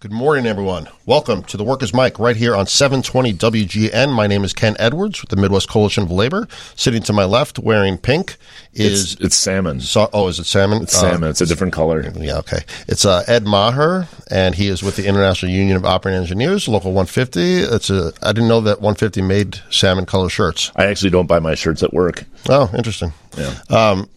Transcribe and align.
Good 0.00 0.12
morning, 0.12 0.46
everyone. 0.46 0.86
Welcome 1.06 1.42
to 1.44 1.56
the 1.56 1.64
Workers' 1.64 1.92
Mic 1.92 2.20
right 2.20 2.36
here 2.36 2.54
on 2.54 2.68
720 2.68 3.32
WGN. 3.34 4.12
My 4.12 4.28
name 4.28 4.44
is 4.44 4.52
Ken 4.52 4.76
Edwards 4.78 5.20
with 5.20 5.30
the 5.30 5.34
Midwest 5.34 5.68
Coalition 5.68 6.04
of 6.04 6.12
Labor. 6.12 6.46
Sitting 6.76 7.02
to 7.02 7.12
my 7.12 7.24
left, 7.24 7.58
wearing 7.58 7.98
pink, 7.98 8.36
is 8.72 9.14
It's, 9.14 9.20
it's 9.20 9.36
salmon. 9.36 9.80
so, 9.80 10.08
oh, 10.12 10.28
is 10.28 10.38
it 10.38 10.44
salmon? 10.44 10.82
It's 10.82 10.92
salmon. 10.96 11.28
It's 11.28 11.40
a 11.40 11.46
different 11.46 11.72
color. 11.72 12.12
Yeah, 12.16 12.38
okay. 12.38 12.60
It's 12.86 13.04
uh, 13.04 13.24
Ed 13.26 13.44
Maher, 13.44 14.06
and 14.30 14.54
he 14.54 14.68
is 14.68 14.84
with 14.84 14.94
the 14.94 15.04
International 15.08 15.50
Union 15.50 15.76
of 15.76 15.84
Operating 15.84 16.20
Engineers, 16.20 16.68
Local 16.68 16.92
150. 16.92 17.40
It's 17.62 17.90
a. 17.90 18.12
I 18.22 18.32
didn't 18.32 18.48
know 18.48 18.60
that 18.60 18.80
150 18.80 19.20
made 19.22 19.58
salmon 19.68 20.06
color 20.06 20.28
shirts. 20.28 20.70
I 20.76 20.86
actually 20.86 21.10
don't 21.10 21.26
buy 21.26 21.40
my 21.40 21.56
shirts 21.56 21.82
at 21.82 21.92
work. 21.92 22.22
Oh, 22.48 22.70
interesting. 22.72 23.12
Yeah. 23.36 23.52
Um, 23.68 24.08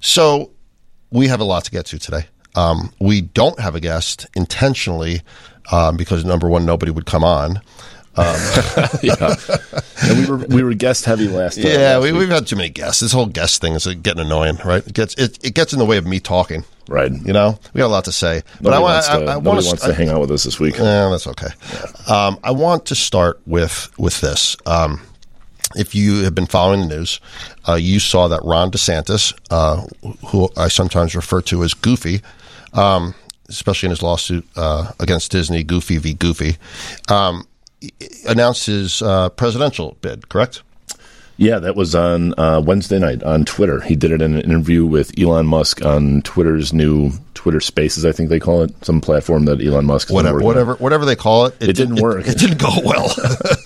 so 0.00 0.50
we 1.10 1.28
have 1.28 1.40
a 1.40 1.44
lot 1.44 1.64
to 1.64 1.70
get 1.70 1.86
to 1.86 1.98
today. 1.98 2.26
Um, 2.54 2.92
we 3.00 3.20
don't 3.22 3.58
have 3.58 3.74
a 3.74 3.80
guest 3.80 4.26
intentionally 4.36 5.22
um, 5.72 5.96
because 5.96 6.24
number 6.24 6.48
one, 6.48 6.64
nobody 6.64 6.92
would 6.92 7.06
come 7.06 7.24
on. 7.24 7.60
yeah. 9.02 9.34
And 10.06 10.18
we 10.18 10.26
were 10.26 10.36
we 10.46 10.62
were 10.62 10.74
guest 10.74 11.04
heavy 11.06 11.28
last 11.28 11.54
time. 11.56 11.66
Yeah, 11.66 11.96
last 11.96 12.02
we, 12.02 12.12
we've 12.12 12.28
had 12.28 12.46
too 12.46 12.56
many 12.56 12.68
guests. 12.68 13.00
This 13.00 13.12
whole 13.12 13.26
guest 13.26 13.60
thing 13.60 13.72
is 13.72 13.86
uh, 13.86 13.94
getting 13.94 14.20
annoying, 14.20 14.58
right? 14.64 14.86
It 14.86 14.92
gets 14.92 15.14
it, 15.14 15.42
it 15.42 15.54
gets 15.54 15.72
in 15.72 15.78
the 15.78 15.84
way 15.86 15.96
of 15.96 16.06
me 16.06 16.20
talking. 16.20 16.64
right. 16.88 17.10
You 17.10 17.32
know, 17.32 17.58
we 17.72 17.78
got 17.78 17.86
a 17.86 17.88
lot 17.88 18.04
to 18.04 18.12
say, 18.12 18.42
but 18.60 18.70
Nobody 18.70 18.76
I, 18.76 18.78
wa- 18.80 18.90
wants 18.92 19.08
I, 19.08 19.12
to, 19.12 19.18
I, 19.18 19.22
I 19.22 19.34
nobody 19.34 19.48
want 19.48 19.66
wants 19.66 19.84
to 19.84 19.94
hang 19.94 20.08
out 20.10 20.20
with 20.20 20.30
us 20.30 20.44
this 20.44 20.60
week. 20.60 20.76
Yeah, 20.76 21.08
that's 21.08 21.26
okay. 21.28 21.46
Um, 22.06 22.38
I 22.44 22.50
want 22.50 22.86
to 22.86 22.94
start 22.94 23.40
with 23.46 23.90
with 23.98 24.20
this. 24.20 24.56
Um, 24.66 25.00
if 25.74 25.94
you 25.94 26.22
have 26.24 26.34
been 26.34 26.46
following 26.46 26.82
the 26.82 26.96
news, 26.96 27.20
uh, 27.66 27.74
you 27.74 27.98
saw 27.98 28.28
that 28.28 28.44
Ron 28.44 28.70
DeSantis, 28.70 29.32
uh, 29.50 29.86
who 30.26 30.50
I 30.56 30.68
sometimes 30.68 31.16
refer 31.16 31.40
to 31.42 31.64
as 31.64 31.72
Goofy, 31.74 32.20
um, 32.74 33.14
especially 33.48 33.86
in 33.86 33.90
his 33.90 34.02
lawsuit 34.02 34.46
uh, 34.56 34.92
against 35.00 35.30
Disney, 35.30 35.62
Goofy 35.62 35.98
v. 35.98 36.14
Goofy, 36.14 36.56
um, 37.08 37.46
announced 38.28 38.66
his 38.66 39.02
uh, 39.02 39.30
presidential 39.30 39.96
bid. 40.00 40.28
Correct? 40.28 40.62
Yeah, 41.36 41.58
that 41.58 41.74
was 41.74 41.94
on 41.94 42.38
uh, 42.38 42.60
Wednesday 42.64 42.98
night 42.98 43.22
on 43.24 43.44
Twitter. 43.44 43.80
He 43.80 43.96
did 43.96 44.12
it 44.12 44.22
in 44.22 44.36
an 44.36 44.42
interview 44.42 44.86
with 44.86 45.18
Elon 45.18 45.46
Musk 45.46 45.84
on 45.84 46.22
Twitter's 46.22 46.72
new 46.72 47.10
Twitter 47.44 47.60
Spaces, 47.60 48.06
I 48.06 48.12
think 48.12 48.30
they 48.30 48.40
call 48.40 48.62
it, 48.62 48.72
some 48.86 49.02
platform 49.02 49.44
that 49.44 49.60
Elon 49.62 49.84
Musk. 49.84 50.08
been 50.08 50.14
Whatever, 50.14 50.38
on. 50.38 50.44
whatever, 50.46 50.74
whatever 50.76 51.04
they 51.04 51.14
call 51.14 51.44
it, 51.44 51.54
It 51.60 51.74
didn't 51.76 51.96
work. 52.00 52.26
It, 52.26 52.38
didn't 52.38 52.56
go 52.58 52.70
well. 52.82 53.10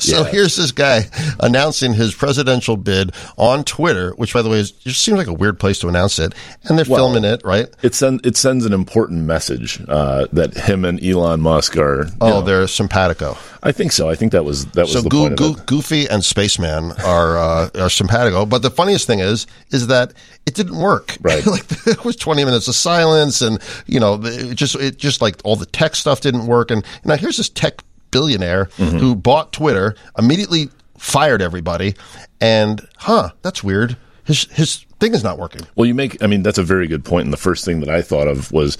so 0.00 0.22
Yeah. 0.22 0.30
here's 0.32 0.56
this 0.56 0.72
guy 0.72 1.04
announcing 1.38 1.94
his 1.94 2.12
presidential 2.12 2.76
bid 2.76 3.12
on 3.36 3.62
Twitter, 3.62 4.10
which, 4.16 4.34
by 4.34 4.42
the 4.42 4.48
way, 4.50 4.58
is, 4.58 4.72
just 4.72 5.00
seems 5.04 5.16
like 5.16 5.28
a 5.28 5.32
weird 5.32 5.60
place 5.60 5.78
to 5.78 5.88
announce 5.88 6.18
it. 6.18 6.34
And 6.64 6.76
they're 6.76 6.84
Well, 6.88 7.06
filming 7.12 7.22
it, 7.24 7.40
right? 7.44 7.68
It 7.82 7.94
send, 7.94 8.26
it 8.26 8.36
sends 8.36 8.66
an 8.66 8.72
important 8.72 9.22
message 9.26 9.80
uh, 9.88 10.26
that 10.32 10.54
him 10.54 10.84
and 10.84 11.00
Elon 11.00 11.40
Musk 11.40 11.76
are. 11.76 12.08
Oh, 12.20 12.28
know, 12.30 12.40
they're 12.42 12.66
simpatico. 12.66 13.36
I 13.62 13.70
think 13.70 13.92
so. 13.92 14.08
I 14.08 14.16
think 14.16 14.32
that 14.32 14.44
was 14.44 14.66
that 14.72 14.82
was 14.86 14.92
So 14.92 15.02
the 15.02 15.08
Goo, 15.10 15.20
point 15.20 15.36
Goo, 15.36 15.52
of 15.52 15.58
it. 15.60 15.66
Goofy 15.66 16.08
and 16.08 16.24
Spaceman 16.24 16.92
are 17.04 17.36
uh, 17.38 17.68
are 17.78 17.90
simpatico. 17.90 18.44
But 18.46 18.62
the 18.62 18.70
funniest 18.70 19.06
thing 19.06 19.20
is, 19.20 19.46
is 19.70 19.86
that 19.88 20.14
it 20.50 20.54
didn't 20.56 20.78
work. 20.78 21.16
Right. 21.22 21.46
like 21.46 21.64
it 21.86 22.04
was 22.04 22.16
twenty 22.16 22.44
minutes 22.44 22.66
of 22.68 22.74
silence, 22.74 23.40
and 23.42 23.58
you 23.86 24.00
know, 24.00 24.20
it 24.22 24.54
just 24.56 24.74
it 24.76 24.98
just 24.98 25.20
like 25.22 25.36
all 25.44 25.56
the 25.56 25.66
tech 25.66 25.94
stuff 25.94 26.20
didn't 26.20 26.46
work. 26.46 26.70
And 26.70 26.84
now 27.04 27.16
here's 27.16 27.36
this 27.36 27.48
tech 27.48 27.82
billionaire 28.10 28.64
Mm-hmm. 28.76 28.98
who 28.98 29.14
bought 29.14 29.52
Twitter, 29.52 29.94
immediately 30.18 30.68
fired 30.98 31.40
everybody, 31.42 31.94
and 32.40 32.86
huh, 32.98 33.30
that's 33.42 33.62
weird. 33.62 33.96
His 34.24 34.44
his 34.50 34.84
thing 35.00 35.14
is 35.14 35.22
not 35.24 35.38
working. 35.38 35.62
Well, 35.76 35.86
you 35.86 35.94
make. 35.94 36.22
I 36.22 36.26
mean, 36.26 36.42
that's 36.42 36.58
a 36.58 36.62
very 36.64 36.86
good 36.86 37.04
point. 37.04 37.24
And 37.24 37.32
the 37.32 37.36
first 37.38 37.64
thing 37.64 37.80
that 37.80 37.88
I 37.88 38.02
thought 38.02 38.28
of 38.28 38.50
was, 38.52 38.76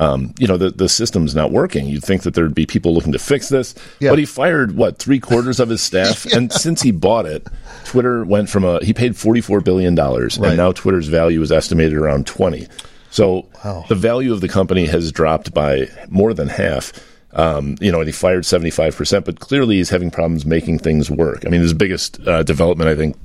um, 0.00 0.34
you 0.38 0.46
know, 0.48 0.56
the 0.56 0.70
the 0.70 0.88
system's 0.88 1.34
not 1.34 1.52
working. 1.52 1.86
You'd 1.86 2.02
think 2.02 2.22
that 2.22 2.34
there'd 2.34 2.54
be 2.54 2.66
people 2.66 2.92
looking 2.94 3.12
to 3.12 3.18
fix 3.18 3.48
this, 3.50 3.74
Yeah. 4.00 4.10
but 4.10 4.18
he 4.18 4.24
fired 4.24 4.74
what 4.74 4.98
three 4.98 5.20
quarters 5.20 5.60
of 5.60 5.68
his 5.68 5.82
staff, 5.82 6.24
and 6.34 6.50
since 6.52 6.82
he 6.82 6.90
bought 6.90 7.26
it, 7.26 7.46
Twitter 7.84 8.24
went 8.24 8.48
from 8.48 8.64
a 8.64 8.82
he 8.84 8.92
paid 8.92 9.14
forty 9.16 9.40
four 9.40 9.60
billion 9.60 9.94
dollars, 9.94 10.38
Right. 10.38 10.48
and 10.48 10.56
now 10.56 10.72
Twitter's 10.72 11.06
value 11.08 11.40
is 11.42 11.52
estimated 11.52 11.96
around 11.96 12.26
twenty. 12.26 12.66
So 13.10 13.46
the 13.88 13.94
value 13.94 14.32
of 14.32 14.40
the 14.40 14.48
company 14.48 14.86
has 14.86 15.12
dropped 15.12 15.52
by 15.52 15.88
more 16.08 16.32
than 16.34 16.48
half. 16.48 16.92
Um, 17.32 17.76
you 17.80 17.92
know, 17.92 17.98
and 18.00 18.08
he 18.08 18.12
fired 18.12 18.44
seventy 18.46 18.70
five 18.70 18.96
percent, 18.96 19.24
but 19.26 19.38
clearly 19.38 19.76
he's 19.76 19.90
having 19.90 20.10
problems 20.10 20.46
making 20.46 20.78
things 20.80 21.10
work. 21.10 21.44
I 21.46 21.48
mean, 21.50 21.60
his 21.60 21.74
biggest 21.74 22.18
uh, 22.26 22.42
development, 22.42 22.88
I 22.90 22.96
think, 22.96 23.16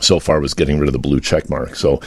so 0.00 0.18
far 0.20 0.40
was 0.40 0.54
getting 0.54 0.78
rid 0.78 0.88
of 0.88 0.92
the 0.92 0.98
blue 0.98 1.20
check 1.20 1.50
mark. 1.50 1.74
So 1.76 2.00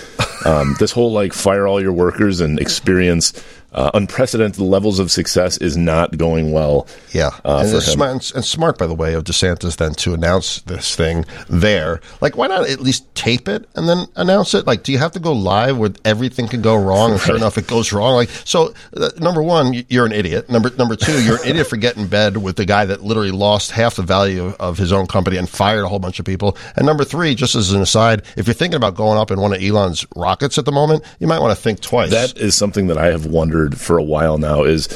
um, 0.45 0.75
this 0.79 0.91
whole 0.91 1.11
like 1.11 1.33
fire 1.33 1.67
all 1.67 1.81
your 1.81 1.93
workers 1.93 2.39
and 2.41 2.59
experience 2.59 3.33
uh, 3.73 3.91
unprecedented 3.93 4.59
levels 4.61 4.99
of 4.99 5.11
success 5.11 5.57
is 5.57 5.75
not 5.77 6.17
going 6.17 6.51
well. 6.51 6.87
Yeah, 7.11 7.31
uh, 7.45 7.63
and, 7.65 7.83
smart, 7.83 8.31
and 8.33 8.45
smart, 8.45 8.77
by 8.77 8.87
the 8.87 8.93
way, 8.95 9.13
of 9.13 9.23
DeSantis 9.23 9.77
then 9.77 9.93
to 9.95 10.13
announce 10.13 10.61
this 10.61 10.95
thing 10.95 11.25
there. 11.49 11.99
Like, 12.21 12.37
why 12.37 12.47
not 12.47 12.69
at 12.69 12.79
least 12.79 13.13
tape 13.15 13.47
it 13.47 13.67
and 13.75 13.87
then 13.87 14.07
announce 14.15 14.53
it? 14.53 14.65
Like, 14.65 14.83
do 14.83 14.91
you 14.91 14.97
have 14.97 15.11
to 15.13 15.19
go 15.19 15.33
live 15.33 15.77
where 15.77 15.91
everything 16.05 16.47
can 16.47 16.61
go 16.61 16.75
wrong? 16.75 17.11
And 17.11 17.21
sure 17.21 17.33
Right. 17.35 17.41
enough, 17.41 17.57
it 17.57 17.67
goes 17.67 17.91
wrong. 17.91 18.15
Like, 18.15 18.29
so 18.45 18.73
uh, 18.95 19.09
number 19.19 19.43
one, 19.43 19.83
you're 19.89 20.05
an 20.05 20.11
idiot. 20.13 20.49
Number 20.49 20.69
number 20.77 20.95
two, 20.95 21.21
you're 21.23 21.41
an 21.41 21.47
idiot 21.49 21.67
for 21.67 21.77
getting 21.77 22.03
in 22.03 22.07
bed 22.07 22.37
with 22.37 22.55
the 22.55 22.65
guy 22.65 22.85
that 22.85 23.03
literally 23.03 23.31
lost 23.31 23.71
half 23.71 23.95
the 23.97 24.01
value 24.03 24.45
of, 24.45 24.55
of 24.55 24.77
his 24.77 24.91
own 24.93 25.07
company 25.07 25.37
and 25.37 25.49
fired 25.49 25.83
a 25.83 25.87
whole 25.89 25.99
bunch 25.99 26.19
of 26.19 26.25
people. 26.25 26.57
And 26.75 26.85
number 26.85 27.03
three, 27.03 27.35
just 27.35 27.55
as 27.55 27.73
an 27.73 27.81
aside, 27.81 28.23
if 28.37 28.47
you're 28.47 28.53
thinking 28.53 28.77
about 28.77 28.95
going 28.95 29.17
up 29.17 29.29
in 29.29 29.41
one 29.41 29.53
of 29.53 29.61
Elon's 29.61 30.05
rockets 30.15 30.57
at 30.57 30.65
the 30.65 30.71
moment, 30.71 31.03
you 31.19 31.27
might 31.27 31.39
want 31.39 31.55
to 31.55 31.61
think 31.61 31.81
twice. 31.81 32.11
That 32.11 32.37
is 32.37 32.55
something 32.55 32.87
that 32.87 32.97
I 32.97 33.07
have 33.07 33.25
wondered 33.25 33.56
for 33.69 33.97
a 33.97 34.03
while 34.03 34.37
now. 34.37 34.63
Is 34.63 34.87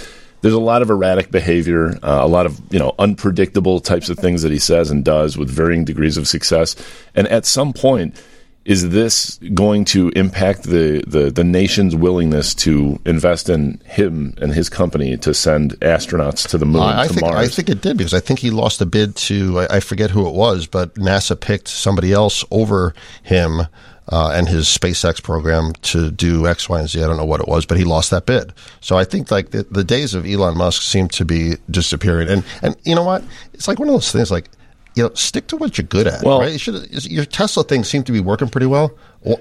there's 0.41 0.53
a 0.53 0.59
lot 0.59 0.81
of 0.81 0.89
erratic 0.89 1.31
behavior, 1.31 1.97
uh, 2.03 2.19
a 2.21 2.27
lot 2.27 2.45
of 2.45 2.59
you 2.73 2.79
know 2.79 2.93
unpredictable 2.99 3.79
types 3.79 4.09
of 4.09 4.17
things 4.17 4.41
that 4.41 4.51
he 4.51 4.59
says 4.59 4.91
and 4.91 5.05
does 5.05 5.37
with 5.37 5.49
varying 5.49 5.85
degrees 5.85 6.17
of 6.17 6.27
success, 6.27 6.75
and 7.15 7.27
at 7.27 7.45
some 7.45 7.73
point. 7.73 8.21
Is 8.63 8.91
this 8.91 9.39
going 9.55 9.85
to 9.85 10.09
impact 10.09 10.65
the, 10.65 11.03
the, 11.07 11.31
the 11.31 11.43
nation's 11.43 11.95
willingness 11.95 12.53
to 12.53 12.99
invest 13.07 13.49
in 13.49 13.81
him 13.85 14.35
and 14.39 14.53
his 14.53 14.69
company 14.69 15.17
to 15.17 15.33
send 15.33 15.79
astronauts 15.79 16.47
to 16.49 16.59
the 16.59 16.67
moon, 16.67 16.83
I, 16.83 17.01
I 17.01 17.07
to 17.07 17.13
think 17.13 17.21
Mars? 17.21 17.37
I 17.37 17.47
think 17.47 17.69
it 17.69 17.81
did 17.81 17.97
because 17.97 18.13
I 18.13 18.19
think 18.19 18.37
he 18.37 18.51
lost 18.51 18.79
a 18.79 18.85
bid 18.85 19.15
to 19.15 19.61
I, 19.61 19.77
I 19.77 19.79
forget 19.79 20.11
who 20.11 20.27
it 20.27 20.35
was, 20.35 20.67
but 20.67 20.93
NASA 20.93 21.39
picked 21.39 21.69
somebody 21.69 22.13
else 22.13 22.45
over 22.51 22.93
him 23.23 23.63
uh, 24.11 24.31
and 24.35 24.47
his 24.49 24.65
SpaceX 24.65 25.23
program 25.23 25.73
to 25.83 26.11
do 26.11 26.45
X, 26.47 26.67
Y, 26.69 26.79
and 26.79 26.89
Z. 26.89 27.01
I 27.01 27.07
don't 27.07 27.17
know 27.17 27.25
what 27.25 27.39
it 27.39 27.47
was, 27.47 27.65
but 27.65 27.77
he 27.77 27.83
lost 27.83 28.11
that 28.11 28.25
bid. 28.25 28.53
So 28.81 28.97
I 28.97 29.03
think 29.05 29.31
like 29.31 29.51
the, 29.51 29.63
the 29.63 29.83
days 29.83 30.13
of 30.13 30.25
Elon 30.25 30.57
Musk 30.57 30.81
seem 30.81 31.07
to 31.09 31.25
be 31.25 31.55
disappearing. 31.69 32.27
And 32.29 32.43
and 32.61 32.75
you 32.83 32.93
know 32.95 33.03
what? 33.03 33.23
It's 33.53 33.67
like 33.67 33.79
one 33.79 33.87
of 33.87 33.93
those 33.95 34.11
things 34.11 34.31
like. 34.31 34.49
You 34.93 35.03
know, 35.03 35.13
stick 35.13 35.47
to 35.47 35.55
what 35.55 35.77
you're 35.77 35.87
good 35.87 36.05
at. 36.05 36.21
Well- 36.21 36.41
right? 36.41 36.59
Should, 36.59 37.05
your 37.09 37.23
Tesla 37.23 37.63
thing 37.63 37.85
seemed 37.85 38.05
to 38.07 38.11
be 38.11 38.19
working 38.19 38.49
pretty 38.49 38.67
well. 38.67 38.91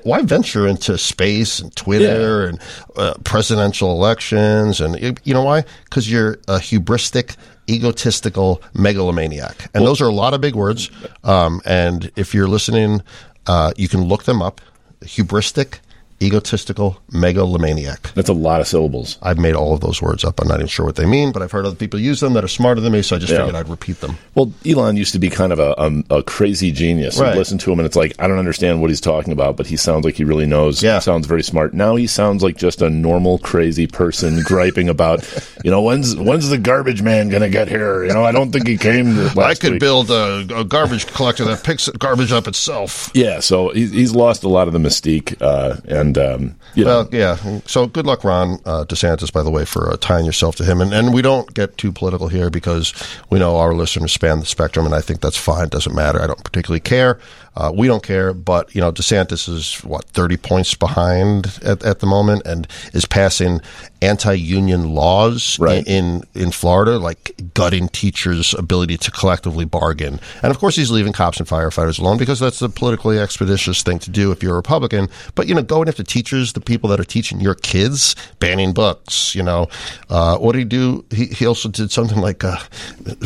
Why 0.05 0.23
venture 0.23 0.65
into 0.65 0.97
space 0.97 1.59
and 1.59 1.75
Twitter 1.75 2.47
and 2.47 2.61
uh, 2.95 3.15
presidential 3.25 3.91
elections? 3.91 4.81
And 4.81 4.97
you- 5.25 5.35
know 5.35 5.43
why? 5.43 5.65
Because 5.87 6.09
you're 6.09 6.35
a 6.47 6.59
hubristic, 6.61 7.35
egotistical 7.69 8.63
megalomaniac, 8.75 9.71
and 9.75 9.85
those 9.85 10.01
are 10.01 10.07
a 10.07 10.13
lot 10.13 10.35
of 10.35 10.41
big 10.41 10.55
words. 10.55 10.89
Um, 11.25 11.61
and 11.65 12.13
if 12.15 12.33
you're 12.33 12.47
listening, 12.49 13.03
uh, 13.47 13.73
you 13.77 13.89
can 13.89 14.03
look 14.05 14.25
them 14.25 14.43
up. 14.43 14.61
Hubristic, 15.03 15.79
egotistical 16.23 17.01
megalomaniac. 17.13 18.13
That's 18.15 18.29
a 18.29 18.33
lot 18.35 18.61
of 18.61 18.69
syllables. 18.69 19.19
I've 19.23 19.39
made 19.39 19.55
all 19.55 19.73
of 19.75 19.81
those 19.81 20.03
words 20.03 20.25
up. 20.25 20.41
I'm 20.41 20.49
not 20.49 20.57
even 20.57 20.67
sure 20.67 20.85
what 20.87 20.97
they 20.97 21.07
mean, 21.07 21.33
but 21.33 21.43
I've 21.43 21.53
heard 21.53 21.65
other 21.67 21.77
people 21.77 21.99
use 21.99 22.21
them 22.21 22.35
that 22.35 22.45
are 22.45 22.49
smarter 22.49 22.81
than 22.81 22.93
me, 22.93 23.03
so 23.03 23.17
I 23.17 23.19
just 23.19 23.33
Yeah. 23.33 23.39
figured 23.39 23.55
I'd 23.57 23.69
repeat 23.69 24.01
them. 24.01 24.19
Well, 24.35 24.53
Elon 24.67 24.97
used 24.97 25.13
to 25.13 25.19
be 25.19 25.31
kind 25.31 25.53
of 25.53 25.59
a, 25.59 25.81
um, 25.81 26.05
a 26.11 26.23
crazy 26.23 26.71
genius. 26.73 27.19
Right. 27.19 27.33
You 27.33 27.39
listen 27.39 27.59
to 27.59 27.73
him, 27.73 27.79
and 27.79 27.87
it's 27.87 27.97
like 27.97 28.15
I 28.19 28.29
don't 28.29 28.39
understand 28.39 28.81
what 28.81 28.91
he's 28.91 29.01
talking 29.01 29.33
about, 29.33 29.57
but 29.57 29.67
he 29.67 29.77
sounds 29.77 30.05
like 30.05 30.15
he 30.17 30.25
really 30.25 30.47
knows. 30.47 30.83
Yeah. 30.83 30.99
sounds 30.99 31.27
very 31.27 31.43
smart. 31.43 31.73
Now 31.75 31.97
he 31.97 32.07
sounds 32.07 32.43
like 32.43 32.57
just 32.57 32.83
a 32.83 32.91
normal 32.91 33.39
crazy 33.39 33.87
person 33.87 34.43
griping 34.45 34.89
about, 34.89 35.27
you 35.65 35.71
know, 35.71 35.81
when's 35.83 36.15
when's 36.17 36.49
the 36.51 36.59
garbage 36.59 37.03
man 37.03 37.29
going 37.31 37.43
to 37.43 37.49
get 37.49 37.69
here? 37.69 38.05
You 38.05 38.13
know, 38.13 38.25
I 38.25 38.33
don't 38.33 38.53
think 38.53 38.67
he 38.67 38.77
came. 38.77 39.19
I 39.39 39.55
could 39.55 39.73
week. 39.73 39.81
build 39.81 40.11
a, 40.11 40.47
a 40.55 40.65
garbage 40.65 41.07
collector 41.07 41.45
that 41.47 41.65
picks 41.65 41.89
garbage 41.89 42.33
up 42.33 42.47
itself. 42.47 43.11
Yeah, 43.15 43.41
so 43.41 43.71
he's, 43.71 43.91
he's 43.93 44.15
lost 44.15 44.45
a 44.45 44.49
lot 44.49 44.67
of 44.67 44.73
the 44.75 44.79
mystique, 44.79 45.37
uh, 45.41 45.77
and 45.89 46.10
um, 46.19 46.57
you 46.75 46.85
know, 46.85 47.03
Well, 47.03 47.09
yeah. 47.13 47.61
So 47.67 47.87
good 47.87 48.07
luck, 48.07 48.25
Ron 48.25 48.59
uh, 48.65 48.85
DeSantis, 48.85 49.33
by 49.33 49.43
the 49.43 49.51
way, 49.51 49.65
for 49.65 49.91
uh, 49.91 49.97
tying 49.97 50.27
yourself 50.27 50.57
to 50.57 50.65
him. 50.65 50.81
And, 50.81 50.93
and 50.93 51.13
we 51.13 51.23
don't 51.23 51.53
get 51.55 51.77
too 51.79 51.93
political 51.93 52.29
here 52.29 52.51
because 52.51 52.93
we 53.31 53.39
know 53.39 53.57
our 53.57 53.75
listeners 53.75 54.13
span 54.13 54.41
the 54.41 54.47
spectrum, 54.47 54.87
and 54.87 54.95
I 54.95 55.01
think 55.01 55.21
that's 55.21 55.37
fine. 55.37 55.69
Doesn't 55.69 55.95
matter. 55.95 56.21
I 56.21 56.27
don't 56.27 56.43
particularly 56.45 56.81
care. 56.81 57.19
Uh, 57.57 57.71
we 57.75 57.87
don't 57.87 58.03
care, 58.03 58.33
but 58.35 58.75
you 58.75 58.81
know, 58.81 58.91
DeSantis 58.93 59.49
is 59.49 59.75
what 59.85 60.05
thirty 60.07 60.37
points 60.37 60.75
behind 60.75 61.59
at, 61.65 61.83
at 61.85 62.01
the 62.01 62.07
moment, 62.07 62.43
and 62.47 62.67
is 62.93 63.07
passing 63.07 63.61
anti-union 64.03 64.95
laws 64.95 65.59
Right. 65.59 65.87
in 65.87 66.23
in 66.35 66.51
Florida, 66.51 66.99
like 66.99 67.33
gutting 67.55 67.89
teachers' 67.89 68.55
ability 68.55 68.97
to 68.99 69.11
collectively 69.11 69.65
bargain. 69.65 70.19
And 70.43 70.51
of 70.51 70.59
course, 70.59 70.75
he's 70.77 70.91
leaving 70.91 71.13
cops 71.13 71.39
and 71.39 71.49
firefighters 71.49 71.99
alone 72.01 72.19
because 72.19 72.41
that's 72.41 72.59
the 72.59 72.69
politically 72.69 73.19
expeditious 73.19 73.83
thing 73.83 73.99
to 74.01 74.11
do 74.11 74.33
if 74.33 74.43
you're 74.43 74.55
a 74.55 74.57
Republican. 74.57 75.09
But 75.35 75.47
you 75.49 75.55
know, 75.55 75.63
going 75.63 75.89
after 75.89 76.01
after 76.01 76.05
teachers, 76.05 76.53
the 76.55 76.61
people 76.61 76.89
that 76.89 77.01
are 77.01 77.05
teaching 77.05 77.41
your 77.41 77.55
kids, 77.55 78.15
banning 78.39 78.73
books. 78.73 79.35
You 79.35 79.43
know, 79.43 79.69
uh, 80.09 80.39
what 80.39 80.53
did 80.53 80.61
he 80.61 80.65
do? 80.65 81.05
He, 81.11 81.27
he 81.27 81.47
also 81.47 81.69
did 81.69 81.91
something 81.91 82.19
like 82.21 82.45
uh, 82.45 82.57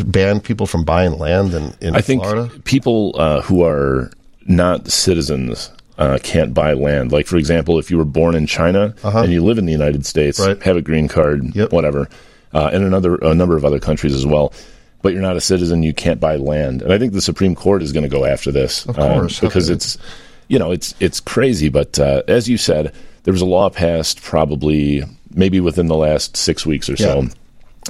ban 0.06 0.40
people 0.40 0.66
from 0.66 0.82
buying 0.84 1.18
land 1.18 1.54
in, 1.54 1.74
in 1.80 1.94
I 1.94 2.00
think 2.00 2.22
Florida. 2.22 2.50
people 2.64 3.14
uh, 3.18 3.42
who 3.42 3.62
are 3.62 4.10
not 4.46 4.90
citizens 4.90 5.70
uh, 5.98 6.18
can't 6.22 6.52
buy 6.54 6.72
land. 6.74 7.12
Like, 7.12 7.26
for 7.26 7.36
example, 7.36 7.78
if 7.78 7.90
you 7.90 7.96
were 7.98 8.04
born 8.04 8.34
in 8.34 8.46
China 8.46 8.94
and 9.04 9.32
you 9.32 9.42
live 9.44 9.58
in 9.58 9.66
the 9.66 9.72
United 9.72 10.04
States, 10.06 10.40
Uh-huh. 10.40 10.50
Right. 10.54 10.62
have 10.64 10.76
a 10.76 10.82
green 10.82 11.06
card, 11.08 11.54
Yep. 11.54 11.72
whatever, 11.72 12.08
uh, 12.52 12.70
and 12.72 12.84
another 12.84 13.14
a 13.16 13.34
number 13.34 13.56
of 13.56 13.64
other 13.64 13.78
countries 13.78 14.14
as 14.14 14.26
well. 14.26 14.52
But 15.02 15.12
you're 15.12 15.22
not 15.22 15.36
a 15.36 15.40
citizen, 15.40 15.82
you 15.82 15.92
can't 15.94 16.18
buy 16.18 16.36
land. 16.36 16.80
And 16.82 16.92
I 16.92 16.98
think 16.98 17.12
the 17.12 17.20
Supreme 17.20 17.54
Court 17.54 17.82
is 17.82 17.92
going 17.92 18.04
to 18.04 18.08
go 18.08 18.24
after 18.24 18.50
this, 18.50 18.86
Of 18.86 18.98
um, 18.98 19.26
because 19.40 19.68
okay. 19.68 19.74
it's 19.74 19.98
you 20.48 20.58
know 20.58 20.72
it's 20.72 20.94
it's 20.98 21.20
crazy. 21.20 21.68
But 21.68 21.98
uh, 21.98 22.22
as 22.26 22.48
you 22.48 22.56
said, 22.56 22.92
there 23.24 23.32
was 23.32 23.42
a 23.42 23.46
law 23.46 23.68
passed 23.70 24.22
probably 24.22 25.04
maybe 25.34 25.60
within 25.60 25.86
the 25.88 25.96
last 25.96 26.36
six 26.36 26.64
weeks 26.66 26.88
or 26.88 26.96
so 26.96 27.22
Yeah. 27.22 27.28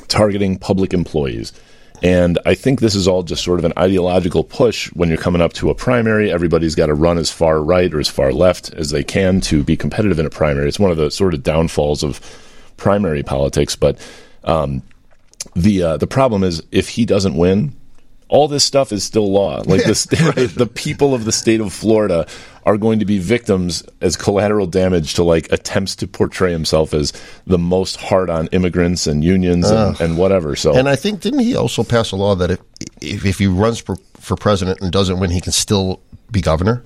targeting 0.09 0.59
public 0.59 0.93
employees. 0.93 1.53
And 2.03 2.39
I 2.45 2.55
think 2.55 2.81
this 2.81 2.95
is 2.95 3.09
all 3.09 3.23
just 3.23 3.45
sort 3.45 3.59
of 3.59 3.65
an 3.65 3.73
ideological 3.79 4.45
push 4.45 4.93
when 4.93 5.09
you're 5.09 5.19
coming 5.19 5.41
up 5.41 5.53
to 5.55 5.71
a 5.71 5.75
primary. 5.75 6.31
Everybody's 6.31 6.75
got 6.75 6.87
to 6.87 6.95
run 6.95 7.19
as 7.19 7.31
far 7.31 7.63
right 7.63 7.93
or 7.93 8.01
as 8.01 8.09
far 8.09 8.33
left 8.33 8.73
as 8.75 8.91
they 8.91 9.05
can 9.05 9.41
to 9.43 9.63
be 9.63 9.77
competitive 9.77 10.19
in 10.19 10.27
a 10.27 10.31
primary. 10.31 10.69
It's 10.69 10.79
one 10.79 10.91
of 10.91 10.97
the 10.97 11.11
sort 11.11 11.35
of 11.35 11.43
downfalls 11.43 12.03
of 12.03 12.21
primary 12.77 13.23
politics. 13.23 13.77
But 13.77 13.99
um, 14.43 14.83
the 15.55 15.83
uh, 15.83 15.97
the 15.97 16.07
problem 16.07 16.43
is 16.43 16.63
if 16.73 16.89
he 16.91 17.07
doesn't 17.07 17.37
win, 17.37 17.75
all 18.29 18.49
this 18.49 18.65
stuff 18.65 18.93
is 18.93 19.05
still 19.05 19.31
law. 19.31 19.63
Like 19.65 19.85
the, 19.85 19.95
st- 19.95 20.51
the 20.55 20.67
people 20.67 21.15
of 21.15 21.25
the 21.25 21.33
state 21.33 21.61
of 21.61 21.73
Florida 21.73 22.27
are 22.65 22.77
going 22.77 22.99
to 23.01 23.05
be 23.05 23.19
victims 23.19 23.83
as 24.01 24.17
collateral 24.17 24.67
damage 24.67 25.15
to 25.15 25.23
like 25.23 25.53
attempts 25.53 25.97
to 25.97 26.07
portray 26.07 26.51
himself 26.51 26.95
as 26.95 27.13
the 27.47 27.59
most 27.59 27.97
hard 27.97 28.31
on 28.31 28.47
immigrants 28.49 29.07
and 29.07 29.23
unions 29.23 29.71
and, 29.71 30.01
and 30.01 30.19
whatever. 30.19 30.57
So 30.57 30.75
And 30.75 30.89
I 30.89 30.97
think 30.97 31.21
didn't 31.21 31.41
he 31.41 31.55
also 31.55 31.85
pass 31.85 32.13
a 32.13 32.17
law 32.17 32.35
that 32.37 32.51
if 32.51 32.61
if, 33.01 33.27
if 33.27 33.39
he 33.39 33.47
runs 33.47 33.79
for, 33.79 33.97
for 34.15 34.37
president 34.37 34.81
and 34.81 34.91
doesn't 34.91 35.21
win, 35.21 35.31
he 35.31 35.41
can 35.41 35.53
still 35.53 36.01
be 36.31 36.41
governor? 36.41 36.83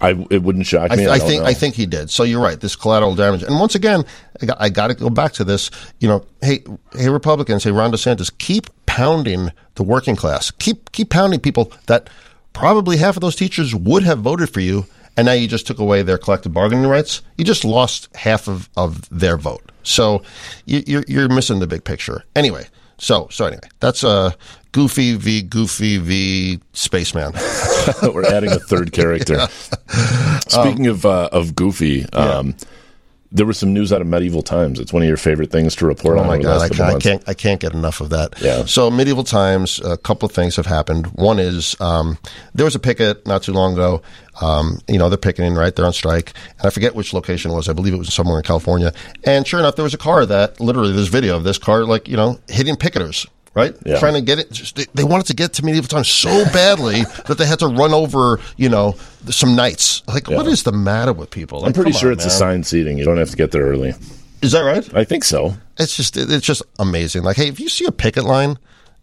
I, 0.00 0.26
it 0.30 0.42
wouldn't 0.42 0.66
shock 0.66 0.90
I, 0.90 0.96
me. 0.96 1.02
th- 1.02 1.08
I, 1.08 1.14
I 1.14 1.18
think 1.18 1.42
know. 1.42 1.48
I 1.48 1.54
think 1.54 1.74
he 1.74 1.86
did. 1.86 2.10
So 2.10 2.22
you're 2.22 2.42
right. 2.42 2.58
This 2.60 2.76
collateral 2.76 3.14
damage, 3.14 3.42
and 3.42 3.58
once 3.58 3.74
again, 3.74 4.04
I 4.40 4.46
got, 4.46 4.56
I 4.60 4.68
got 4.68 4.88
to 4.88 4.94
go 4.94 5.10
back 5.10 5.32
to 5.34 5.44
this. 5.44 5.70
You 6.00 6.08
know, 6.08 6.26
hey, 6.42 6.62
hey, 6.92 7.08
Republicans, 7.08 7.64
hey, 7.64 7.70
Ron 7.70 7.92
DeSantis, 7.92 8.36
keep 8.38 8.68
pounding 8.86 9.52
the 9.74 9.82
working 9.82 10.16
class. 10.16 10.50
Keep 10.50 10.92
keep 10.92 11.10
pounding 11.10 11.40
people 11.40 11.72
that 11.86 12.10
probably 12.52 12.96
half 12.96 13.16
of 13.16 13.20
those 13.20 13.36
teachers 13.36 13.74
would 13.74 14.02
have 14.02 14.20
voted 14.20 14.50
for 14.50 14.60
you, 14.60 14.86
and 15.16 15.26
now 15.26 15.32
you 15.32 15.48
just 15.48 15.66
took 15.66 15.78
away 15.78 16.02
their 16.02 16.18
collective 16.18 16.52
bargaining 16.52 16.86
rights. 16.86 17.22
You 17.36 17.44
just 17.44 17.64
lost 17.64 18.14
half 18.16 18.48
of, 18.48 18.68
of 18.76 19.08
their 19.10 19.36
vote. 19.36 19.72
So 19.82 20.22
you, 20.64 20.82
you're 20.86 21.04
you're 21.06 21.28
missing 21.28 21.58
the 21.60 21.66
big 21.66 21.84
picture. 21.84 22.24
Anyway, 22.34 22.66
so 22.98 23.28
so 23.30 23.46
anyway, 23.46 23.60
that's 23.80 24.04
uh, 24.04 24.32
Goofy 24.72 25.14
v 25.14 25.42
Goofy 25.42 25.98
v 25.98 26.60
Spaceman. 26.72 27.32
We're 28.02 28.26
adding 28.26 28.52
a 28.52 28.58
third 28.58 28.92
character. 28.92 29.46
Speaking 30.48 30.86
of 30.86 31.06
uh, 31.06 31.28
of 31.32 31.54
Goofy, 31.54 32.06
um, 32.12 32.54
there 33.32 33.46
was 33.46 33.58
some 33.58 33.72
news 33.72 33.92
out 33.92 34.00
of 34.00 34.06
medieval 34.06 34.42
times. 34.42 34.78
It's 34.80 34.92
one 34.92 35.02
of 35.02 35.08
your 35.08 35.16
favorite 35.16 35.50
things 35.50 35.74
to 35.76 35.86
report 35.86 36.16
Oh 36.18 36.20
on. 36.20 36.26
my 36.26 36.38
god, 36.38 36.62
I 36.62 36.68
can't, 36.68 36.80
I 36.94 36.98
can't, 36.98 37.28
I 37.28 37.34
can't 37.34 37.60
get 37.60 37.74
enough 37.74 38.00
of 38.00 38.10
that. 38.10 38.34
Yeah. 38.40 38.64
So 38.64 38.90
medieval 38.90 39.24
times, 39.24 39.80
a 39.80 39.96
couple 39.96 40.26
of 40.26 40.32
things 40.32 40.56
have 40.56 40.66
happened. 40.66 41.06
One 41.08 41.38
is 41.38 41.74
um, 41.80 42.18
there 42.54 42.64
was 42.64 42.74
a 42.74 42.78
picket 42.78 43.26
not 43.26 43.42
too 43.42 43.52
long 43.52 43.72
ago. 43.74 44.02
Um, 44.40 44.78
you 44.88 44.98
know, 44.98 45.08
they're 45.08 45.16
picketing, 45.16 45.54
right? 45.54 45.74
They're 45.74 45.86
on 45.86 45.92
strike, 45.92 46.32
and 46.58 46.66
I 46.66 46.70
forget 46.70 46.94
which 46.94 47.12
location 47.14 47.50
it 47.50 47.54
was. 47.54 47.68
I 47.68 47.72
believe 47.72 47.94
it 47.94 47.98
was 47.98 48.12
somewhere 48.12 48.36
in 48.38 48.42
California. 48.44 48.92
And 49.24 49.46
sure 49.46 49.58
enough, 49.60 49.76
there 49.76 49.82
was 49.82 49.94
a 49.94 49.98
car 49.98 50.26
that 50.26 50.60
literally 50.60 50.92
there's 50.92 51.08
video 51.08 51.36
of 51.36 51.44
this 51.44 51.56
car, 51.58 51.84
like 51.84 52.06
you 52.08 52.16
know, 52.16 52.38
hitting 52.48 52.76
picketers. 52.76 53.26
Right, 53.56 53.74
Yeah. 53.86 53.98
trying 53.98 54.14
to 54.14 54.20
get 54.20 54.38
it. 54.38 54.52
Just, 54.52 54.76
they, 54.76 54.84
they 54.94 55.02
wanted 55.02 55.28
to 55.28 55.34
get 55.34 55.54
to 55.54 55.64
medieval 55.64 55.88
times 55.88 56.08
so 56.08 56.44
badly 56.52 57.02
that 57.26 57.38
they 57.38 57.46
had 57.46 57.58
to 57.60 57.66
run 57.68 57.94
over, 57.94 58.38
you 58.58 58.68
know, 58.68 58.94
some 59.30 59.56
knights. 59.56 60.02
Like, 60.06 60.28
what 60.28 60.46
is 60.46 60.62
the 60.64 60.72
matter 60.72 61.14
with 61.14 61.30
people? 61.30 61.64
I'm 61.64 61.72
pretty 61.72 61.92
sure 61.92 62.10
on, 62.10 62.16
it's 62.18 62.26
assigned 62.26 62.66
seating. 62.66 62.98
You 62.98 63.04
don't 63.06 63.16
have 63.16 63.30
to 63.30 63.36
get 63.36 63.52
there 63.52 63.62
early. 63.64 63.94
Is 64.42 64.52
that 64.52 64.60
right? 64.60 64.94
I 64.94 65.04
think 65.04 65.24
so. 65.24 65.54
it's 65.78 65.96
just 65.96 66.18
it's 66.18 66.44
just 66.44 66.62
amazing. 66.78 67.22
Like, 67.22 67.36
hey, 67.38 67.48
if 67.48 67.58
you 67.58 67.70
see 67.70 67.86
a 67.86 67.92
picket 67.92 68.24
line, 68.24 68.58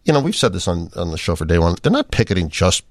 you 0.05 0.13
know, 0.13 0.19
we've 0.21 0.35
said 0.35 0.53
this 0.53 0.67
on 0.67 0.91
on 0.95 1.09
the 1.09 1.17
show 1.17 1.35
for 1.35 1.45
day 1.45 1.57
one. 1.57 1.75
They're 1.81 1.91
not 1.91 2.11
picketing 2.11 2.49
just 2.49 2.83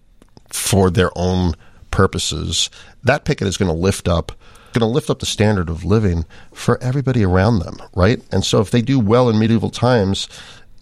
for 0.50 0.90
their 0.90 1.10
own 1.16 1.54
purposes. 1.92 2.70
That 3.04 3.24
picket 3.24 3.46
is 3.46 3.56
going 3.56 3.70
to 3.70 3.76
lift 3.76 4.08
up 4.08 4.32
going 4.72 4.80
to 4.80 4.86
lift 4.86 5.10
up 5.10 5.18
the 5.18 5.26
standard 5.26 5.68
of 5.68 5.84
living 5.84 6.24
for 6.54 6.82
everybody 6.82 7.22
around 7.22 7.58
them, 7.58 7.76
right? 7.94 8.22
And 8.32 8.42
so 8.42 8.60
if 8.62 8.70
they 8.70 8.80
do 8.80 8.98
well 8.98 9.28
in 9.28 9.38
medieval 9.38 9.68
times, 9.68 10.28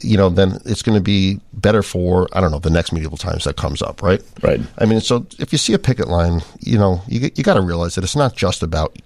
you 0.00 0.16
know, 0.16 0.28
then 0.28 0.58
it's 0.64 0.82
going 0.82 0.96
to 0.96 1.02
be 1.02 1.40
better 1.52 1.82
for 1.82 2.28
I 2.32 2.40
don't 2.40 2.50
know 2.50 2.58
the 2.58 2.70
next 2.70 2.92
medieval 2.92 3.18
times 3.18 3.44
that 3.44 3.56
comes 3.56 3.82
up, 3.82 4.02
right? 4.02 4.22
Right. 4.42 4.60
I 4.78 4.86
mean, 4.86 5.00
so 5.00 5.26
if 5.38 5.52
you 5.52 5.58
see 5.58 5.72
a 5.72 5.78
picket 5.78 6.08
line, 6.08 6.42
you 6.60 6.78
know, 6.78 7.02
you 7.06 7.30
you 7.34 7.44
got 7.44 7.54
to 7.54 7.60
realize 7.60 7.94
that 7.94 8.04
it's 8.04 8.16
not 8.16 8.36
just 8.36 8.62
about 8.62 8.96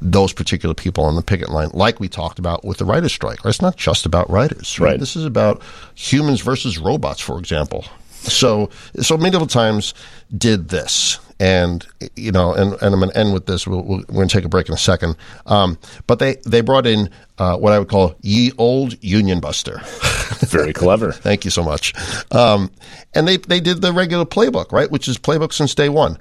those 0.00 0.32
particular 0.32 0.74
people 0.74 1.04
on 1.04 1.14
the 1.14 1.22
picket 1.22 1.48
line, 1.48 1.70
like 1.72 2.00
we 2.00 2.08
talked 2.08 2.38
about 2.38 2.64
with 2.64 2.78
the 2.78 2.84
writers' 2.84 3.12
strike. 3.12 3.44
Right? 3.44 3.50
It's 3.50 3.62
not 3.62 3.76
just 3.76 4.04
about 4.04 4.28
writers. 4.28 4.78
Right? 4.78 4.92
Right. 4.92 5.00
This 5.00 5.16
is 5.16 5.24
about 5.24 5.62
humans 5.94 6.40
versus 6.40 6.78
robots, 6.78 7.20
for 7.20 7.38
example. 7.38 7.84
So, 8.10 8.70
so 9.00 9.16
medieval 9.16 9.48
times 9.48 9.94
did 10.36 10.68
this, 10.68 11.18
and 11.40 11.86
you 12.16 12.32
know, 12.32 12.52
and, 12.52 12.72
and 12.74 12.94
I'm 12.94 13.00
going 13.00 13.10
to 13.10 13.16
end 13.16 13.32
with 13.32 13.46
this. 13.46 13.66
We'll, 13.66 13.82
we'll, 13.82 13.98
we're 14.08 14.14
going 14.14 14.28
to 14.28 14.36
take 14.36 14.44
a 14.44 14.48
break 14.48 14.68
in 14.68 14.74
a 14.74 14.78
second. 14.78 15.16
Um, 15.46 15.78
but 16.06 16.18
they 16.18 16.36
they 16.46 16.60
brought 16.60 16.86
in 16.86 17.10
uh, 17.38 17.56
what 17.56 17.72
I 17.72 17.78
would 17.78 17.88
call 17.88 18.14
ye 18.22 18.52
old 18.58 19.02
Union 19.02 19.40
Buster. 19.40 19.80
Very 20.46 20.72
clever. 20.72 21.12
Thank 21.12 21.44
you 21.44 21.50
so 21.50 21.62
much. 21.62 21.94
Um, 22.32 22.70
and 23.14 23.26
they 23.26 23.36
they 23.36 23.60
did 23.60 23.82
the 23.82 23.92
regular 23.92 24.24
playbook, 24.24 24.72
right? 24.72 24.90
Which 24.90 25.08
is 25.08 25.18
playbook 25.18 25.52
since 25.52 25.74
day 25.74 25.88
one. 25.88 26.18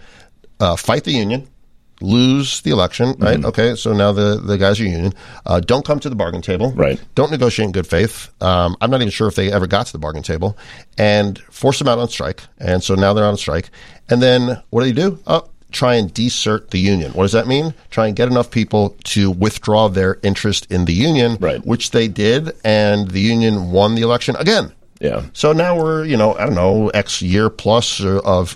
Uh, 0.60 0.76
fight 0.76 1.04
the 1.06 1.12
union, 1.12 1.48
lose 2.02 2.62
the 2.62 2.72
election, 2.72 3.16
right? 3.20 3.44
Okay, 3.44 3.76
so 3.76 3.94
now 3.94 4.12
the 4.12 4.42
the 4.44 4.58
guys 4.58 4.80
are 4.80 4.84
union. 4.86 5.14
Uh, 5.46 5.60
don't 5.60 5.86
come 5.86 6.00
to 6.00 6.10
the 6.10 6.16
bargain 6.16 6.42
table, 6.42 6.72
Right. 6.72 7.00
Don't 7.16 7.32
negotiate 7.32 7.66
in 7.68 7.72
good 7.72 7.88
faith. 7.88 8.30
Um, 8.42 8.76
I'm 8.82 8.90
not 8.92 9.02
even 9.02 9.12
sure 9.12 9.28
if 9.28 9.36
they 9.36 9.52
ever 9.52 9.68
got 9.68 9.86
to 9.88 9.92
the 9.92 10.00
bargain 10.00 10.24
table, 10.24 10.58
and 10.98 11.40
force 11.40 11.80
them 11.80 11.88
out 11.88 12.00
on 12.00 12.10
strike. 12.10 12.42
And 12.60 12.84
so 12.84 12.96
now 12.96 13.14
they're 13.14 13.26
on 13.26 13.38
strike. 13.38 13.70
And 14.10 14.22
then 14.22 14.62
what 14.72 14.84
do 14.84 14.92
they 14.92 15.02
do? 15.02 15.20
Oh, 15.28 15.48
try 15.72 15.96
and 15.96 16.14
desert 16.14 16.72
the 16.72 16.80
union. 16.80 17.14
What 17.14 17.24
does 17.24 17.32
that 17.32 17.48
mean? 17.48 17.74
Try 17.92 18.08
and 18.08 18.16
get 18.16 18.28
enough 18.28 18.52
people 18.52 18.98
to 19.06 19.32
withdraw 19.32 19.88
their 19.88 20.20
interest 20.22 20.68
in 20.70 20.84
the 20.86 20.94
union, 20.94 21.38
Right. 21.40 21.66
Which 21.66 21.92
they 21.92 22.08
did, 22.10 22.52
and 22.66 23.10
the 23.10 23.22
union 23.22 23.72
won 23.72 23.96
the 23.96 24.02
election 24.02 24.36
again. 24.36 24.74
Yeah. 25.02 25.24
So 25.34 25.52
now 25.52 25.76
we're, 25.76 26.06
you 26.06 26.16
know, 26.16 26.36
I 26.36 26.46
don't 26.46 26.54
know, 26.54 26.90
X 26.90 27.24
year 27.24 27.50
plus 27.50 28.02
of 28.04 28.56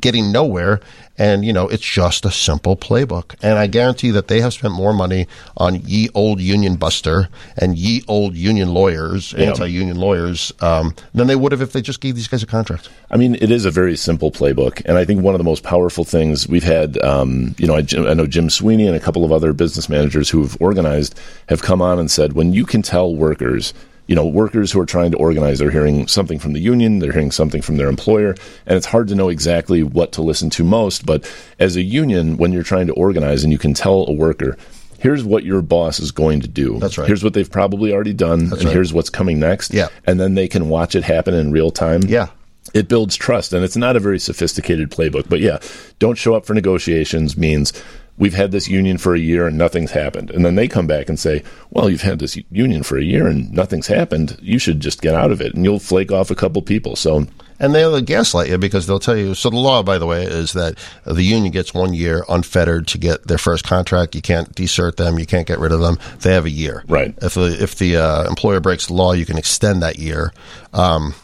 getting 0.00 0.32
nowhere. 0.32 0.80
And, 1.16 1.44
you 1.44 1.52
know, 1.52 1.68
it's 1.68 1.84
just 1.84 2.24
a 2.24 2.32
simple 2.32 2.76
playbook. 2.76 3.36
And 3.40 3.56
I 3.56 3.68
guarantee 3.68 4.10
that 4.10 4.26
they 4.26 4.40
have 4.40 4.52
spent 4.52 4.74
more 4.74 4.92
money 4.92 5.28
on 5.56 5.76
ye 5.76 6.08
old 6.12 6.40
union 6.40 6.74
buster 6.74 7.28
and 7.56 7.78
ye 7.78 8.02
old 8.08 8.34
union 8.34 8.74
lawyers, 8.74 9.32
anti 9.34 9.66
union 9.66 9.96
lawyers, 9.96 10.52
um, 10.60 10.96
than 11.14 11.28
they 11.28 11.36
would 11.36 11.52
have 11.52 11.62
if 11.62 11.70
they 11.70 11.80
just 11.80 12.00
gave 12.00 12.16
these 12.16 12.26
guys 12.26 12.42
a 12.42 12.46
contract. 12.46 12.88
I 13.12 13.16
mean, 13.16 13.36
it 13.36 13.52
is 13.52 13.64
a 13.64 13.70
very 13.70 13.96
simple 13.96 14.32
playbook, 14.32 14.82
and 14.86 14.98
I 14.98 15.04
think 15.04 15.22
one 15.22 15.34
of 15.34 15.38
the 15.38 15.44
most 15.44 15.62
powerful 15.62 16.02
things 16.02 16.48
we've 16.48 16.64
had. 16.64 17.00
Um, 17.04 17.54
you 17.58 17.68
know, 17.68 17.76
I, 17.76 17.84
I 18.10 18.14
know 18.14 18.26
Jim 18.26 18.50
Sweeney 18.50 18.88
and 18.88 18.96
a 18.96 19.00
couple 19.00 19.24
of 19.24 19.30
other 19.30 19.52
business 19.52 19.88
managers 19.88 20.30
who 20.30 20.42
have 20.42 20.56
organized 20.58 21.16
have 21.48 21.62
come 21.62 21.80
on 21.80 22.00
and 22.00 22.10
said, 22.10 22.32
when 22.32 22.52
you 22.52 22.66
can 22.66 22.82
tell 22.82 23.14
workers. 23.14 23.72
You 24.06 24.14
know, 24.14 24.26
workers 24.26 24.70
who 24.70 24.80
are 24.80 24.86
trying 24.86 25.12
to 25.12 25.16
organize, 25.16 25.58
they're 25.58 25.70
hearing 25.70 26.06
something 26.08 26.38
from 26.38 26.52
the 26.52 26.60
union, 26.60 26.98
they're 26.98 27.12
hearing 27.12 27.30
something 27.30 27.62
from 27.62 27.76
their 27.78 27.88
employer, 27.88 28.34
and 28.66 28.76
it's 28.76 28.86
hard 28.86 29.08
to 29.08 29.14
know 29.14 29.30
exactly 29.30 29.82
what 29.82 30.12
to 30.12 30.22
listen 30.22 30.50
to 30.50 30.64
most. 30.64 31.06
But 31.06 31.30
as 31.58 31.76
a 31.76 31.82
union, 31.82 32.36
when 32.36 32.52
you're 32.52 32.62
trying 32.62 32.86
to 32.88 32.92
organize 32.94 33.42
and 33.44 33.52
you 33.52 33.58
can 33.58 33.72
tell 33.72 34.04
a 34.06 34.12
worker, 34.12 34.58
here's 34.98 35.24
what 35.24 35.44
your 35.44 35.62
boss 35.62 36.00
is 36.00 36.12
going 36.12 36.40
to 36.40 36.48
do. 36.48 36.78
That's 36.78 36.98
right. 36.98 37.06
Here's 37.06 37.24
what 37.24 37.32
they've 37.32 37.50
probably 37.50 37.92
already 37.94 38.12
done, 38.12 38.40
and 38.40 38.52
right. 38.52 38.72
here's 38.74 38.92
what's 38.92 39.10
coming 39.10 39.38
next. 39.40 39.72
Yeah. 39.72 39.88
And 40.06 40.20
then 40.20 40.34
they 40.34 40.48
can 40.48 40.68
watch 40.68 40.94
it 40.94 41.02
happen 41.04 41.32
in 41.32 41.50
real 41.50 41.70
time 41.70 42.02
Yeah. 42.02 42.28
it 42.74 42.88
builds 42.88 43.16
trust 43.16 43.52
and 43.52 43.64
it's 43.64 43.76
not 43.76 43.96
a 43.96 44.00
very 44.00 44.18
sophisticated 44.18 44.90
playbook 44.90 45.28
but 45.28 45.38
yeah 45.40 45.58
don't 45.98 46.16
show 46.16 46.34
up 46.34 46.46
for 46.46 46.54
negotiations 46.54 47.36
means 47.36 47.74
we've 48.16 48.34
had 48.34 48.52
this 48.52 48.68
union 48.68 48.98
for 48.98 49.14
a 49.14 49.18
year 49.18 49.46
and 49.46 49.58
nothing's 49.58 49.90
happened 49.90 50.30
and 50.30 50.44
then 50.44 50.54
they 50.54 50.68
come 50.68 50.86
back 50.86 51.08
and 51.08 51.18
say 51.18 51.42
well 51.70 51.90
you've 51.90 52.02
had 52.02 52.18
this 52.18 52.38
union 52.50 52.82
for 52.82 52.96
a 52.96 53.04
year 53.04 53.26
and 53.26 53.52
nothing's 53.52 53.86
happened 53.86 54.38
you 54.40 54.58
should 54.58 54.80
just 54.80 55.02
get 55.02 55.14
out 55.14 55.30
of 55.30 55.40
it 55.40 55.54
and 55.54 55.64
you'll 55.64 55.78
flake 55.78 56.12
off 56.12 56.30
a 56.30 56.34
couple 56.34 56.62
people 56.62 56.96
so 56.96 57.26
And 57.60 57.74
they'll 57.74 58.00
gaslight 58.00 58.48
you 58.48 58.58
because 58.58 58.86
they'll 58.86 58.98
tell 58.98 59.16
you. 59.16 59.34
So 59.34 59.48
the 59.48 59.56
law, 59.56 59.82
by 59.82 59.98
the 59.98 60.06
way, 60.06 60.24
is 60.24 60.52
that 60.54 60.76
the 61.04 61.22
union 61.22 61.52
gets 61.52 61.72
one 61.72 61.94
year 61.94 62.24
unfettered 62.28 62.88
to 62.88 62.98
get 62.98 63.26
their 63.26 63.38
first 63.38 63.64
contract. 63.64 64.14
You 64.14 64.22
can't 64.22 64.52
desert 64.54 64.96
them. 64.96 65.18
You 65.18 65.26
can't 65.26 65.46
get 65.46 65.60
rid 65.60 65.72
of 65.72 65.80
them. 65.80 65.98
They 66.20 66.34
have 66.34 66.46
a 66.46 66.50
year. 66.50 66.84
Right. 66.88 67.14
If 67.22 67.34
the 67.34 67.56
if 67.62 67.76
the 67.76 67.96
uh, 67.96 68.28
employer 68.28 68.60
breaks 68.60 68.88
the 68.88 68.94
law, 68.94 69.12
you 69.12 69.24
can 69.24 69.38
extend 69.38 69.82
that 69.82 69.98
year. 69.98 70.32
Um, 70.72 71.14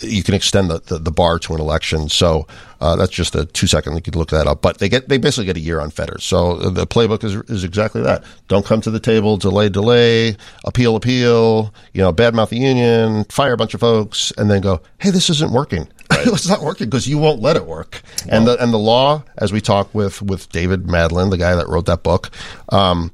you 0.00 0.22
can 0.22 0.34
extend 0.34 0.70
the, 0.70 0.80
the, 0.80 0.98
the 0.98 1.10
bar 1.10 1.38
to 1.40 1.54
an 1.54 1.60
election. 1.60 2.08
So 2.08 2.46
uh, 2.80 2.96
that's 2.96 3.12
just 3.12 3.34
a 3.34 3.46
two 3.46 3.66
second. 3.66 3.94
You 3.94 4.02
could 4.02 4.16
look 4.16 4.30
that 4.30 4.46
up. 4.46 4.62
But 4.62 4.78
they 4.78 4.88
get 4.88 5.08
they 5.08 5.18
basically 5.18 5.46
get 5.46 5.56
a 5.56 5.60
year 5.60 5.80
on 5.80 5.90
Fetters. 5.90 6.24
So 6.24 6.56
the 6.56 6.86
playbook 6.86 7.24
is 7.24 7.34
is 7.50 7.64
exactly 7.64 8.02
that. 8.02 8.24
Don't 8.48 8.66
come 8.66 8.80
to 8.82 8.90
the 8.90 9.00
table. 9.00 9.36
Delay, 9.36 9.68
delay. 9.68 10.36
Appeal, 10.64 10.96
appeal. 10.96 11.72
You 11.92 12.02
know, 12.02 12.12
badmouth 12.12 12.50
the 12.50 12.58
union. 12.58 13.24
Fire 13.24 13.54
a 13.54 13.56
bunch 13.56 13.74
of 13.74 13.80
folks, 13.80 14.32
and 14.36 14.50
then 14.50 14.60
go. 14.60 14.80
Hey, 14.98 15.10
this 15.10 15.30
isn't 15.30 15.52
working. 15.52 15.88
Right. 16.08 16.28
it's 16.28 16.48
not 16.48 16.62
working 16.62 16.88
because 16.88 17.08
you 17.08 17.18
won't 17.18 17.42
let 17.42 17.56
it 17.56 17.66
work. 17.66 18.00
And 18.28 18.46
the 18.46 18.62
and 18.62 18.72
the 18.72 18.78
law, 18.78 19.24
as 19.38 19.52
we 19.52 19.60
talk 19.60 19.92
with 19.92 20.22
with 20.22 20.48
David 20.50 20.84
Madland, 20.84 21.30
the 21.30 21.36
guy 21.36 21.56
that 21.56 21.68
wrote 21.68 21.86
that 21.86 22.04
book, 22.04 22.30
um, 22.68 23.10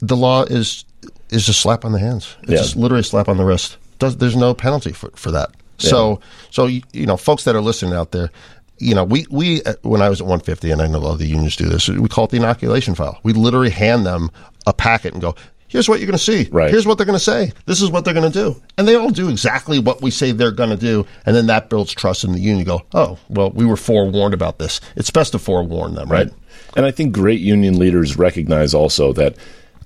the 0.00 0.16
law 0.16 0.42
is 0.42 0.84
is 1.30 1.48
a 1.48 1.54
slap 1.54 1.84
on 1.84 1.92
the 1.92 1.98
hands. 1.98 2.36
It's 2.42 2.50
yeah. 2.50 2.58
just 2.58 2.76
literally 2.76 3.00
a 3.00 3.04
slap 3.04 3.28
on 3.28 3.36
the 3.36 3.44
wrist. 3.44 3.78
Does, 3.98 4.18
there's 4.18 4.36
no 4.36 4.54
penalty 4.54 4.92
for, 4.92 5.10
for 5.16 5.30
that. 5.30 5.50
Yeah. 5.78 5.90
So, 5.90 6.20
so 6.50 6.66
you, 6.66 6.82
you 6.92 7.06
know, 7.06 7.16
folks 7.16 7.44
that 7.44 7.54
are 7.54 7.60
listening 7.60 7.94
out 7.94 8.12
there, 8.12 8.30
you 8.78 8.94
know, 8.94 9.04
we, 9.04 9.26
we, 9.30 9.62
uh, 9.62 9.74
when 9.82 10.02
I 10.02 10.08
was 10.08 10.20
at 10.20 10.26
150, 10.26 10.70
and 10.70 10.82
I 10.82 10.86
know 10.86 10.98
a 10.98 11.00
lot 11.00 11.12
of 11.12 11.18
the 11.18 11.26
unions 11.26 11.56
do 11.56 11.68
this, 11.68 11.88
we 11.88 12.08
call 12.08 12.24
it 12.24 12.30
the 12.30 12.36
inoculation 12.36 12.94
file. 12.94 13.18
We 13.22 13.32
literally 13.32 13.70
hand 13.70 14.04
them 14.04 14.30
a 14.66 14.72
packet 14.72 15.12
and 15.12 15.22
go, 15.22 15.34
here's 15.68 15.88
what 15.88 15.98
you're 15.98 16.06
going 16.06 16.18
to 16.18 16.22
see. 16.22 16.48
Right. 16.50 16.70
Here's 16.70 16.86
what 16.86 16.98
they're 16.98 17.06
going 17.06 17.18
to 17.18 17.24
say. 17.24 17.52
This 17.66 17.80
is 17.80 17.90
what 17.90 18.04
they're 18.04 18.14
going 18.14 18.30
to 18.30 18.38
do. 18.38 18.60
And 18.78 18.86
they 18.86 18.94
all 18.94 19.10
do 19.10 19.28
exactly 19.28 19.78
what 19.78 20.02
we 20.02 20.10
say 20.10 20.32
they're 20.32 20.50
going 20.50 20.70
to 20.70 20.76
do. 20.76 21.06
And 21.24 21.34
then 21.34 21.46
that 21.46 21.70
builds 21.70 21.92
trust 21.92 22.24
in 22.24 22.32
the 22.32 22.38
union. 22.38 22.58
You 22.58 22.64
go, 22.64 22.82
oh, 22.92 23.18
well, 23.28 23.50
we 23.50 23.64
were 23.64 23.76
forewarned 23.76 24.34
about 24.34 24.58
this. 24.58 24.80
It's 24.94 25.10
best 25.10 25.32
to 25.32 25.38
forewarn 25.38 25.94
them, 25.94 26.10
right? 26.10 26.28
right. 26.28 26.36
And 26.76 26.84
I 26.84 26.90
think 26.90 27.14
great 27.14 27.40
union 27.40 27.78
leaders 27.78 28.16
recognize 28.16 28.74
also 28.74 29.12
that 29.14 29.36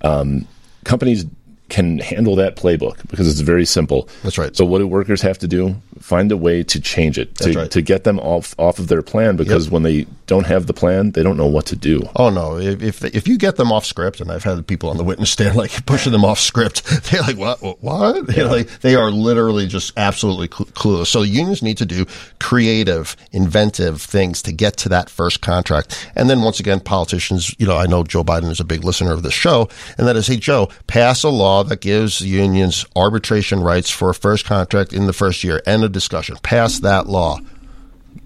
um, 0.03 0.47
companies 0.85 1.25
can 1.71 1.99
handle 1.99 2.37
that 2.37 2.57
playbook 2.57 3.09
because 3.09 3.29
it's 3.29 3.41
very 3.41 3.65
simple. 3.65 4.09
That's 4.23 4.37
right. 4.37 4.55
So 4.55 4.65
what 4.65 4.79
do 4.79 4.87
workers 4.87 5.23
have 5.23 5.39
to 5.39 5.49
do? 5.49 5.77
Find 6.01 6.31
a 6.33 6.37
way 6.37 6.63
to 6.65 6.81
change 6.81 7.19
it 7.19 7.35
to, 7.37 7.53
right. 7.53 7.71
to 7.71 7.81
get 7.81 8.05
them 8.05 8.19
off 8.19 8.55
off 8.59 8.79
of 8.79 8.89
their 8.89 9.03
plan 9.03 9.37
because 9.37 9.67
yep. 9.67 9.73
when 9.73 9.83
they 9.83 10.07
don't 10.27 10.47
have 10.47 10.67
the 10.67 10.75
plan, 10.75 11.13
they 11.13 11.23
don't 11.23 11.37
know 11.37 11.47
what 11.47 11.67
to 11.67 11.77
do. 11.77 12.03
Oh 12.17 12.31
no! 12.31 12.59
If 12.59 12.83
if, 12.83 13.05
if 13.05 13.29
you 13.29 13.39
get 13.39 13.57
them 13.57 13.73
off 13.73 13.85
script, 13.85 14.21
and 14.21 14.31
I've 14.31 14.45
had 14.45 14.67
people 14.67 14.91
on 14.91 14.97
the 14.97 15.05
witness 15.05 15.31
stand 15.31 15.57
like 15.65 15.87
pushing 15.87 16.13
them 16.13 16.25
off 16.25 16.39
script, 16.39 16.85
they're 17.11 17.23
like, 17.23 17.37
"What? 17.37 17.61
What?" 17.83 18.37
Yeah. 18.41 18.45
Like, 18.45 18.81
they 18.81 18.95
are 18.95 19.11
literally 19.11 19.67
just 19.67 19.93
absolutely 19.97 20.49
clueless. 20.49 21.09
So 21.09 21.23
unions 21.23 21.63
need 21.63 21.79
to 21.79 21.87
do 21.87 22.07
creative, 22.39 23.17
inventive 23.33 24.01
things 24.01 24.41
to 24.43 24.53
get 24.53 24.77
to 24.79 24.89
that 24.91 25.11
first 25.11 25.41
contract. 25.41 26.09
And 26.15 26.31
then 26.31 26.43
once 26.43 26.61
again, 26.61 26.81
politicians. 26.81 27.55
You 27.59 27.67
know, 27.67 27.77
I 27.77 27.87
know 27.87 28.05
Joe 28.05 28.25
Biden 28.25 28.51
is 28.51 28.61
a 28.61 28.65
big 28.65 28.85
listener 28.85 29.13
of 29.13 29.23
this 29.23 29.35
show, 29.35 29.69
and 29.99 30.07
that 30.07 30.17
is, 30.17 30.27
hey 30.27 30.37
Joe, 30.37 30.71
pass 30.87 31.23
a 31.23 31.29
law 31.29 31.60
that 31.65 31.81
gives 31.81 32.21
unions 32.21 32.85
arbitration 32.97 33.61
rights 33.61 33.91
for 33.91 34.11
a 34.11 34.15
first 34.15 34.45
contract 34.45 34.93
in 34.93 35.07
the 35.07 35.13
first 35.13 35.45
year. 35.45 35.63
End 35.67 35.85
of 35.85 35.93
discussion. 35.93 36.37
Pass 36.43 36.81
that 36.81 37.07
law. 37.07 37.39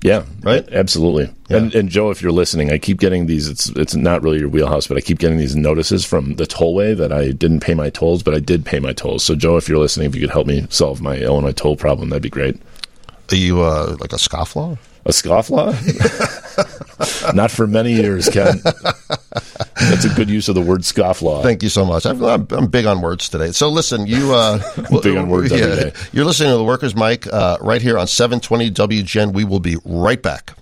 Yeah, 0.03 0.25
right. 0.43 0.67
Absolutely. 0.71 1.31
Yeah. 1.49 1.57
And, 1.59 1.75
and, 1.75 1.89
Joe, 1.89 2.11
if 2.11 2.21
you're 2.21 2.33
listening, 2.33 2.71
I 2.71 2.79
keep 2.79 2.99
getting 2.99 3.27
these. 3.27 3.49
It's 3.49 3.69
it's 3.71 3.95
not 3.95 4.23
really 4.23 4.39
your 4.39 4.49
wheelhouse, 4.49 4.87
but 4.87 4.97
I 4.97 5.01
keep 5.01 5.19
getting 5.19 5.39
these 5.39 5.57
notices 5.57 6.05
from 6.05 6.35
the 6.35 6.45
tollway 6.45 6.97
that 6.97 7.13
I 7.13 7.33
didn't 7.33 7.61
pay 7.61 7.75
my 7.75 7.91
tolls, 7.91 8.23
but 8.23 8.35
I 8.35 8.41
did 8.41 8.65
pay 8.65 8.81
my 8.81 8.93
tolls. 8.93 9.25
So, 9.25 9.35
Joe, 9.35 9.57
if 9.57 9.69
you're 9.69 9.79
listening, 9.79 10.09
if 10.09 10.15
you 10.15 10.21
could 10.21 10.31
help 10.31 10.47
me 10.47 10.67
solve 10.71 11.01
my 11.01 11.17
Illinois 11.17 11.53
toll 11.53 11.77
problem, 11.77 12.11
that'd 12.11 12.23
be 12.23 12.29
great. 12.29 12.61
Are 13.33 13.37
you 13.37 13.63
uh, 13.63 13.97
like 14.01 14.13
a 14.13 14.17
scofflaw? 14.17 14.79
A 15.07 15.11
scofflaw? 15.11 15.75
Not 17.35 17.51
for 17.51 17.67
many 17.67 17.93
years, 17.93 18.29
Ken. 18.29 18.61
That's 18.65 20.05
a 20.05 20.15
good 20.15 20.31
use 20.31 20.49
of 20.49 20.55
the 20.55 20.63
word 20.63 20.81
scofflaw. 20.81 21.43
Thank 21.43 21.63
you 21.63 21.69
so 21.69 21.85
much. 21.85 22.07
I'm, 22.07 22.23
I'm 22.23 22.67
big 22.69 22.87
on 22.87 23.03
words 23.03 23.29
today. 23.29 23.53
So 23.53 23.69
listen, 23.69 24.07
you 24.07 24.35
uh, 24.35 24.59
big 25.03 25.17
on 25.17 25.29
words 25.29 25.53
yeah, 25.53 25.91
You're 26.13 26.25
listening 26.25 26.51
to 26.51 26.57
the 26.57 26.65
Workers 26.65 26.95
Mic 26.97 27.27
uh, 27.27 27.59
right 27.61 27.83
here 27.83 27.99
on 27.99 28.07
720 28.07 28.71
WGN. 28.71 29.33
We 29.35 29.45
will 29.45 29.61
be 29.61 29.77
right 29.85 30.23
back. 30.23 30.57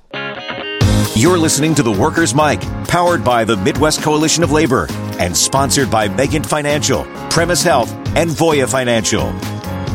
You're 1.15 1.39
listening 1.39 1.75
to 1.75 1.83
the 1.83 1.93
Workers 1.93 2.35
Mic, 2.35 2.61
powered 2.89 3.23
by 3.23 3.45
the 3.45 3.57
Midwest 3.59 4.03
Coalition 4.03 4.43
of 4.43 4.51
Labor 4.51 4.87
and 5.19 5.37
sponsored 5.37 5.91
by 5.91 6.09
Megant 6.09 6.47
Financial, 6.47 7.05
Premise 7.29 7.63
Health, 7.63 7.93
and 8.17 8.31
Voya 8.31 8.69
Financial. 8.69 9.31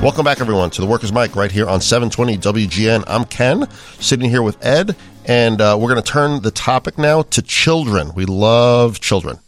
Welcome 0.01 0.25
back, 0.25 0.39
everyone, 0.39 0.69
to 0.69 0.81
the 0.81 0.85
Workers 0.85 1.11
Mic 1.11 1.35
right 1.35 1.51
here 1.51 1.67
on 1.67 1.81
720 1.81 2.37
WGN. 2.37 3.03
I'm 3.07 3.25
Ken, 3.25 3.67
sitting 3.99 4.29
here 4.29 4.43
with 4.43 4.63
Ed, 4.63 4.95
and 5.25 5.59
uh, 5.59 5.75
we're 5.77 5.89
going 5.89 6.01
to 6.01 6.07
turn 6.07 6.43
the 6.43 6.51
topic 6.51 6.99
now 6.99 7.23
to 7.23 7.41
children. 7.41 8.13
We 8.13 8.25
love 8.25 8.99
children. 8.99 9.39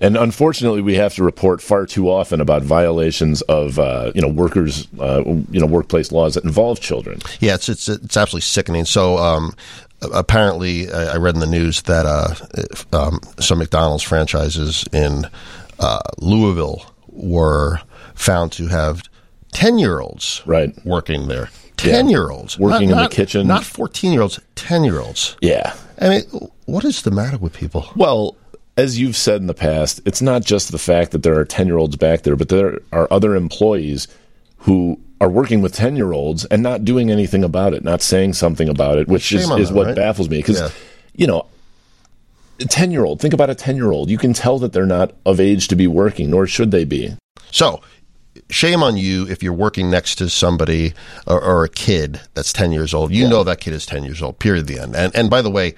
And 0.00 0.16
unfortunately, 0.16 0.80
we 0.80 0.94
have 0.94 1.14
to 1.16 1.24
report 1.24 1.60
far 1.60 1.84
too 1.84 2.08
often 2.10 2.40
about 2.40 2.62
violations 2.62 3.42
of 3.42 3.78
uh, 3.78 4.12
you 4.14 4.22
know 4.22 4.28
workers 4.28 4.88
uh, 4.98 5.22
you 5.24 5.60
know 5.60 5.66
workplace 5.66 6.10
laws 6.10 6.34
that 6.34 6.44
involve 6.44 6.80
children. 6.80 7.20
Yeah, 7.40 7.54
it's 7.54 7.68
it's 7.68 7.88
it's 7.88 8.16
absolutely 8.16 8.46
sickening. 8.46 8.86
So 8.86 9.18
um, 9.18 9.54
apparently, 10.00 10.90
I 10.90 11.16
read 11.16 11.34
in 11.34 11.40
the 11.40 11.46
news 11.46 11.82
that 11.82 12.06
uh, 12.06 12.34
um, 12.96 13.20
some 13.38 13.58
McDonald's 13.58 14.04
franchises 14.04 14.86
in 14.90 15.26
uh, 15.78 16.00
Louisville 16.16 16.82
were 17.08 17.80
found 18.14 18.52
to 18.52 18.68
have 18.68 19.02
10 19.52 19.78
year 19.78 20.00
olds 20.00 20.42
right. 20.46 20.74
working 20.84 21.28
there. 21.28 21.50
10 21.76 22.08
year 22.08 22.30
olds. 22.30 22.58
Working 22.58 22.90
not, 22.90 22.96
in 22.96 23.02
not, 23.02 23.10
the 23.10 23.16
kitchen. 23.16 23.46
Not 23.46 23.64
14 23.64 24.12
year 24.12 24.22
olds, 24.22 24.40
10 24.56 24.84
year 24.84 25.00
olds. 25.00 25.36
Yeah. 25.40 25.74
I 26.00 26.08
mean, 26.08 26.50
what 26.66 26.84
is 26.84 27.02
the 27.02 27.10
matter 27.10 27.38
with 27.38 27.54
people? 27.54 27.88
Well, 27.96 28.36
as 28.76 28.98
you've 28.98 29.16
said 29.16 29.40
in 29.40 29.46
the 29.46 29.54
past, 29.54 30.00
it's 30.04 30.22
not 30.22 30.44
just 30.44 30.70
the 30.70 30.78
fact 30.78 31.12
that 31.12 31.22
there 31.22 31.38
are 31.38 31.44
10 31.44 31.66
year 31.66 31.78
olds 31.78 31.96
back 31.96 32.22
there, 32.22 32.36
but 32.36 32.48
there 32.48 32.80
are 32.92 33.08
other 33.10 33.34
employees 33.34 34.08
who 34.58 35.00
are 35.20 35.28
working 35.28 35.62
with 35.62 35.72
10 35.72 35.96
year 35.96 36.12
olds 36.12 36.44
and 36.46 36.62
not 36.62 36.84
doing 36.84 37.10
anything 37.10 37.42
about 37.42 37.74
it, 37.74 37.82
not 37.82 38.02
saying 38.02 38.34
something 38.34 38.68
about 38.68 38.98
it, 38.98 39.08
which 39.08 39.32
is, 39.32 39.50
is 39.50 39.68
that, 39.68 39.74
what 39.74 39.86
right? 39.86 39.96
baffles 39.96 40.28
me. 40.28 40.38
Because, 40.38 40.60
yeah. 40.60 40.70
you 41.14 41.26
know, 41.26 41.46
a 42.60 42.64
10 42.64 42.90
year 42.90 43.04
old, 43.04 43.20
think 43.20 43.34
about 43.34 43.50
a 43.50 43.54
10 43.54 43.76
year 43.76 43.90
old. 43.90 44.10
You 44.10 44.18
can 44.18 44.32
tell 44.32 44.58
that 44.60 44.72
they're 44.72 44.86
not 44.86 45.12
of 45.26 45.40
age 45.40 45.68
to 45.68 45.76
be 45.76 45.86
working, 45.86 46.30
nor 46.30 46.46
should 46.46 46.70
they 46.70 46.84
be. 46.84 47.16
So 47.50 47.80
shame 48.50 48.82
on 48.82 48.96
you 48.96 49.26
if 49.28 49.42
you're 49.42 49.52
working 49.52 49.90
next 49.90 50.16
to 50.16 50.28
somebody 50.28 50.94
or, 51.26 51.42
or 51.42 51.64
a 51.64 51.68
kid 51.68 52.20
that's 52.34 52.52
10 52.52 52.72
years 52.72 52.94
old. 52.94 53.12
You 53.12 53.24
yeah. 53.24 53.28
know 53.28 53.44
that 53.44 53.60
kid 53.60 53.74
is 53.74 53.86
10 53.86 54.04
years 54.04 54.22
old, 54.22 54.38
period, 54.38 54.66
the 54.66 54.78
end. 54.78 54.96
And, 54.96 55.14
and 55.14 55.30
by 55.30 55.42
the 55.42 55.50
way, 55.50 55.74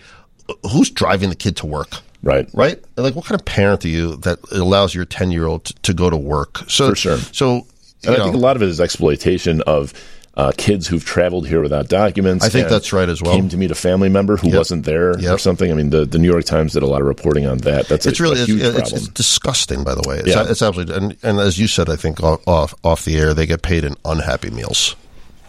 who's 0.71 0.91
driving 0.91 1.29
the 1.29 1.37
kid 1.37 1.57
to 1.59 1.67
work? 1.67 1.99
Right. 2.23 2.49
Right? 2.53 2.83
Like, 2.97 3.15
what 3.15 3.25
kind 3.25 3.41
of 3.41 3.45
parent 3.45 3.85
are 3.85 3.89
you 3.89 4.17
that 4.17 4.39
allows 4.53 4.95
your 4.95 5.05
10 5.05 5.31
year 5.31 5.47
old 5.47 5.65
to 5.83 5.95
go 5.95 6.11
to 6.11 6.17
work? 6.17 6.59
So, 6.69 6.91
For 6.91 6.97
sure. 6.97 7.19
So, 7.19 7.67
and 8.05 8.15
I 8.15 8.23
think 8.23 8.35
a 8.35 8.39
lot 8.39 8.57
of 8.57 8.63
it 8.63 8.69
is 8.69 8.81
exploitation 8.81 9.63
of 9.63 9.93
uh, 10.35 10.53
kids 10.57 10.87
who've 10.87 11.05
traveled 11.05 11.47
here 11.47 11.61
without 11.61 11.89
documents. 11.89 12.45
I 12.45 12.49
think 12.49 12.69
that's 12.69 12.93
right 12.93 13.09
as 13.09 13.21
well. 13.21 13.35
Came 13.35 13.49
to 13.49 13.57
meet 13.57 13.71
a 13.71 13.75
family 13.75 14.09
member 14.09 14.37
who 14.37 14.49
yep. 14.49 14.59
wasn't 14.59 14.85
there 14.85 15.19
yep. 15.19 15.35
or 15.35 15.39
something. 15.39 15.71
I 15.71 15.75
mean, 15.75 15.91
the, 15.91 16.05
the 16.05 16.19
New 16.19 16.31
York 16.31 16.45
Times 16.45 16.73
did 16.73 16.83
a 16.83 16.87
lot 16.87 17.01
of 17.01 17.07
reporting 17.07 17.47
on 17.47 17.59
that. 17.59 17.89
That's 17.89 18.07
it's 18.07 18.21
a, 18.21 18.23
really 18.23 18.43
a 18.43 18.45
huge 18.45 18.63
it's, 18.63 18.77
problem. 18.77 18.97
It's, 18.97 19.09
disgusting, 19.09 19.85
by 19.85 19.95
the 19.95 20.09
way. 20.09 20.19
It's, 20.19 20.29
yeah. 20.29 20.49
it's 20.49 20.63
absolutely 20.63 20.95
and, 20.95 21.17
and 21.23 21.41
as 21.41 21.59
you 21.59 21.67
said, 21.67 21.89
I 21.89 21.97
think 21.97 22.23
off 22.23 22.75
off 22.85 23.05
the 23.05 23.19
air, 23.19 23.35
they 23.35 23.47
get 23.47 23.63
paid 23.63 23.85
in 23.85 23.97
unhappy 24.05 24.51
meals. 24.51 24.95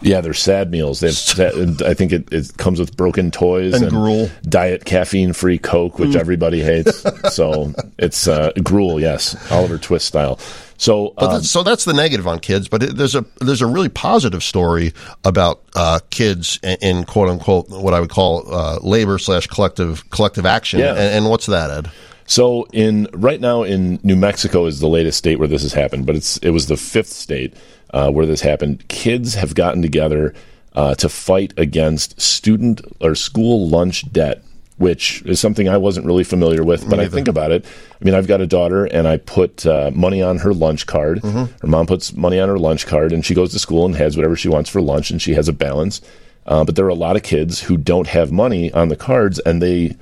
Yeah, 0.02 0.20
they're 0.20 0.34
sad 0.34 0.70
meals. 0.70 1.00
They 1.00 1.12
have, 1.42 1.82
I 1.86 1.94
think 1.94 2.12
it, 2.12 2.32
it, 2.32 2.56
comes 2.56 2.80
with 2.80 2.96
broken 2.96 3.30
toys 3.30 3.74
and, 3.74 3.84
and 3.84 3.92
gruel, 3.92 4.30
diet 4.42 4.84
caffeine 4.84 5.32
free 5.32 5.58
Coke, 5.58 5.98
which 5.98 6.10
mm. 6.10 6.16
everybody 6.16 6.60
hates. 6.60 7.04
so 7.34 7.72
it's 7.98 8.26
uh, 8.26 8.52
gruel, 8.62 9.00
yes, 9.00 9.36
Oliver 9.50 9.78
Twist 9.78 10.06
style. 10.06 10.38
So, 10.82 11.14
um, 11.16 11.30
that's, 11.30 11.48
so 11.48 11.62
that's 11.62 11.84
the 11.84 11.92
negative 11.92 12.26
on 12.26 12.40
kids. 12.40 12.66
But 12.66 12.82
it, 12.82 12.96
there's 12.96 13.14
a 13.14 13.24
there's 13.38 13.62
a 13.62 13.68
really 13.68 13.88
positive 13.88 14.42
story 14.42 14.92
about 15.24 15.62
uh, 15.76 16.00
kids 16.10 16.58
in, 16.60 16.76
in, 16.82 17.04
quote 17.04 17.28
unquote 17.28 17.68
what 17.68 17.94
I 17.94 18.00
would 18.00 18.10
call 18.10 18.52
uh, 18.52 18.80
labor 18.80 19.16
slash 19.18 19.46
collective 19.46 20.10
collective 20.10 20.44
action. 20.44 20.80
Yeah. 20.80 20.90
And, 20.90 20.98
and 20.98 21.30
what's 21.30 21.46
that, 21.46 21.70
Ed? 21.70 21.92
So 22.26 22.66
in 22.72 23.06
right 23.12 23.40
now 23.40 23.62
in 23.62 24.00
New 24.02 24.16
Mexico 24.16 24.66
is 24.66 24.80
the 24.80 24.88
latest 24.88 25.18
state 25.18 25.38
where 25.38 25.46
this 25.46 25.62
has 25.62 25.72
happened, 25.72 26.04
but 26.04 26.16
it's 26.16 26.38
it 26.38 26.50
was 26.50 26.66
the 26.66 26.76
fifth 26.76 27.10
state 27.10 27.54
uh, 27.90 28.10
where 28.10 28.26
this 28.26 28.40
happened. 28.40 28.88
Kids 28.88 29.34
have 29.34 29.54
gotten 29.54 29.82
together 29.82 30.34
uh, 30.72 30.96
to 30.96 31.08
fight 31.08 31.54
against 31.56 32.20
student 32.20 32.80
or 33.00 33.14
school 33.14 33.68
lunch 33.68 34.10
debt 34.10 34.42
which 34.82 35.22
is 35.22 35.38
something 35.38 35.68
I 35.68 35.76
wasn't 35.76 36.06
really 36.06 36.24
familiar 36.24 36.64
with. 36.64 36.90
But 36.90 36.98
I 36.98 37.06
think 37.06 37.28
about 37.28 37.52
it. 37.52 37.64
I 37.64 38.04
mean, 38.04 38.14
I've 38.14 38.26
got 38.26 38.40
a 38.40 38.48
daughter, 38.48 38.84
and 38.86 39.06
I 39.06 39.16
put 39.16 39.64
uh, 39.64 39.92
money 39.94 40.20
on 40.20 40.38
her 40.38 40.52
lunch 40.52 40.86
card. 40.88 41.20
Mm-hmm. 41.20 41.56
Her 41.60 41.68
mom 41.68 41.86
puts 41.86 42.12
money 42.14 42.40
on 42.40 42.48
her 42.48 42.58
lunch 42.58 42.84
card, 42.84 43.12
and 43.12 43.24
she 43.24 43.32
goes 43.32 43.52
to 43.52 43.60
school 43.60 43.86
and 43.86 43.94
has 43.94 44.16
whatever 44.16 44.34
she 44.34 44.48
wants 44.48 44.68
for 44.68 44.82
lunch, 44.82 45.12
and 45.12 45.22
she 45.22 45.34
has 45.34 45.46
a 45.46 45.52
balance. 45.52 46.00
Uh, 46.46 46.64
but 46.64 46.74
there 46.74 46.84
are 46.84 46.88
a 46.88 46.94
lot 46.94 47.14
of 47.14 47.22
kids 47.22 47.62
who 47.62 47.76
don't 47.76 48.08
have 48.08 48.32
money 48.32 48.72
on 48.72 48.88
the 48.88 48.96
cards, 48.96 49.38
and 49.46 49.62
they 49.62 49.94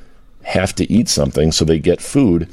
have 0.45 0.75
to 0.77 0.91
eat 0.91 1.11
something, 1.11 1.53
so 1.53 1.67
they 1.67 1.79
get 1.79 2.01
food 2.01 2.49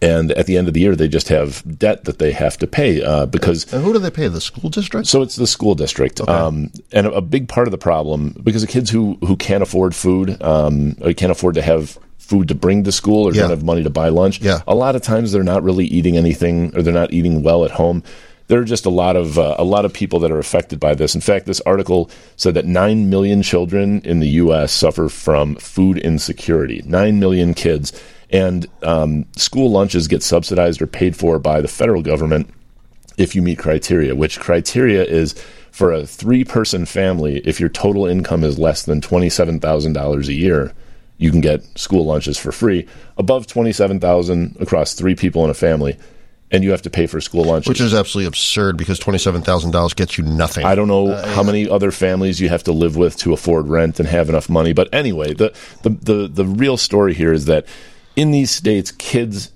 and 0.00 0.32
at 0.32 0.46
the 0.46 0.56
end 0.56 0.68
of 0.68 0.74
the 0.74 0.80
year 0.80 0.96
they 0.96 1.08
just 1.08 1.28
have 1.28 1.62
debt 1.78 2.04
that 2.04 2.18
they 2.18 2.32
have 2.32 2.56
to 2.58 2.66
pay 2.66 3.02
uh, 3.02 3.26
because 3.26 3.72
and 3.72 3.84
who 3.84 3.92
do 3.92 3.98
they 3.98 4.10
pay 4.10 4.28
the 4.28 4.40
school 4.40 4.70
district 4.70 5.06
so 5.06 5.22
it's 5.22 5.36
the 5.36 5.46
school 5.46 5.74
district 5.74 6.20
okay. 6.20 6.32
um, 6.32 6.70
and 6.92 7.06
a, 7.06 7.12
a, 7.12 7.20
big 7.20 7.48
part 7.48 7.66
of 7.66 7.72
the 7.72 7.78
problem 7.78 8.36
because 8.42 8.62
the 8.62 8.68
kids 8.68 8.90
who 8.90 9.14
who 9.22 9.36
can't 9.36 9.62
afford 9.62 9.94
food 9.94 10.40
um, 10.42 10.96
or 11.00 11.12
can't 11.12 11.32
afford 11.32 11.54
to 11.54 11.62
have 11.62 11.98
food 12.18 12.48
to 12.48 12.54
bring 12.54 12.84
to 12.84 12.92
school 12.92 13.28
or 13.28 13.32
yeah. 13.32 13.42
don't 13.42 13.50
have 13.50 13.64
money 13.64 13.82
to 13.82 13.90
buy 13.90 14.08
lunch 14.08 14.40
yeah. 14.40 14.62
a 14.66 14.74
lot 14.74 14.96
of 14.96 15.02
times 15.02 15.32
they're 15.32 15.42
not 15.42 15.62
really 15.62 15.84
eating 15.86 16.16
anything 16.16 16.74
or 16.76 16.82
they're 16.82 16.94
not 16.94 17.12
eating 17.12 17.42
well 17.42 17.64
at 17.64 17.70
home 17.70 18.02
there 18.46 18.60
are 18.60 18.64
just 18.64 18.86
a 18.86 18.90
lot 18.90 19.16
of 19.16 19.38
uh, 19.38 19.56
a 19.58 19.64
lot 19.64 19.84
of 19.84 19.92
people 19.92 20.18
that 20.20 20.30
are 20.30 20.38
affected 20.38 20.78
by 20.78 20.94
this. 20.94 21.14
In 21.14 21.20
fact, 21.20 21.46
this 21.46 21.60
article 21.62 22.10
said 22.36 22.54
that 22.54 22.66
nine 22.66 23.08
million 23.08 23.42
children 23.42 24.00
in 24.02 24.20
the 24.20 24.28
U.S. 24.28 24.72
suffer 24.72 25.08
from 25.08 25.56
food 25.56 25.98
insecurity. 25.98 26.82
Nine 26.84 27.18
million 27.18 27.54
kids, 27.54 27.92
and 28.34 28.66
um, 28.82 29.26
school 29.36 29.70
lunches 29.70 30.08
get 30.08 30.20
subsidized 30.20 30.82
or 30.82 30.88
paid 30.88 31.14
for 31.14 31.38
by 31.38 31.60
the 31.60 31.68
federal 31.68 32.02
government 32.02 32.50
if 33.16 33.36
you 33.36 33.42
meet 33.42 33.58
criteria. 33.58 34.16
Which 34.16 34.40
criteria 34.40 35.04
is 35.04 35.34
for 35.70 35.92
a 35.92 36.04
three-person 36.04 36.86
family 36.86 37.38
if 37.44 37.60
your 37.60 37.68
total 37.68 38.06
income 38.06 38.42
is 38.42 38.58
less 38.58 38.82
than 38.82 39.00
twenty-seven 39.00 39.60
thousand 39.60 39.92
dollars 39.92 40.28
a 40.28 40.32
year. 40.32 40.74
You 41.16 41.30
can 41.30 41.40
get 41.40 41.62
school 41.78 42.06
lunches 42.06 42.36
for 42.36 42.50
free. 42.50 42.88
Above 43.16 43.46
twenty-seven 43.46 44.00
thousand 44.00 44.56
across 44.58 44.94
three 44.94 45.14
people 45.14 45.44
in 45.44 45.50
a 45.50 45.54
family, 45.54 45.96
and 46.50 46.64
you 46.64 46.72
have 46.72 46.82
to 46.82 46.90
pay 46.90 47.06
for 47.06 47.20
school 47.20 47.44
lunches. 47.44 47.68
Which 47.68 47.80
is 47.80 47.94
absolutely 47.94 48.26
absurd 48.26 48.76
because 48.76 48.98
twenty-seven 48.98 49.42
thousand 49.42 49.70
dollars 49.70 49.94
gets 49.94 50.18
you 50.18 50.24
nothing. 50.24 50.66
I 50.66 50.74
don't 50.74 50.88
know 50.88 51.10
uh, 51.10 51.24
how 51.28 51.42
yeah. 51.42 51.46
many 51.46 51.68
other 51.70 51.92
families 51.92 52.40
you 52.40 52.48
have 52.48 52.64
to 52.64 52.72
live 52.72 52.96
with 52.96 53.16
to 53.18 53.32
afford 53.32 53.68
rent 53.68 54.00
and 54.00 54.08
have 54.08 54.28
enough 54.28 54.48
money. 54.48 54.72
But 54.72 54.92
anyway, 54.92 55.34
the, 55.34 55.54
the, 55.82 55.90
the, 55.90 56.28
the 56.28 56.44
real 56.44 56.76
story 56.76 57.14
here 57.14 57.32
is 57.32 57.44
that 57.44 57.66
in 58.16 58.30
these 58.30 58.50
states, 58.50 58.92
kids 58.92 59.50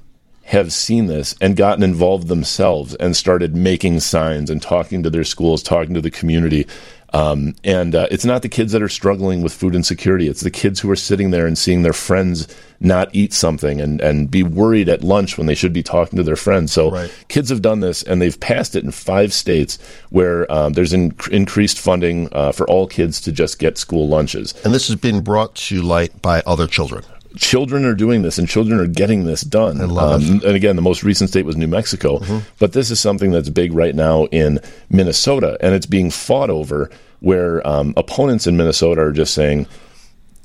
have 0.44 0.72
seen 0.72 1.06
this 1.06 1.34
and 1.42 1.56
gotten 1.56 1.84
involved 1.84 2.28
themselves 2.28 2.94
and 2.94 3.14
started 3.14 3.54
making 3.54 4.00
signs 4.00 4.48
and 4.48 4.62
talking 4.62 5.02
to 5.02 5.10
their 5.10 5.24
schools, 5.24 5.62
talking 5.62 5.92
to 5.92 6.00
the 6.00 6.10
community. 6.10 6.66
Um, 7.12 7.54
and 7.64 7.94
uh, 7.94 8.06
it's 8.10 8.24
not 8.24 8.40
the 8.40 8.48
kids 8.48 8.72
that 8.72 8.82
are 8.82 8.88
struggling 8.88 9.42
with 9.42 9.52
food 9.52 9.74
insecurity. 9.74 10.26
It's 10.26 10.40
the 10.40 10.50
kids 10.50 10.80
who 10.80 10.90
are 10.90 10.96
sitting 10.96 11.30
there 11.30 11.46
and 11.46 11.56
seeing 11.56 11.82
their 11.82 11.92
friends 11.92 12.48
not 12.80 13.14
eat 13.14 13.34
something 13.34 13.78
and, 13.78 14.00
and 14.00 14.30
be 14.30 14.42
worried 14.42 14.88
at 14.88 15.02
lunch 15.02 15.36
when 15.36 15.46
they 15.46 15.54
should 15.54 15.72
be 15.74 15.82
talking 15.82 16.16
to 16.16 16.22
their 16.22 16.36
friends. 16.36 16.72
So 16.72 16.92
right. 16.92 17.24
kids 17.28 17.50
have 17.50 17.60
done 17.60 17.80
this 17.80 18.02
and 18.02 18.20
they've 18.20 18.38
passed 18.40 18.74
it 18.74 18.84
in 18.84 18.90
five 18.90 19.34
states 19.34 19.78
where 20.08 20.50
um, 20.50 20.72
there's 20.72 20.94
in- 20.94 21.14
increased 21.30 21.78
funding 21.78 22.28
uh, 22.32 22.52
for 22.52 22.66
all 22.68 22.86
kids 22.86 23.20
to 23.22 23.32
just 23.32 23.58
get 23.58 23.76
school 23.76 24.08
lunches. 24.08 24.54
And 24.64 24.72
this 24.72 24.88
has 24.88 24.96
been 24.96 25.20
brought 25.22 25.54
to 25.56 25.82
light 25.82 26.22
by 26.22 26.42
other 26.46 26.66
children 26.66 27.04
children 27.38 27.84
are 27.84 27.94
doing 27.94 28.22
this 28.22 28.38
and 28.38 28.48
children 28.48 28.80
are 28.80 28.86
getting 28.86 29.24
this 29.24 29.42
done. 29.42 29.80
I 29.80 29.84
love 29.84 30.28
um, 30.28 30.36
it. 30.36 30.44
And 30.44 30.56
again, 30.56 30.76
the 30.76 30.82
most 30.82 31.02
recent 31.02 31.30
state 31.30 31.44
was 31.44 31.56
New 31.56 31.66
Mexico. 31.66 32.18
Mm-hmm. 32.18 32.38
But 32.58 32.72
this 32.72 32.90
is 32.90 33.00
something 33.00 33.30
that's 33.30 33.48
big 33.48 33.72
right 33.72 33.94
now 33.94 34.24
in 34.26 34.60
Minnesota, 34.90 35.56
and 35.60 35.74
it's 35.74 35.86
being 35.86 36.10
fought 36.10 36.50
over 36.50 36.90
where 37.20 37.66
um, 37.66 37.94
opponents 37.96 38.46
in 38.46 38.56
Minnesota 38.56 39.00
are 39.02 39.12
just 39.12 39.34
saying, 39.34 39.66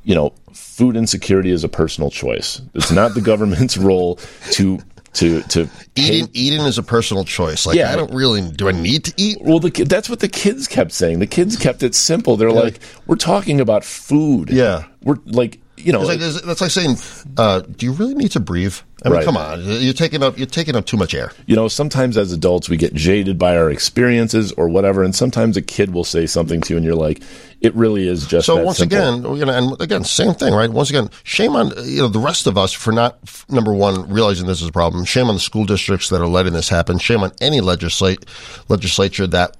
you 0.03 0.15
know, 0.15 0.33
food 0.53 0.95
insecurity 0.95 1.51
is 1.51 1.63
a 1.63 1.69
personal 1.69 2.09
choice. 2.09 2.61
It's 2.73 2.91
not 2.91 3.13
the 3.13 3.21
government's 3.31 3.77
role 3.77 4.19
to 4.51 4.79
to 5.13 5.41
to 5.43 5.69
eating 5.95 6.27
eating 6.33 6.61
is 6.61 6.77
a 6.77 6.83
personal 6.83 7.23
choice. 7.23 7.65
Like 7.65 7.75
yeah. 7.75 7.91
I 7.91 7.95
don't 7.95 8.13
really 8.13 8.49
do 8.51 8.67
I 8.67 8.71
need 8.71 9.05
to 9.05 9.13
eat? 9.17 9.37
Well, 9.41 9.59
the, 9.59 9.69
that's 9.69 10.09
what 10.09 10.19
the 10.19 10.27
kids 10.27 10.67
kept 10.67 10.91
saying. 10.91 11.19
The 11.19 11.27
kids 11.27 11.55
kept 11.55 11.83
it 11.83 11.93
simple. 11.95 12.35
They're 12.35 12.49
yeah. 12.49 12.55
like, 12.55 12.79
we're 13.05 13.15
talking 13.15 13.61
about 13.61 13.83
food. 13.83 14.49
Yeah, 14.49 14.85
we're 15.03 15.17
like 15.25 15.59
you 15.83 15.91
know, 15.91 16.01
like, 16.01 16.19
that's 16.19 16.61
like 16.61 16.71
saying, 16.71 16.97
uh, 17.37 17.61
"Do 17.61 17.85
you 17.85 17.91
really 17.91 18.15
need 18.15 18.31
to 18.31 18.39
breathe?" 18.39 18.75
I 19.05 19.09
mean, 19.09 19.17
right. 19.17 19.25
come 19.25 19.35
on, 19.35 19.61
you're 19.63 19.93
taking 19.93 20.23
up 20.23 20.37
you're 20.37 20.47
taking 20.47 20.75
up 20.75 20.85
too 20.85 20.95
much 20.95 21.13
air. 21.13 21.31
You 21.45 21.55
know, 21.55 21.67
sometimes 21.67 22.17
as 22.17 22.31
adults 22.31 22.69
we 22.69 22.77
get 22.77 22.93
jaded 22.93 23.37
by 23.37 23.57
our 23.57 23.69
experiences 23.69 24.53
or 24.53 24.69
whatever, 24.69 25.03
and 25.03 25.13
sometimes 25.13 25.57
a 25.57 25.61
kid 25.61 25.93
will 25.93 26.05
say 26.05 26.25
something 26.25 26.61
to 26.61 26.73
you, 26.73 26.77
and 26.77 26.85
you're 26.85 26.95
like, 26.95 27.21
"It 27.59 27.75
really 27.75 28.07
is 28.07 28.25
just." 28.25 28.45
So 28.45 28.63
once 28.63 28.77
simple. 28.77 28.97
again, 28.97 29.37
you 29.37 29.45
know, 29.45 29.51
and 29.51 29.81
again, 29.81 30.05
same 30.05 30.33
thing, 30.33 30.53
right? 30.53 30.69
Once 30.69 30.89
again, 30.89 31.09
shame 31.23 31.55
on 31.55 31.73
you 31.85 32.01
know 32.01 32.07
the 32.07 32.19
rest 32.19 32.47
of 32.47 32.57
us 32.57 32.71
for 32.71 32.93
not 32.93 33.17
number 33.49 33.73
one 33.73 34.09
realizing 34.09 34.47
this 34.47 34.61
is 34.61 34.69
a 34.69 34.71
problem. 34.71 35.03
Shame 35.03 35.27
on 35.27 35.35
the 35.35 35.41
school 35.41 35.65
districts 35.65 36.09
that 36.09 36.21
are 36.21 36.27
letting 36.27 36.53
this 36.53 36.69
happen. 36.69 36.97
Shame 36.97 37.23
on 37.23 37.31
any 37.41 37.59
legislate 37.59 38.25
legislature 38.69 39.27
that 39.27 39.57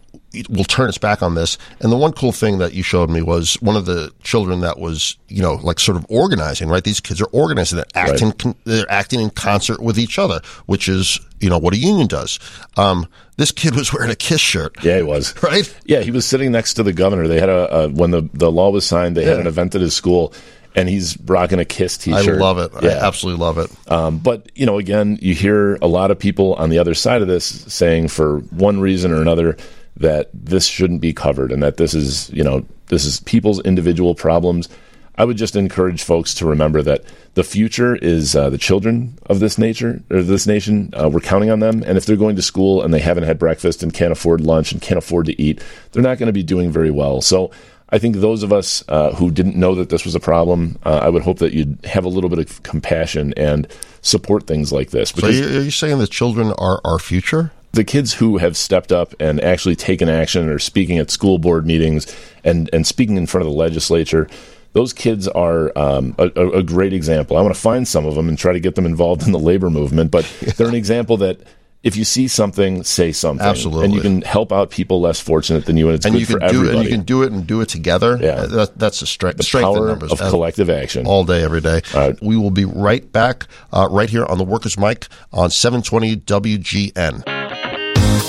will 0.50 0.63
turn 0.63 0.90
its 0.90 0.98
back 0.98 1.22
on 1.22 1.36
this. 1.36 1.58
And 1.80 1.92
the 1.92 1.98
one 1.98 2.13
cool 2.13 2.32
thing 2.32 2.58
that 2.58 2.74
you 2.74 2.84
showed 2.84 3.10
me 3.10 3.22
was 3.22 3.56
one 3.62 3.75
of 3.75 3.86
the 3.86 4.12
children 4.24 4.62
that 4.62 4.80
was, 4.80 5.18
you 5.28 5.42
know, 5.42 5.56
like 5.56 5.80
sort 5.80 5.98
of 5.98 6.06
organizing, 6.10 6.70
right? 6.70 6.84
These 6.84 7.00
kids 7.00 7.22
are 7.22 7.30
organizing, 7.32 7.78
they're 7.78 7.86
acting, 7.96 8.30
right. 8.30 8.40
con- 8.40 8.56
they're 8.66 8.92
acting 8.92 9.20
in 9.20 9.30
concert 9.30 9.82
with 9.82 10.00
each 10.00 10.18
other, 10.18 10.42
which 10.66 10.90
is, 10.90 11.20
you 11.40 11.50
know, 11.50 11.58
what 11.58 11.74
a 11.74 11.78
union 11.78 12.08
does. 12.08 12.40
Um, 12.78 13.08
this 13.38 13.52
kid 13.52 13.75
was 13.75 13.94
wearing 13.94 14.12
a 14.12 14.16
Kiss 14.16 14.42
shirt. 14.42 14.84
Yeah, 14.84 14.98
he 14.98 15.04
was. 15.04 15.34
Right? 15.44 15.75
Yeah, 15.86 16.00
he 16.00 16.12
was 16.12 16.25
sitting 16.25 16.52
next 16.52 16.75
to 16.75 16.84
the 16.84 16.94
governor. 16.94 17.28
They 17.28 17.40
had 17.40 17.50
a, 17.50 17.75
a 17.75 17.90
when 17.90 18.12
the, 18.12 18.28
the 18.34 18.52
law 18.52 18.72
was 18.72 18.86
signed, 18.86 19.18
they 19.18 19.24
yeah. 19.24 19.32
had 19.32 19.40
an 19.40 19.48
event 19.48 19.75
at 19.75 19.82
his 19.82 19.94
school 19.94 20.34
and 20.76 20.89
he's 20.89 21.19
rocking 21.22 21.60
a 21.60 21.65
Kiss 21.65 21.98
T-shirt. 21.98 22.36
I 22.36 22.39
love 22.39 22.58
it. 22.58 22.72
Yeah. 22.82 22.91
I 22.91 23.06
absolutely 23.06 23.41
love 23.41 23.58
it. 23.58 23.91
Um, 23.91 24.17
but 24.17 24.52
you 24.56 24.65
know, 24.65 24.80
again, 24.80 25.19
you 25.22 25.36
hear 25.36 25.76
a 25.76 25.88
lot 25.88 26.12
of 26.12 26.17
people 26.17 26.56
on 26.56 26.69
the 26.69 26.80
other 26.80 26.93
side 26.93 27.22
of 27.22 27.28
this 27.28 27.46
saying, 27.46 28.08
for 28.08 28.39
one 28.39 28.80
reason 28.80 29.12
or 29.12 29.22
another, 29.22 29.58
that 29.97 30.29
this 30.34 30.65
shouldn't 30.65 31.01
be 31.01 31.13
covered 31.13 31.51
and 31.51 31.62
that 31.63 31.77
this 31.77 31.93
is, 31.93 32.29
you 32.32 32.43
know, 32.43 32.65
this 32.88 33.06
is 33.06 33.19
people's 33.21 33.62
individual 33.62 34.15
problems. 34.15 34.69
I 35.15 35.25
would 35.25 35.38
just 35.38 35.56
encourage 35.56 36.01
folks 36.01 36.34
to 36.36 36.45
remember 36.45 36.82
that 36.82 37.03
the 37.36 37.43
future 37.43 37.95
is 37.95 38.36
uh, 38.36 38.49
the 38.49 38.58
children 38.58 39.19
of 39.27 39.39
this 39.39 39.60
nature 39.60 40.01
or 40.10 40.23
this 40.23 40.47
nation. 40.47 40.91
Uh, 40.93 41.08
we're 41.10 41.19
counting 41.19 41.51
on 41.51 41.60
them, 41.60 41.84
and 41.86 41.97
if 41.97 42.06
they're 42.06 42.15
going 42.15 42.36
to 42.36 42.41
school 42.41 42.82
and 42.82 42.93
they 42.93 42.99
haven't 42.99 43.23
had 43.23 43.38
breakfast 43.38 43.84
and 43.84 43.93
can't 43.93 44.12
afford 44.12 44.41
lunch 44.41 44.71
and 44.71 44.82
can't 44.82 44.97
afford 44.97 45.27
to 45.27 45.39
eat, 45.39 45.62
they're 45.91 46.01
not 46.01 46.17
going 46.17 46.27
to 46.27 46.34
be 46.34 46.43
doing 46.43 46.71
very 46.71 46.91
well. 46.91 47.21
So. 47.21 47.51
I 47.89 47.99
think 47.99 48.15
those 48.15 48.41
of 48.41 48.51
us 48.51 48.84
uh, 48.88 49.13
who 49.13 49.29
didn't 49.29 49.56
know 49.56 49.75
that 49.75 49.89
this 49.89 50.03
was 50.03 50.15
a 50.15 50.19
problem, 50.19 50.79
uh, 50.84 51.01
I 51.03 51.10
would 51.10 51.21
hope 51.21 51.38
that 51.38 51.53
you'd 51.53 51.77
have 51.86 52.06
a 52.06 52.10
little 52.10 52.27
bit 52.27 52.39
of 52.39 52.63
compassion 52.63 53.36
and 53.38 53.67
support 54.01 54.47
things 54.47 54.71
like 54.71 54.89
this. 54.89 55.12
So, 55.12 55.27
are 55.27 55.32
you 55.32 55.69
saying 55.69 55.99
the 55.99 56.08
children 56.08 56.53
are 56.58 56.82
our 56.84 56.97
future? 56.97 57.51
The 57.73 57.83
kids 57.83 58.13
who 58.13 58.38
have 58.38 58.55
stepped 58.55 58.91
up 58.91 59.13
and 59.19 59.41
actually 59.41 59.75
taken 59.75 60.07
action 60.07 60.47
or 60.47 60.59
speaking 60.59 60.99
at 60.99 61.09
school 61.09 61.39
board 61.39 61.65
meetings 61.65 62.15
and, 62.43 62.69
and 62.71 62.88
speaking 62.88 63.17
in 63.17 63.25
front 63.25 63.45
of 63.45 63.51
the 63.51 63.57
legislature, 63.57 64.29
those 64.73 64.93
kids 64.93 65.27
are 65.27 65.71
um, 65.75 66.15
a, 66.17 66.27
a, 66.27 66.63
great 66.63 66.93
example. 66.93 67.36
I 67.36 67.41
want 67.41 67.53
to 67.53 67.59
find 67.59 67.88
some 67.88 68.05
of 68.05 68.15
them 68.15 68.29
and 68.29 68.38
try 68.38 68.53
to 68.53 68.59
get 68.59 68.75
them 68.75 68.86
involved 68.86 69.23
in 69.23 69.31
the 69.31 69.39
labor 69.39 69.69
movement, 69.69 70.12
but 70.12 70.23
they're 70.57 70.67
an 70.67 70.75
example 70.75 71.17
that 71.17 71.41
if 71.81 71.97
you 71.97 72.05
see 72.05 72.27
something, 72.27 72.83
say 72.83 73.12
something. 73.12 73.45
Absolutely. 73.45 73.86
And 73.86 73.93
you 73.93 74.01
can 74.01 74.21
help 74.21 74.53
out 74.53 74.69
people 74.69 75.01
less 75.01 75.19
fortunate 75.19 75.65
than 75.65 75.75
you, 75.75 75.89
and 75.89 75.95
it's 75.95 76.05
and 76.05 76.13
good 76.13 76.21
you 76.21 76.25
can 76.27 76.33
for 76.36 76.39
do 76.39 76.45
everybody. 76.45 76.69
It, 76.69 76.79
and 76.79 76.86
you 76.86 76.95
can 76.95 77.05
do 77.05 77.23
it 77.23 77.31
and 77.33 77.45
do 77.45 77.62
it 77.62 77.69
together. 77.69 78.17
Yeah. 78.21 78.29
Uh, 78.29 78.47
that, 78.47 78.79
that's 78.79 78.99
the 79.01 79.05
strength, 79.05 79.38
the 79.38 79.43
strength 79.43 79.65
power 79.65 79.89
of 79.89 80.17
collective 80.17 80.69
action. 80.69 81.05
All 81.05 81.25
day, 81.25 81.43
every 81.43 81.59
day. 81.59 81.81
We 82.21 82.38
will 82.38 82.51
be 82.51 82.65
right 82.65 83.12
back, 83.12 83.47
uh, 83.73 83.88
right 83.91 84.09
here 84.09 84.25
on 84.25 84.38
the 84.38 84.45
Workers' 84.45 84.77
Mic 84.77 85.07
on 85.33 85.49
720 85.49 86.17
WGN. 86.17 87.42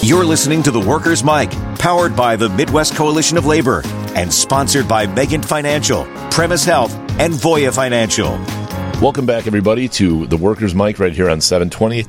You're 0.02 0.24
listening 0.24 0.62
to 0.64 0.70
the 0.70 0.80
Workers' 0.80 1.24
Mic, 1.24 1.50
powered 1.78 2.14
by 2.14 2.36
the 2.36 2.48
Midwest 2.48 2.94
Coalition 2.94 3.36
of 3.36 3.46
Labor 3.46 3.82
and 4.14 4.32
sponsored 4.32 4.86
by 4.86 5.06
Megan 5.06 5.42
Financial, 5.42 6.04
Premise 6.30 6.64
Health, 6.64 6.94
and 7.18 7.32
Voya 7.32 7.74
Financial. 7.74 8.30
Welcome 9.00 9.26
back, 9.26 9.46
everybody, 9.46 9.88
to 9.90 10.26
the 10.26 10.36
Workers' 10.36 10.74
Mic 10.74 10.98
right 10.98 11.12
here 11.12 11.28
on 11.30 11.40
720 11.40 12.04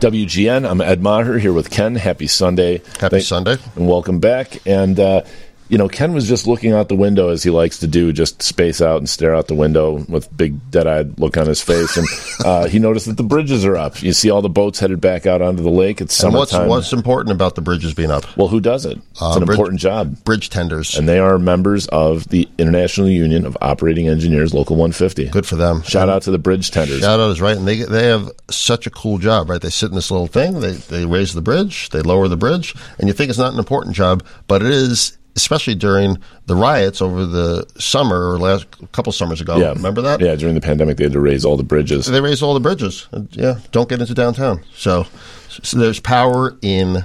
WGN. 0.00 0.68
I'm 0.68 0.80
Ed 0.80 1.02
Maher 1.02 1.38
here 1.38 1.52
with 1.52 1.70
Ken. 1.70 1.96
Happy 1.96 2.26
Sunday. 2.26 2.82
Happy 3.00 3.16
Thank- 3.16 3.24
Sunday. 3.24 3.56
And 3.76 3.88
welcome 3.88 4.20
back. 4.20 4.60
And, 4.66 5.00
uh, 5.00 5.22
you 5.68 5.78
know, 5.78 5.88
Ken 5.88 6.12
was 6.12 6.28
just 6.28 6.46
looking 6.46 6.72
out 6.72 6.88
the 6.88 6.96
window 6.96 7.28
as 7.28 7.42
he 7.42 7.50
likes 7.50 7.78
to 7.78 7.86
do, 7.86 8.12
just 8.12 8.42
space 8.42 8.80
out 8.80 8.98
and 8.98 9.08
stare 9.08 9.34
out 9.34 9.48
the 9.48 9.54
window 9.54 10.04
with 10.08 10.34
big 10.36 10.70
dead-eyed 10.70 11.18
look 11.18 11.36
on 11.36 11.46
his 11.46 11.62
face, 11.62 11.96
and 11.96 12.06
uh, 12.44 12.66
he 12.66 12.78
noticed 12.78 13.06
that 13.06 13.16
the 13.16 13.22
bridges 13.22 13.64
are 13.64 13.76
up. 13.76 14.02
You 14.02 14.12
see 14.12 14.30
all 14.30 14.42
the 14.42 14.48
boats 14.48 14.78
headed 14.78 15.00
back 15.00 15.26
out 15.26 15.42
onto 15.42 15.62
the 15.62 15.70
lake. 15.70 16.00
It's 16.00 16.14
summertime. 16.14 16.68
What's, 16.68 16.90
what's 16.90 16.92
important 16.92 17.34
about 17.34 17.54
the 17.54 17.60
bridges 17.60 17.94
being 17.94 18.10
up? 18.10 18.36
Well, 18.36 18.48
who 18.48 18.60
does 18.60 18.86
it? 18.86 18.98
It's 19.10 19.22
uh, 19.22 19.34
an 19.36 19.44
bridge, 19.44 19.56
important 19.56 19.80
job. 19.80 20.24
Bridge 20.24 20.50
tenders, 20.50 20.96
and 20.96 21.08
they 21.08 21.18
are 21.18 21.38
members 21.38 21.86
of 21.88 22.28
the 22.28 22.48
International 22.58 23.08
Union 23.08 23.44
of 23.44 23.56
Operating 23.60 24.08
Engineers, 24.08 24.54
Local 24.54 24.76
150. 24.76 25.28
Good 25.28 25.46
for 25.46 25.56
them. 25.56 25.82
Shout 25.82 26.02
and 26.02 26.10
out 26.10 26.22
to 26.22 26.30
the 26.30 26.38
bridge 26.38 26.70
tenders. 26.70 27.00
Shout 27.00 27.20
out 27.20 27.30
is 27.30 27.40
right, 27.40 27.56
and 27.56 27.66
they 27.66 27.82
they 27.82 28.06
have 28.06 28.30
such 28.50 28.86
a 28.86 28.90
cool 28.90 29.18
job, 29.18 29.50
right? 29.50 29.60
They 29.60 29.70
sit 29.70 29.90
in 29.90 29.94
this 29.94 30.10
little 30.10 30.26
thing, 30.26 30.60
they 30.60 30.72
they 30.72 31.04
raise 31.04 31.34
the 31.34 31.42
bridge, 31.42 31.90
they 31.90 32.00
lower 32.00 32.28
the 32.28 32.36
bridge, 32.36 32.74
and 32.98 33.08
you 33.08 33.14
think 33.14 33.30
it's 33.30 33.38
not 33.38 33.52
an 33.52 33.58
important 33.58 33.94
job, 33.94 34.24
but 34.46 34.62
it 34.62 34.70
is 34.70 35.18
especially 35.38 35.76
during 35.76 36.18
the 36.46 36.56
riots 36.56 37.00
over 37.00 37.24
the 37.24 37.64
summer 37.78 38.32
or 38.32 38.38
last 38.38 38.66
couple 38.92 39.12
summers 39.12 39.40
ago. 39.40 39.56
Yeah. 39.56 39.68
Remember 39.70 40.02
that? 40.02 40.20
Yeah, 40.20 40.34
during 40.34 40.56
the 40.56 40.60
pandemic, 40.60 40.96
they 40.96 41.04
had 41.04 41.12
to 41.12 41.20
raise 41.20 41.44
all 41.44 41.56
the 41.56 41.62
bridges. 41.62 42.06
They 42.06 42.20
raised 42.20 42.42
all 42.42 42.54
the 42.54 42.60
bridges. 42.60 43.08
Yeah, 43.30 43.58
don't 43.70 43.88
get 43.88 44.00
into 44.00 44.14
downtown. 44.14 44.64
So, 44.74 45.06
so 45.48 45.78
there's 45.78 46.00
power 46.00 46.56
in 46.60 47.04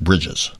bridges. 0.00 0.50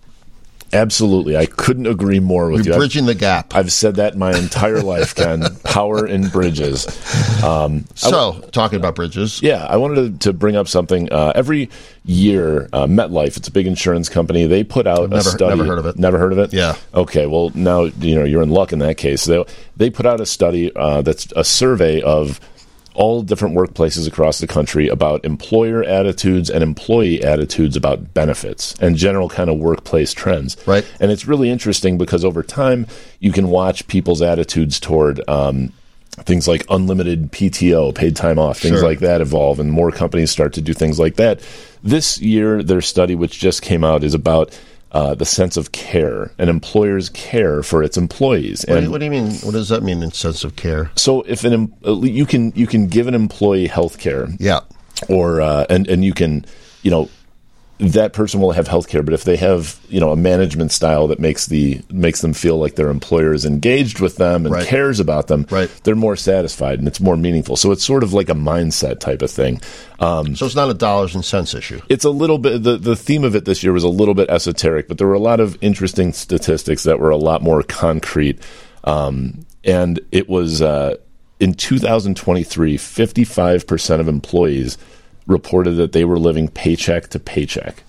Absolutely. 0.76 1.36
I 1.36 1.46
couldn't 1.46 1.86
agree 1.86 2.20
more 2.20 2.50
with 2.50 2.66
You're 2.66 2.74
you. 2.74 2.80
bridging 2.80 3.04
I've, 3.04 3.08
the 3.08 3.14
gap. 3.14 3.54
I've 3.54 3.72
said 3.72 3.96
that 3.96 4.16
my 4.16 4.36
entire 4.36 4.82
life, 4.82 5.14
Ken. 5.14 5.42
Power 5.64 6.06
in 6.06 6.28
bridges. 6.28 6.86
Um, 7.42 7.84
so, 7.94 8.40
talking 8.52 8.78
about 8.78 8.94
bridges. 8.94 9.42
Yeah, 9.42 9.64
I 9.64 9.76
wanted 9.76 10.20
to, 10.20 10.28
to 10.28 10.32
bring 10.32 10.56
up 10.56 10.68
something. 10.68 11.12
Uh, 11.12 11.32
every 11.34 11.70
year, 12.04 12.68
uh, 12.72 12.86
MetLife, 12.86 13.36
it's 13.36 13.48
a 13.48 13.52
big 13.52 13.66
insurance 13.66 14.08
company, 14.08 14.46
they 14.46 14.62
put 14.64 14.86
out 14.86 15.10
never, 15.10 15.16
a 15.16 15.22
study. 15.22 15.56
Never 15.56 15.64
heard 15.64 15.78
of 15.78 15.86
it. 15.86 15.98
Never 15.98 16.18
heard 16.18 16.32
of 16.32 16.38
it? 16.38 16.52
Yeah. 16.52 16.76
Okay, 16.94 17.26
well, 17.26 17.50
now 17.54 17.84
you 17.84 18.14
know 18.14 18.24
you're 18.24 18.42
in 18.42 18.50
luck 18.50 18.72
in 18.72 18.78
that 18.80 18.96
case. 18.96 19.24
They, 19.24 19.44
they 19.76 19.90
put 19.90 20.06
out 20.06 20.20
a 20.20 20.26
study 20.26 20.74
uh, 20.76 21.02
that's 21.02 21.32
a 21.34 21.44
survey 21.44 22.00
of 22.02 22.40
all 22.96 23.22
different 23.22 23.54
workplaces 23.56 24.08
across 24.08 24.38
the 24.40 24.46
country 24.46 24.88
about 24.88 25.24
employer 25.24 25.84
attitudes 25.84 26.50
and 26.50 26.62
employee 26.62 27.22
attitudes 27.22 27.76
about 27.76 28.12
benefits 28.14 28.74
and 28.80 28.96
general 28.96 29.28
kind 29.28 29.48
of 29.50 29.58
workplace 29.58 30.12
trends. 30.12 30.56
Right. 30.66 30.84
And 30.98 31.12
it's 31.12 31.26
really 31.26 31.50
interesting 31.50 31.98
because 31.98 32.24
over 32.24 32.42
time 32.42 32.86
you 33.20 33.32
can 33.32 33.48
watch 33.48 33.86
people's 33.86 34.22
attitudes 34.22 34.80
toward 34.80 35.20
um, 35.28 35.72
things 36.24 36.48
like 36.48 36.64
unlimited 36.70 37.30
PTO, 37.32 37.94
paid 37.94 38.16
time 38.16 38.38
off, 38.38 38.58
things 38.58 38.78
Sure. 38.78 38.88
like 38.88 39.00
that 39.00 39.20
evolve, 39.20 39.60
and 39.60 39.70
more 39.70 39.90
companies 39.92 40.30
start 40.30 40.54
to 40.54 40.60
do 40.62 40.72
things 40.72 40.98
like 40.98 41.16
that. 41.16 41.40
This 41.82 42.18
year, 42.20 42.62
their 42.62 42.80
study, 42.80 43.14
which 43.14 43.38
just 43.38 43.60
came 43.62 43.84
out, 43.84 44.02
is 44.02 44.14
about 44.14 44.58
uh, 44.92 45.14
the 45.14 45.24
sense 45.24 45.56
of 45.56 45.72
care 45.72 46.30
and 46.38 46.48
employers 46.48 47.08
care 47.10 47.62
for 47.62 47.82
its 47.82 47.96
employees. 47.96 48.64
What 48.68 48.76
do, 48.76 48.82
you, 48.84 48.90
what 48.90 48.98
do 48.98 49.04
you 49.04 49.10
mean? 49.10 49.32
What 49.38 49.52
does 49.52 49.68
that 49.68 49.82
mean 49.82 50.02
in 50.02 50.12
sense 50.12 50.44
of 50.44 50.56
care? 50.56 50.90
so, 50.96 51.22
if 51.22 51.44
an 51.44 51.72
you 51.84 52.24
can 52.26 52.52
you 52.54 52.66
can 52.66 52.86
give 52.86 53.06
an 53.08 53.14
employee 53.14 53.66
health 53.66 53.98
care, 53.98 54.28
Yeah. 54.38 54.60
or 55.08 55.40
uh, 55.40 55.66
and 55.68 55.86
and 55.88 56.04
you 56.04 56.14
can 56.14 56.44
you 56.82 56.90
know 56.90 57.08
that 57.78 58.14
person 58.14 58.40
will 58.40 58.52
have 58.52 58.66
health 58.68 58.88
care 58.88 59.02
but 59.02 59.12
if 59.12 59.24
they 59.24 59.36
have 59.36 59.78
you 59.90 60.00
know 60.00 60.10
a 60.10 60.16
management 60.16 60.72
style 60.72 61.06
that 61.08 61.20
makes 61.20 61.44
the 61.46 61.82
makes 61.90 62.22
them 62.22 62.32
feel 62.32 62.56
like 62.58 62.74
their 62.76 62.88
employer 62.88 63.34
is 63.34 63.44
engaged 63.44 64.00
with 64.00 64.16
them 64.16 64.46
and 64.46 64.54
Right. 64.54 64.66
cares 64.66 64.98
about 64.98 65.26
them 65.26 65.46
Right. 65.50 65.68
they're 65.84 65.94
more 65.94 66.16
satisfied 66.16 66.78
and 66.78 66.88
it's 66.88 67.00
more 67.00 67.18
meaningful 67.18 67.54
so 67.56 67.72
it's 67.72 67.84
sort 67.84 68.02
of 68.02 68.14
like 68.14 68.30
a 68.30 68.34
mindset 68.34 68.98
type 69.00 69.20
of 69.20 69.30
thing 69.30 69.60
um, 70.00 70.34
So 70.36 70.46
it's 70.46 70.54
not 70.54 70.70
a 70.70 70.74
dollars 70.74 71.14
and 71.14 71.22
cents 71.24 71.52
issue. 71.54 71.80
it's 71.90 72.04
a 72.06 72.10
little 72.10 72.38
bit 72.38 72.62
the, 72.62 72.78
the 72.78 72.96
theme 72.96 73.24
of 73.24 73.34
it 73.36 73.44
this 73.44 73.62
year 73.62 73.74
was 73.74 73.84
a 73.84 73.88
little 73.88 74.14
bit 74.14 74.30
esoteric 74.30 74.88
but 74.88 74.96
there 74.96 75.06
were 75.06 75.12
a 75.14 75.18
lot 75.18 75.38
of 75.40 75.58
interesting 75.60 76.14
statistics 76.14 76.82
that 76.84 76.98
were 76.98 77.10
a 77.10 77.16
lot 77.18 77.42
more 77.42 77.62
concrete 77.62 78.40
um, 78.84 79.44
and 79.64 80.00
it 80.12 80.28
was 80.30 80.62
uh, 80.62 80.96
in 81.40 81.52
2023 81.52 82.78
55% 82.78 84.00
of 84.00 84.08
employees 84.08 84.78
reported 85.26 85.72
that 85.72 85.92
they 85.92 86.04
were 86.04 86.18
living 86.18 86.48
paycheck 86.48 87.08
to 87.08 87.18
paycheck 87.18 87.82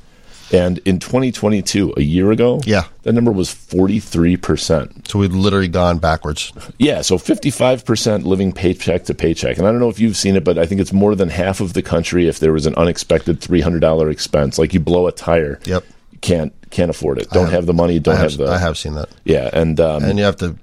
and 0.51 0.77
in 0.85 0.97
2022 0.97 1.93
a 1.97 2.01
year 2.01 2.31
ago 2.31 2.61
Yeah. 2.65 2.85
that 3.03 3.11
number 3.13 3.31
was 3.33 3.49
43% 3.49 5.07
So 5.07 5.19
we'd 5.19 5.31
literally 5.33 5.67
gone 5.67 5.97
backwards. 5.99 6.51
yeah, 6.77 7.01
so 7.01 7.17
55% 7.17 8.23
living 8.23 8.51
paycheck 8.53 9.05
to 9.05 9.13
paycheck. 9.13 9.57
And 9.57 9.67
I 9.67 9.71
don't 9.71 9.79
know 9.79 9.89
if 9.89 9.99
you've 9.99 10.17
seen 10.17 10.35
it, 10.35 10.43
but 10.43 10.57
I 10.57 10.65
think 10.65 10.81
it's 10.81 10.93
more 10.93 11.15
than 11.15 11.29
half 11.29 11.59
of 11.61 11.73
the 11.73 11.81
country 11.81 12.27
if 12.27 12.39
there 12.39 12.53
was 12.53 12.65
an 12.65 12.75
unexpected 12.75 13.39
$300 13.41 14.09
expense, 14.11 14.57
like 14.57 14.73
you 14.73 14.79
blow 14.79 15.07
a 15.07 15.11
tire. 15.11 15.59
Yep. 15.65 15.83
Can't 16.21 16.53
can't 16.71 16.89
afford 16.89 17.19
it. 17.19 17.29
Don't 17.29 17.43
have, 17.45 17.53
have- 17.53 17.65
the 17.67 17.73
money, 17.73 17.99
don't 17.99 18.15
have, 18.17 18.31
have, 18.31 18.37
the 18.37 18.47
I 18.47 18.57
have 18.57 18.77
seen 18.77 18.95
that. 18.95 19.09
Yeah, 19.23 19.49
and 19.53 19.79
um, 19.79 20.03
And 20.03 20.17
you 20.17 20.25
have 20.25 20.35
to, 20.37 20.57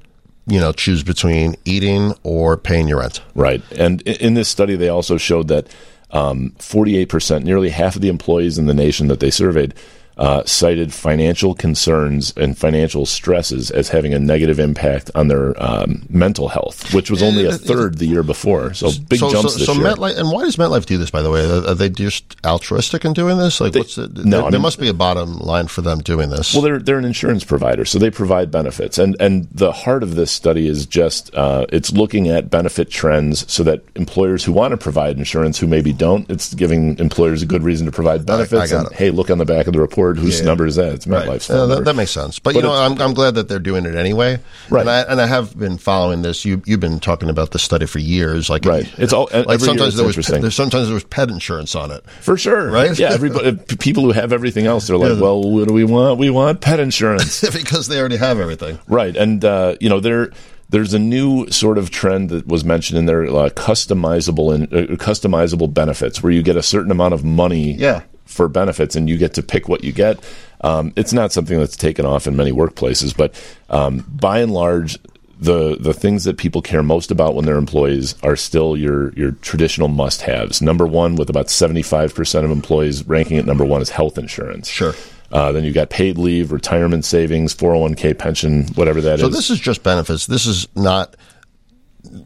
you 0.47 0.61
know, 0.61 0.73
choose 0.73 1.03
between 1.03 1.55
eating 1.65 2.13
or 2.25 2.57
paying 2.57 2.89
your 2.89 2.99
rent. 2.99 3.23
Right. 3.35 3.63
And 3.79 4.03
in 4.03 4.35
this 4.35 4.49
study, 4.49 4.77
they 4.77 4.89
also 4.89 5.17
showed 5.17 5.49
that 5.49 5.67
um, 6.14 6.55
48%, 6.59 7.42
nearly 7.42 7.68
half 7.68 7.96
of 7.96 8.03
the 8.03 8.09
employees 8.09 8.57
in 8.57 8.66
the 8.66 8.74
nation 8.74 9.09
that 9.09 9.20
they 9.20 9.31
surveyed, 9.31 9.74
uh, 10.16 10.44
cited 10.44 10.92
financial 10.92 11.55
concerns 11.55 12.33
and 12.37 12.57
financial 12.57 13.07
stresses 13.07 13.70
as 13.70 13.88
having 13.88 14.14
a 14.14 14.18
negative 14.18 14.59
impact 14.59 15.11
on 15.14 15.29
their 15.29 15.61
um, 15.62 16.07
mental 16.09 16.48
health, 16.48 16.92
which 16.94 17.11
was 17.11 17.22
only 17.22 17.44
a 17.46 17.53
third 17.53 17.98
the 17.98 18.07
year 18.07 18.22
before. 18.22 18.74
So 18.74 18.90
big 19.09 19.18
so, 19.18 19.31
jumps 19.31 19.55
so, 19.55 19.59
this 19.59 19.66
so 19.66 19.72
year. 19.74 19.85
MetLife, 19.85 20.16
and 20.16 20.31
why 20.31 20.44
does 20.44 20.57
MetLife 20.57 20.87
do 20.87 20.98
this? 20.98 21.11
By 21.11 21.22
the 21.22 21.31
way, 21.31 21.44
are, 21.44 21.70
are 21.70 21.74
they 21.74 21.88
just 21.88 22.37
altruistic 22.44 23.05
in 23.05 23.12
doing 23.12 23.38
this? 23.38 23.61
Like, 23.61 23.74
what's 23.74 23.96
the, 23.96 24.09
no, 24.09 24.38
there, 24.38 24.42
I 24.44 24.50
there 24.50 24.61
must 24.61 24.79
be 24.79 24.88
a 24.88 24.94
bottom 24.94 25.38
line 25.38 25.66
for 25.66 25.83
them 25.83 26.00
doing 26.00 26.31
this. 26.31 26.55
Well, 26.55 26.62
they're 26.62 26.79
they're 26.79 26.98
an 26.98 27.05
insurance 27.05 27.44
provider, 27.44 27.85
so 27.85 27.98
they 27.98 28.11
provide 28.11 28.50
benefits, 28.50 28.98
and 28.98 29.16
and 29.20 29.48
the 29.53 29.72
heart 29.72 30.03
of 30.03 30.14
this 30.14 30.31
study 30.31 30.68
is 30.68 30.87
just 30.87 31.35
uh, 31.35 31.66
it's 31.70 31.92
looking 31.92 32.29
at 32.29 32.50
benefit 32.50 32.90
trends, 32.90 33.50
so 33.53 33.62
that 33.64 33.83
employers 33.96 34.44
who 34.44 34.53
want 34.53 34.72
to 34.72 34.77
provide 34.77 35.18
insurance, 35.18 35.59
who 35.59 35.66
maybe 35.66 35.92
don't, 35.92 36.31
it's 36.31 36.55
giving 36.55 36.98
employers 36.98 37.42
a 37.42 37.46
good 37.46 37.62
reason 37.62 37.87
to 37.87 37.92
provide 37.92 38.27
benefits. 38.27 38.70
got 38.70 38.87
and 38.87 38.94
hey, 38.94 39.11
look 39.11 39.31
on 39.31 39.38
the 39.38 39.44
back 39.44 39.66
of 39.66 39.72
the 39.72 39.81
report, 39.81 40.04
whose 40.12 40.40
Yeah. 40.40 40.45
number 40.47 40.67
is 40.67 40.77
that? 40.77 40.93
It's 40.93 41.07
Right. 41.07 41.27
MetLife's 41.27 41.49
number. 41.49 41.77
that, 41.77 41.85
that 41.87 41.97
makes 41.97 42.11
sense. 42.11 42.38
But, 42.38 42.55
you 42.55 42.61
know, 42.61 42.73
I'm, 42.73 43.01
I'm 43.01 43.14
glad 43.14 43.37
that 43.37 43.49
they're 43.49 43.59
doing 43.59 43.87
it 43.87 43.95
anyway. 43.95 44.38
Right. 44.69 44.81
And 44.83 44.90
I, 44.90 45.01
and 45.03 45.21
I 45.23 45.27
have 45.27 45.59
been 45.59 45.79
following 45.79 46.21
this. 46.21 46.45
You, 46.45 46.61
you've 46.67 46.81
been 46.81 47.01
talking 47.01 47.31
about 47.31 47.53
this 47.53 47.62
study 47.62 47.87
for 47.87 48.01
years. 48.01 48.51
Like, 48.51 48.67
Right. 48.67 48.87
It's 48.99 49.12
all- 49.14 49.31
like 49.33 49.61
sometimes 49.61 49.97
there 49.97 50.05
was, 50.07 50.17
sometimes 50.55 50.88
there 50.88 50.95
was 50.95 51.05
pet 51.05 51.31
insurance 51.31 51.75
on 51.75 51.90
it. 51.90 52.05
For 52.21 52.37
sure, 52.37 52.71
Right? 52.71 52.99
Yeah, 52.99 53.12
everybody, 53.12 53.57
people 53.79 54.03
who 54.03 54.12
have 54.12 54.33
everything 54.33 54.67
else, 54.67 54.87
they're 54.87 54.99
like, 54.99 55.14
Yeah. 55.14 55.21
well, 55.21 55.43
what 55.43 55.69
do 55.69 55.73
we 55.73 55.85
want? 55.85 56.19
We 56.19 56.29
want 56.29 56.61
pet 56.61 56.81
insurance. 56.81 57.40
because 57.55 57.88
they 57.88 57.99
already 57.99 58.17
have 58.17 58.40
everything. 58.40 58.79
Right, 58.88 59.17
and 59.17 59.45
uh, 59.45 59.77
you 59.81 59.88
know 59.88 60.01
there 60.01 60.31
there's 60.71 60.93
a 60.95 60.99
new 60.99 61.49
sort 61.51 61.79
of 61.79 61.90
trend 61.90 62.31
that 62.31 62.47
was 62.47 62.64
mentioned 62.64 62.99
in 62.99 63.07
there, 63.07 63.25
uh, 63.25 63.49
customizable 63.51 64.55
and 64.55 64.64
uh, 64.73 64.95
customizable 64.97 65.73
benefits, 65.73 66.23
where 66.23 66.33
you 66.33 66.43
get 66.43 66.57
a 66.57 66.62
certain 66.62 66.90
amount 66.90 67.14
of 67.14 67.25
money 67.25 67.75
Yeah. 67.75 68.03
For 68.25 68.49
benefits, 68.49 68.97
and 68.97 69.09
you 69.09 69.17
get 69.17 69.35
to 69.35 69.43
pick 69.43 69.69
what 69.69 69.85
you 69.85 69.93
get. 69.93 70.19
Um, 70.63 70.93
it's 70.97 71.13
not 71.13 71.33
something 71.33 71.59
that's 71.59 71.77
taken 71.77 72.07
off 72.07 72.27
in 72.27 72.37
many 72.37 72.53
workplaces, 72.53 73.17
but 73.17 73.35
um, 73.71 74.05
by 74.09 74.41
and 74.41 74.53
large. 74.53 74.99
The, 75.37 75.77
the 75.79 75.93
things 75.93 76.25
that 76.25 76.39
people 76.39 76.63
care 76.63 76.83
most 76.83 77.11
about 77.11 77.35
when 77.35 77.45
they're 77.45 77.57
employees 77.57 78.15
are 78.23 78.37
still 78.37 78.77
your, 78.77 79.13
your 79.15 79.33
traditional 79.33 79.89
must 79.89 80.23
haves. 80.23 80.63
Number 80.63 80.87
one, 80.87 81.17
with 81.17 81.29
about 81.29 81.49
75% 81.49 82.45
of 82.45 82.51
employees 82.53 83.07
ranking 83.07 83.37
at 83.37 83.45
number 83.45 83.65
one, 83.65 83.83
is 83.83 83.91
health 83.91 84.17
insurance. 84.17 84.69
Sure. 84.69 84.95
Uh, 85.33 85.51
then 85.51 85.65
you've 85.65 85.75
got 85.75 85.91
paid 85.91 86.19
leave, 86.19 86.53
retirement 86.53 87.05
savings, 87.05 87.55
401k 87.55 88.17
pension, 88.17 88.69
whatever 88.75 89.01
that 89.01 89.15
is. 89.15 89.21
So 89.21 89.29
this 89.29 89.51
is 89.51 89.59
just 89.59 89.83
benefits. 89.83 90.27
This 90.27 90.47
is 90.47 90.69
not. 90.77 91.17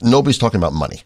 Nobody's 0.03 0.39
talking 0.39 0.59
about 0.59 0.75
money. 0.75 1.03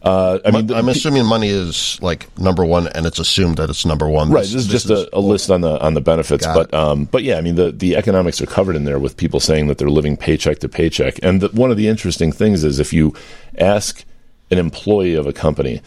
Uh, 0.00 0.38
I 0.44 0.50
mean, 0.52 0.72
I'm 0.72 0.88
assuming 0.88 1.26
money 1.26 1.48
is 1.48 1.98
like 2.00 2.26
number 2.38 2.64
one, 2.64 2.86
and 2.88 3.04
it's 3.04 3.18
assumed 3.18 3.56
that 3.56 3.68
it's 3.68 3.84
number 3.84 4.08
one. 4.08 4.30
right. 4.30 4.42
This, 4.42 4.54
is 4.54 4.66
just 4.68 4.90
a, 4.90 5.08
a 5.16 5.18
list 5.18 5.50
on 5.50 5.60
the 5.60 5.80
on 5.80 5.94
the 5.94 6.00
benefits, 6.00 6.46
Got 6.46 6.70
but 6.70 6.74
um, 6.74 7.06
but 7.06 7.24
yeah, 7.24 7.36
I 7.36 7.40
mean 7.40 7.56
the 7.56 7.72
the 7.72 7.96
economics 7.96 8.40
are 8.40 8.46
covered 8.46 8.76
in 8.76 8.84
there 8.84 8.98
with 9.00 9.16
people 9.16 9.40
saying 9.40 9.66
that 9.66 9.78
they're 9.78 9.90
living 9.90 10.16
paycheck 10.16 10.60
to 10.60 10.68
paycheck. 10.68 11.18
And 11.22 11.40
the, 11.40 11.48
one 11.48 11.72
of 11.72 11.76
the 11.76 11.88
interesting 11.88 12.30
things 12.30 12.62
is 12.62 12.78
if 12.78 12.92
you 12.92 13.12
ask 13.58 14.04
an 14.50 14.58
employee 14.58 15.14
of 15.14 15.26
a 15.26 15.32
company 15.32 15.82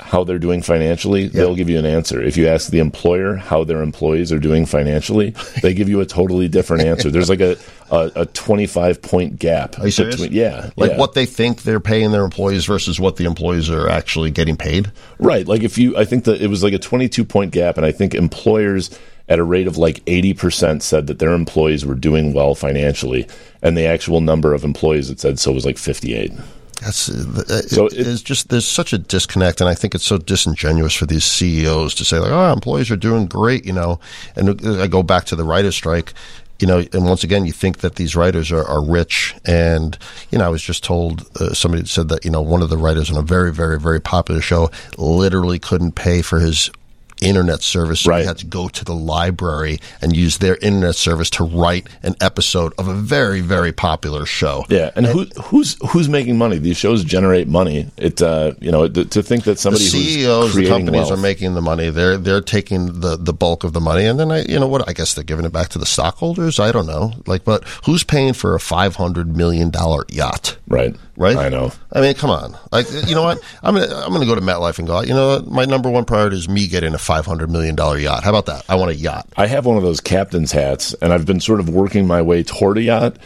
how 0.00 0.24
they're 0.24 0.38
doing 0.38 0.62
financially, 0.62 1.28
they'll 1.28 1.54
give 1.54 1.68
you 1.70 1.78
an 1.78 1.86
answer. 1.86 2.20
If 2.22 2.36
you 2.36 2.48
ask 2.48 2.70
the 2.70 2.78
employer 2.78 3.36
how 3.36 3.64
their 3.64 3.82
employees 3.82 4.32
are 4.32 4.38
doing 4.38 4.66
financially, 4.66 5.30
they 5.62 5.74
give 5.74 5.88
you 5.88 6.00
a 6.00 6.06
totally 6.06 6.48
different 6.48 6.84
answer. 6.84 7.10
There's 7.10 7.28
like 7.30 7.40
a 7.40 7.56
a, 7.90 8.10
a 8.16 8.26
25 8.26 9.02
point 9.02 9.38
gap. 9.38 9.78
Are 9.78 9.86
you 9.86 9.90
serious? 9.90 10.16
between- 10.16 10.32
yeah, 10.32 10.70
Like 10.76 10.92
yeah. 10.92 10.96
what 10.98 11.14
they 11.14 11.26
think 11.26 11.62
they're 11.62 11.80
paying 11.80 12.12
their 12.12 12.24
employees 12.24 12.64
versus 12.64 13.00
what 13.00 13.16
the 13.16 13.24
employees 13.24 13.68
are 13.68 13.88
actually 13.88 14.30
getting 14.30 14.56
paid. 14.56 14.92
Right. 15.18 15.46
Like 15.46 15.62
if 15.62 15.76
you, 15.76 15.96
I 15.96 16.04
think 16.04 16.24
that 16.24 16.40
it 16.40 16.46
was 16.46 16.62
like 16.62 16.72
a 16.72 16.78
22 16.78 17.24
point 17.24 17.52
gap, 17.52 17.76
and 17.76 17.84
I 17.84 17.90
think 17.92 18.14
employers 18.14 18.96
at 19.28 19.38
a 19.38 19.44
rate 19.44 19.66
of 19.66 19.76
like 19.76 20.04
80% 20.06 20.82
said 20.82 21.06
that 21.06 21.18
their 21.20 21.32
employees 21.32 21.84
were 21.86 21.94
doing 21.94 22.32
well 22.32 22.54
financially, 22.54 23.26
and 23.62 23.76
the 23.76 23.86
actual 23.86 24.20
number 24.20 24.54
of 24.54 24.64
employees 24.64 25.08
that 25.08 25.20
said 25.20 25.38
so 25.38 25.52
was 25.52 25.64
like 25.64 25.78
58. 25.78 26.32
That's 26.80 27.08
uh, 27.10 27.62
So 27.62 27.86
it, 27.86 27.92
it- 27.94 28.06
it's 28.06 28.22
just 28.22 28.48
there's 28.48 28.66
such 28.66 28.92
a 28.92 28.98
disconnect, 28.98 29.60
and 29.60 29.68
I 29.68 29.74
think 29.74 29.94
it's 29.94 30.06
so 30.06 30.18
disingenuous 30.18 30.94
for 30.94 31.06
these 31.06 31.24
CEOs 31.24 31.94
to 31.96 32.04
say 32.04 32.18
like, 32.18 32.32
"Oh, 32.32 32.52
employees 32.52 32.90
are 32.90 32.96
doing 32.96 33.26
great," 33.26 33.64
you 33.66 33.72
know. 33.72 34.00
And 34.36 34.60
I 34.80 34.86
go 34.86 35.02
back 35.02 35.24
to 35.26 35.36
the 35.36 35.44
writers' 35.44 35.74
strike, 35.76 36.14
you 36.58 36.66
know. 36.66 36.78
And 36.92 37.04
once 37.04 37.22
again, 37.22 37.44
you 37.44 37.52
think 37.52 37.78
that 37.78 37.96
these 37.96 38.16
writers 38.16 38.50
are, 38.50 38.64
are 38.66 38.82
rich, 38.84 39.34
and 39.44 39.98
you 40.30 40.38
know, 40.38 40.46
I 40.46 40.48
was 40.48 40.62
just 40.62 40.82
told 40.82 41.26
uh, 41.38 41.52
somebody 41.52 41.84
said 41.86 42.08
that 42.08 42.24
you 42.24 42.30
know 42.30 42.40
one 42.42 42.62
of 42.62 42.70
the 42.70 42.78
writers 42.78 43.10
on 43.10 43.16
a 43.18 43.22
very, 43.22 43.52
very, 43.52 43.78
very 43.78 44.00
popular 44.00 44.40
show 44.40 44.70
literally 44.96 45.58
couldn't 45.58 45.92
pay 45.92 46.22
for 46.22 46.40
his 46.40 46.70
internet 47.22 47.62
service 47.62 48.00
so 48.00 48.10
Right. 48.10 48.24
had 48.26 48.38
to 48.38 48.46
go 48.46 48.68
to 48.68 48.84
the 48.84 48.94
library 48.94 49.78
and 50.00 50.16
use 50.16 50.38
their 50.38 50.56
internet 50.56 50.94
service 50.96 51.30
to 51.30 51.44
write 51.44 51.86
an 52.02 52.14
episode 52.20 52.72
of 52.78 52.88
a 52.88 52.94
very 52.94 53.40
very 53.40 53.72
popular 53.72 54.26
show 54.26 54.64
Yeah, 54.68 54.90
and 54.96 55.06
who, 55.06 55.24
who's 55.44 55.76
who's 55.90 56.08
making 56.08 56.38
money? 56.38 56.58
These 56.58 56.76
shows 56.76 57.04
generate 57.04 57.48
money. 57.48 57.88
It 57.96 58.20
uh, 58.22 58.52
you 58.60 58.70
know 58.72 58.88
th- 58.88 59.10
to 59.10 59.22
think 59.22 59.44
that 59.44 59.52
the 59.52 59.56
somebody 59.58 59.84
CEOs, 59.84 60.54
who's 60.54 60.64
the 60.64 60.68
companies 60.68 61.00
wealth, 61.02 61.12
are 61.12 61.16
making 61.16 61.54
the 61.54 61.62
money. 61.62 61.90
They're 61.90 62.16
they're 62.16 62.40
taking 62.40 63.00
the, 63.00 63.16
the 63.16 63.32
bulk 63.32 63.64
of 63.64 63.72
the 63.72 63.80
money, 63.80 64.04
and 64.06 64.18
then 64.18 64.30
I, 64.32 64.42
you 64.42 64.58
know 64.58 64.66
what? 64.68 64.88
I 64.88 64.92
guess 64.92 65.14
they're 65.14 65.24
giving 65.24 65.44
it 65.44 65.52
back 65.52 65.68
to 65.70 65.78
the 65.78 65.86
stockholders. 65.86 66.58
I 66.60 66.72
don't 66.72 66.86
know. 66.86 67.12
Like, 67.26 67.44
but 67.44 67.64
who's 67.84 68.04
paying 68.04 68.32
for 68.32 68.54
a 68.54 68.60
five 68.60 68.96
hundred 68.96 69.36
million 69.36 69.70
dollar 69.70 70.04
yacht? 70.08 70.56
right, 70.68 70.94
Right? 71.20 71.36
I 71.36 71.50
know. 71.50 71.70
I 71.92 72.00
mean, 72.00 72.14
come 72.14 72.30
on. 72.30 72.56
Like, 72.72 72.86
you 73.06 73.14
know 73.14 73.22
what? 73.22 73.38
I'm 73.62 73.74
gonna 73.74 73.94
I'm 73.94 74.10
gonna 74.10 74.24
go 74.24 74.34
to 74.34 74.40
MetLife 74.40 74.78
and 74.78 74.88
go. 74.88 75.02
You 75.02 75.12
know 75.12 75.28
what? 75.36 75.46
My 75.48 75.66
number 75.66 75.90
one 75.90 76.06
priority 76.06 76.36
is 76.36 76.48
me 76.48 76.66
getting 76.66 76.94
a 76.94 76.98
five 76.98 77.26
hundred 77.26 77.50
million 77.50 77.74
dollar 77.76 77.98
yacht. 77.98 78.24
How 78.24 78.30
about 78.30 78.46
that? 78.46 78.64
I 78.70 78.76
want 78.76 78.90
a 78.90 78.94
yacht. 78.94 79.28
I 79.36 79.46
have 79.46 79.66
one 79.66 79.76
of 79.76 79.82
those 79.82 80.00
captain's 80.00 80.50
hats, 80.50 80.94
and 80.94 81.12
I've 81.12 81.26
been 81.26 81.40
sort 81.40 81.60
of 81.60 81.68
working 81.68 82.06
my 82.06 82.22
way 82.22 82.42
toward 82.42 82.78
a 82.78 82.82
yacht. 82.82 83.16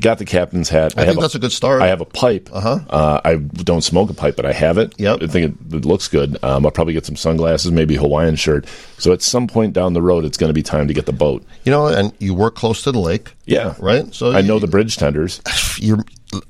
Got 0.00 0.18
the 0.18 0.24
captain's 0.24 0.68
hat. 0.68 0.94
I 0.96 1.00
have 1.02 1.10
think 1.10 1.20
that's 1.20 1.34
a 1.34 1.38
good 1.38 1.52
start. 1.52 1.82
I 1.82 1.88
have 1.88 2.00
a 2.00 2.06
pipe. 2.06 2.48
Uh-huh. 2.52 3.20
I 3.24 3.36
don't 3.36 3.82
smoke 3.82 4.10
a 4.10 4.14
pipe, 4.14 4.36
but 4.36 4.46
I 4.46 4.52
have 4.52 4.78
it. 4.78 4.94
Yep. 4.98 5.22
I 5.22 5.26
think 5.26 5.52
it, 5.52 5.74
it 5.76 5.84
looks 5.84 6.08
good. 6.08 6.42
Um, 6.42 6.64
I'll 6.64 6.72
probably 6.72 6.94
get 6.94 7.04
some 7.04 7.16
sunglasses, 7.16 7.70
maybe 7.70 7.96
a 7.96 8.00
Hawaiian 8.00 8.36
shirt. 8.36 8.66
So 8.98 9.12
at 9.12 9.20
some 9.20 9.46
point 9.46 9.74
down 9.74 9.92
the 9.92 10.02
road, 10.02 10.24
it's 10.24 10.38
going 10.38 10.48
to 10.48 10.54
be 10.54 10.62
time 10.62 10.88
to 10.88 10.94
get 10.94 11.06
the 11.06 11.12
boat. 11.12 11.44
You 11.64 11.72
know, 11.72 11.86
and 11.86 12.12
you 12.18 12.32
work 12.34 12.54
close 12.54 12.82
to 12.84 12.92
the 12.92 12.98
lake. 12.98 13.34
Yeah. 13.44 13.74
Right. 13.78 14.12
So 14.14 14.32
I 14.32 14.40
know 14.40 14.58
the 14.58 14.66
bridge 14.66 14.96
tenders. 14.96 15.42
You're. 15.78 15.98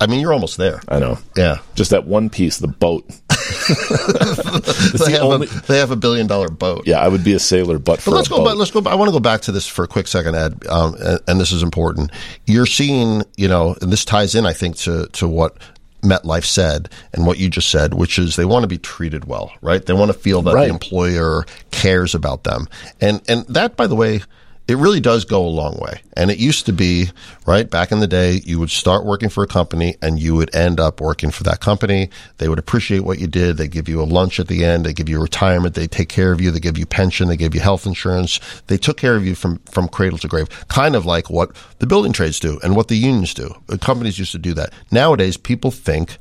I 0.01 0.07
mean, 0.07 0.21
you're 0.21 0.33
almost 0.33 0.57
there. 0.57 0.81
I 0.89 0.99
know. 0.99 1.19
Yeah. 1.37 1.59
Just 1.75 1.91
that 1.91 2.07
one 2.07 2.31
piece, 2.31 2.57
the 2.57 2.69
boat. 2.69 3.05
They, 4.99 5.13
have 5.13 5.23
only- 5.23 5.47
a, 5.47 5.51
they 5.67 5.79
have 5.79 5.91
a 5.91 5.97
billion 5.97 6.27
dollar 6.27 6.49
boat. 6.49 6.87
Yeah, 6.87 7.01
I 7.01 7.09
would 7.09 7.25
be 7.25 7.35
a 7.35 7.39
sailor, 7.39 7.79
but 7.79 8.01
for 8.01 8.11
But 8.11 8.17
let's 8.17 8.29
a 8.29 8.31
go. 8.31 8.37
boat. 8.39 8.45
Back, 8.47 8.57
let's 8.57 8.71
go. 8.71 8.81
Back. 8.81 8.93
I 8.93 8.97
want 8.97 9.09
to 9.09 9.13
go 9.13 9.21
back 9.21 9.43
to 9.43 9.53
this 9.53 9.67
for 9.67 9.85
a 9.85 9.89
quick 9.89 10.07
second, 10.07 10.35
Ed. 10.35 10.67
Um, 10.69 10.95
and, 10.99 11.21
and 11.29 11.41
this 11.41 11.53
is 11.53 11.63
important. 11.63 12.11
You're 12.47 12.67
seeing, 12.67 13.23
you 13.37 13.49
know, 13.49 13.77
and 13.81 13.93
this 13.93 14.05
ties 14.05 14.35
in, 14.35 14.47
I 14.47 14.53
think, 14.53 14.77
to 14.79 15.07
to 15.13 15.29
what 15.29 15.57
MetLife 16.03 16.45
said 16.45 16.91
and 17.13 17.27
what 17.27 17.39
you 17.39 17.49
just 17.49 17.71
said, 17.71 17.95
which 17.95 18.19
is 18.19 18.37
they 18.37 18.45
want 18.45 18.63
to 18.65 18.69
be 18.69 18.79
treated 18.79 19.25
well, 19.25 19.53
right? 19.63 19.85
They 19.85 19.95
want 19.95 20.11
to 20.13 20.19
feel 20.19 20.43
that 20.43 20.55
Right. 20.55 20.67
the 20.69 20.73
employer 20.75 21.45
cares 21.71 22.15
about 22.15 22.45
them, 22.45 22.69
and 23.01 23.21
and 23.29 23.47
that, 23.49 23.77
by 23.77 23.87
the 23.87 23.97
way. 23.97 24.21
It 24.67 24.79
really 24.79 25.01
does 25.01 25.27
go 25.27 25.45
a 25.45 25.47
long 25.47 25.77
way. 25.79 26.01
And 26.17 26.31
it 26.31 26.39
used 26.39 26.65
to 26.67 26.73
be, 26.73 27.11
right, 27.45 27.69
back 27.69 27.93
in 27.93 28.01
the 28.01 28.07
day, 28.07 28.41
you 28.47 28.59
would 28.59 28.71
start 28.71 29.05
working 29.05 29.29
for 29.29 29.45
a 29.45 29.47
company 29.47 29.97
and 30.01 30.19
you 30.19 30.35
would 30.37 30.55
end 30.55 30.81
up 30.81 31.03
working 31.03 31.31
for 31.31 31.43
that 31.43 31.61
company. 31.61 32.09
They 32.39 32.49
would 32.49 32.59
appreciate 32.59 33.01
what 33.01 33.19
you 33.19 33.27
did. 33.27 33.59
They 33.59 33.69
give 33.69 33.91
you 33.91 34.01
a 34.01 34.05
lunch 34.05 34.41
at 34.41 34.49
the 34.49 34.65
end. 34.65 34.87
They 34.87 34.95
give 34.95 35.07
you 35.07 35.21
retirement. 35.21 35.75
They 35.75 35.87
take 35.87 36.09
care 36.09 36.33
of 36.33 36.41
you. 36.41 36.51
They 36.51 36.61
give 36.61 36.79
you 36.79 36.87
pension. 36.87 37.29
They 37.29 37.37
give 37.37 37.55
you 37.55 37.61
health 37.61 37.85
insurance. 37.85 38.41
They 38.69 38.79
took 38.79 38.97
care 38.97 39.17
of 39.17 39.27
you 39.27 39.35
from, 39.35 39.59
from 39.71 39.87
cradle 39.87 40.17
to 40.19 40.29
grave, 40.29 40.49
kind 40.69 40.97
of 40.97 41.05
like 41.05 41.29
what 41.29 41.55
the 41.81 41.87
building 41.87 42.15
trades 42.15 42.41
do 42.41 42.59
and 42.63 42.75
what 42.75 42.89
the 42.89 42.97
unions 42.97 43.35
do. 43.35 43.55
Companies 43.83 44.19
used 44.19 44.33
to 44.33 44.39
do 44.39 44.55
that. 44.55 44.73
Nowadays, 44.91 45.37
people 45.37 45.73
think, 45.73 46.17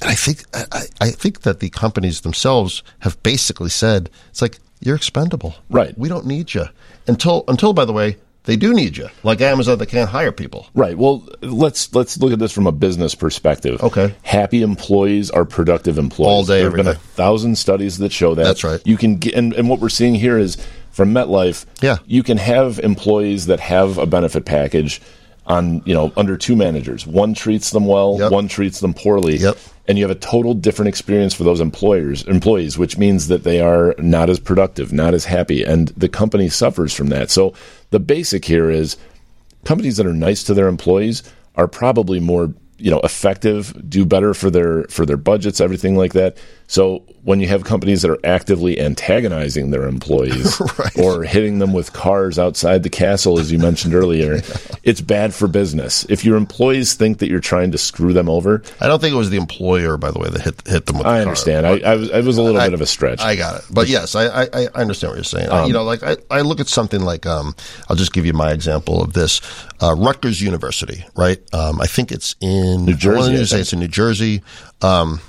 and 0.00 0.10
I 0.10 0.16
think, 0.16 0.42
I, 0.52 0.86
I 1.00 1.10
think 1.10 1.42
that 1.42 1.60
the 1.60 1.70
companies 1.70 2.22
themselves 2.22 2.82
have 3.00 3.22
basically 3.22 3.70
said, 3.70 4.10
it's 4.30 4.42
like, 4.42 4.58
you're 4.80 4.96
expendable. 4.96 5.54
Right. 5.70 5.96
We 5.98 6.08
don't 6.08 6.26
need 6.26 6.54
you 6.54 6.66
until 7.06 7.44
until 7.48 7.72
by 7.72 7.84
the 7.84 7.92
way 7.92 8.16
they 8.44 8.54
do 8.56 8.72
need 8.72 8.96
you. 8.96 9.08
Like 9.24 9.40
Amazon, 9.40 9.78
they 9.78 9.86
can't 9.86 10.08
hire 10.08 10.30
people. 10.30 10.68
Right. 10.74 10.96
Well, 10.96 11.26
let's 11.40 11.92
let's 11.94 12.16
look 12.18 12.32
at 12.32 12.38
this 12.38 12.52
from 12.52 12.66
a 12.68 12.72
business 12.72 13.14
perspective. 13.14 13.82
Okay. 13.82 14.14
Happy 14.22 14.62
employees 14.62 15.30
are 15.30 15.44
productive 15.44 15.98
employees. 15.98 16.28
All 16.30 16.44
day, 16.44 16.58
There 16.60 16.66
have 16.70 16.76
been 16.76 16.86
a 16.86 16.90
every 16.90 17.00
day. 17.02 17.06
thousand 17.14 17.58
studies 17.58 17.98
that 17.98 18.12
show 18.12 18.34
that. 18.36 18.44
That's 18.44 18.62
right. 18.62 18.80
You 18.84 18.96
can 18.96 19.16
get, 19.16 19.34
and, 19.34 19.52
and 19.54 19.68
what 19.68 19.80
we're 19.80 19.88
seeing 19.88 20.14
here 20.14 20.38
is 20.38 20.56
from 20.92 21.12
MetLife. 21.12 21.66
Yeah. 21.82 21.96
You 22.06 22.22
can 22.22 22.38
have 22.38 22.78
employees 22.78 23.46
that 23.46 23.58
have 23.60 23.98
a 23.98 24.06
benefit 24.06 24.44
package 24.44 25.00
on 25.46 25.82
you 25.84 25.94
know 25.94 26.12
under 26.16 26.36
two 26.36 26.56
managers. 26.56 27.06
One 27.06 27.34
treats 27.34 27.70
them 27.70 27.86
well. 27.86 28.16
Yep. 28.18 28.32
One 28.32 28.48
treats 28.48 28.80
them 28.80 28.94
poorly. 28.94 29.36
Yep. 29.36 29.56
And 29.88 29.96
you 29.96 30.04
have 30.04 30.16
a 30.16 30.18
total 30.18 30.54
different 30.54 30.88
experience 30.88 31.32
for 31.32 31.44
those 31.44 31.60
employers 31.60 32.24
employees, 32.24 32.76
which 32.76 32.98
means 32.98 33.28
that 33.28 33.44
they 33.44 33.60
are 33.60 33.94
not 33.98 34.28
as 34.28 34.40
productive, 34.40 34.92
not 34.92 35.14
as 35.14 35.24
happy, 35.24 35.62
and 35.62 35.88
the 35.88 36.08
company 36.08 36.48
suffers 36.48 36.92
from 36.92 37.08
that. 37.08 37.30
So 37.30 37.54
the 37.90 38.00
basic 38.00 38.44
here 38.44 38.70
is 38.70 38.96
companies 39.64 39.96
that 39.96 40.06
are 40.06 40.14
nice 40.14 40.42
to 40.44 40.54
their 40.54 40.68
employees 40.68 41.22
are 41.54 41.68
probably 41.68 42.20
more 42.20 42.52
you 42.78 42.90
know 42.90 43.00
effective 43.00 43.74
do 43.88 44.04
better 44.04 44.34
for 44.34 44.50
their 44.50 44.84
for 44.84 45.06
their 45.06 45.16
budgets 45.16 45.60
everything 45.60 45.96
like 45.96 46.12
that 46.12 46.36
so 46.68 47.02
when 47.22 47.40
you 47.40 47.46
have 47.46 47.64
companies 47.64 48.02
that 48.02 48.10
are 48.10 48.18
actively 48.24 48.78
antagonizing 48.80 49.70
their 49.70 49.84
employees 49.86 50.60
Right. 50.78 50.98
or 50.98 51.22
hitting 51.22 51.58
them 51.58 51.72
with 51.72 51.92
cars 51.92 52.38
outside 52.38 52.82
the 52.82 52.90
castle 52.90 53.38
as 53.38 53.50
you 53.50 53.58
mentioned 53.58 53.94
earlier 53.94 54.42
it's 54.82 55.00
bad 55.00 55.32
for 55.32 55.48
business 55.48 56.04
if 56.10 56.24
your 56.24 56.36
employees 56.36 56.94
think 56.94 57.18
that 57.18 57.28
you're 57.30 57.40
trying 57.40 57.70
to 57.72 57.78
screw 57.78 58.12
them 58.12 58.28
over 58.28 58.62
I 58.80 58.88
don't 58.88 59.00
think 59.00 59.14
it 59.14 59.18
was 59.18 59.30
the 59.30 59.36
employer, 59.38 59.96
by 59.96 60.10
the 60.10 60.18
way, 60.18 60.28
that 60.28 60.42
hit 60.42 60.66
hit 60.66 60.86
them. 60.86 60.96
With 60.98 61.04
the 61.04 61.10
i 61.10 61.18
car. 61.18 61.22
understand 61.22 61.66
I, 61.66 61.78
I 61.78 61.96
was 61.96 62.10
I 62.10 62.20
was 62.20 62.36
a 62.38 62.42
little 62.42 62.60
bit 62.60 62.74
of 62.74 62.80
a 62.80 62.86
stretch 62.86 63.20
I 63.20 63.36
got 63.36 63.60
it. 63.60 63.64
But 63.70 63.88
yes, 63.88 64.14
I, 64.14 64.42
I, 64.42 64.48
I 64.52 64.66
understand 64.74 65.10
what 65.12 65.16
you're 65.16 65.24
saying. 65.24 65.48
Um, 65.50 65.66
you 65.66 65.72
know, 65.72 65.84
like 65.84 66.02
I, 66.02 66.16
I 66.30 66.40
look 66.42 66.60
at 66.60 66.68
something 66.68 67.00
like, 67.00 67.24
um, 67.26 67.54
I'll 67.88 67.96
just 67.96 68.12
give 68.12 68.26
you 68.26 68.32
my 68.32 68.52
example 68.52 69.02
of 69.02 69.12
this. 69.14 69.40
Uh, 69.82 69.94
Rutgers 69.96 70.40
University, 70.40 71.04
right? 71.16 71.38
Um, 71.54 71.80
I 71.80 71.86
think 71.86 72.10
it's 72.12 72.34
in 72.40 72.65
New 72.74 72.94
Jersey, 72.94 73.16
I 73.16 73.20
wanted 73.20 73.36
I 73.36 73.38
to 73.40 73.46
say 73.46 73.60
it's 73.60 73.72
in 73.72 73.78
New 73.80 73.88
Jersey. 73.88 74.42
Um, 74.82 75.20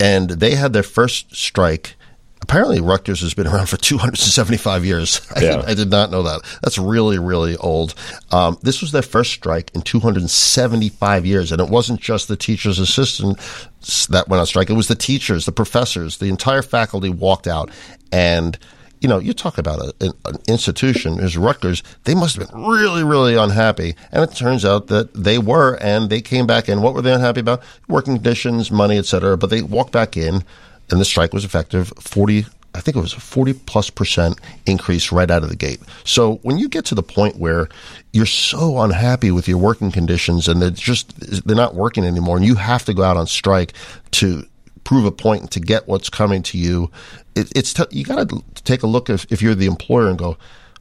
and 0.00 0.30
they 0.30 0.54
had 0.54 0.72
their 0.72 0.82
first 0.82 1.34
strike. 1.34 1.94
Apparently, 2.42 2.80
Rutgers 2.80 3.20
has 3.20 3.34
been 3.34 3.46
around 3.46 3.66
for 3.68 3.76
275 3.78 4.84
years. 4.84 5.20
I, 5.36 5.40
Yeah. 5.42 5.56
did, 5.58 5.64
I 5.66 5.74
did 5.74 5.90
not 5.90 6.10
know 6.10 6.24
that. 6.24 6.42
That's 6.62 6.76
really, 6.76 7.18
really 7.18 7.56
old. 7.56 7.94
Um, 8.32 8.58
this 8.62 8.80
was 8.80 8.90
their 8.90 9.02
first 9.02 9.30
strike 9.32 9.70
in 9.74 9.82
275 9.82 11.24
years, 11.24 11.52
and 11.52 11.60
it 11.60 11.68
wasn't 11.68 12.00
just 12.00 12.26
the 12.28 12.36
teachers' 12.36 12.78
assistants 12.80 13.68
that 14.08 14.28
went 14.28 14.40
on 14.40 14.46
strike. 14.46 14.70
It 14.70 14.74
was 14.74 14.88
the 14.88 14.94
teachers, 14.96 15.46
the 15.46 15.52
professors, 15.52 16.18
the 16.18 16.26
entire 16.28 16.62
faculty 16.62 17.08
walked 17.10 17.46
out, 17.46 17.70
and 18.10 18.58
you 19.02 19.08
know, 19.08 19.18
you 19.18 19.34
talk 19.34 19.58
about 19.58 19.80
a, 19.80 20.14
an, 20.24 20.38
institution 20.46 21.18
as 21.18 21.36
Rutgers, 21.36 21.82
they 22.04 22.14
must 22.14 22.36
have 22.36 22.48
been 22.48 22.64
really, 22.64 23.02
really 23.02 23.34
unhappy. 23.34 23.96
And 24.12 24.22
it 24.22 24.34
turns 24.34 24.64
out 24.64 24.86
that 24.86 25.12
they 25.12 25.38
were, 25.38 25.74
and 25.80 26.08
they 26.08 26.20
came 26.20 26.46
back 26.46 26.68
in. 26.68 26.82
What 26.82 26.94
were 26.94 27.02
they 27.02 27.12
unhappy 27.12 27.40
about? 27.40 27.62
Working 27.88 28.14
conditions, 28.14 28.70
money, 28.70 28.96
et 28.96 29.06
cetera. 29.06 29.36
But 29.36 29.50
they 29.50 29.60
walked 29.60 29.90
back 29.90 30.16
in, 30.16 30.44
and 30.88 31.00
the 31.00 31.04
strike 31.04 31.32
was 31.32 31.44
effective 31.44 31.92
40, 31.98 32.46
I 32.76 32.80
think 32.80 32.96
it 32.96 33.00
was 33.00 33.12
a 33.12 33.20
40 33.20 33.54
plus 33.54 33.90
percent 33.90 34.38
increase 34.66 35.10
right 35.10 35.30
out 35.30 35.42
of 35.42 35.48
the 35.48 35.56
gate. 35.56 35.80
So 36.04 36.36
when 36.42 36.58
you 36.58 36.68
get 36.68 36.84
to 36.86 36.94
the 36.94 37.02
point 37.02 37.36
where 37.36 37.68
you're 38.12 38.24
so 38.24 38.78
unhappy 38.78 39.32
with 39.32 39.48
your 39.48 39.58
working 39.58 39.90
conditions 39.90 40.46
and 40.46 40.62
they're 40.62 40.70
just, 40.70 41.44
they're 41.44 41.56
not 41.56 41.74
working 41.74 42.04
anymore, 42.04 42.36
and 42.36 42.46
you 42.46 42.54
have 42.54 42.84
to 42.84 42.94
go 42.94 43.02
out 43.02 43.16
on 43.16 43.26
strike 43.26 43.72
to, 44.12 44.46
prove 44.84 45.04
a 45.04 45.12
point 45.12 45.42
and 45.42 45.50
to 45.52 45.60
get 45.60 45.86
what's 45.88 46.08
coming 46.10 46.42
to 46.44 46.58
you, 46.58 46.90
it, 47.34 47.50
it's 47.56 47.72
t- 47.72 47.84
you 47.90 48.04
got 48.04 48.28
to 48.28 48.42
take 48.64 48.82
a 48.82 48.86
look 48.86 49.08
if, 49.10 49.26
if 49.30 49.40
you're 49.42 49.54
the 49.54 49.66
employer 49.66 50.08
and 50.08 50.18
go, 50.18 50.36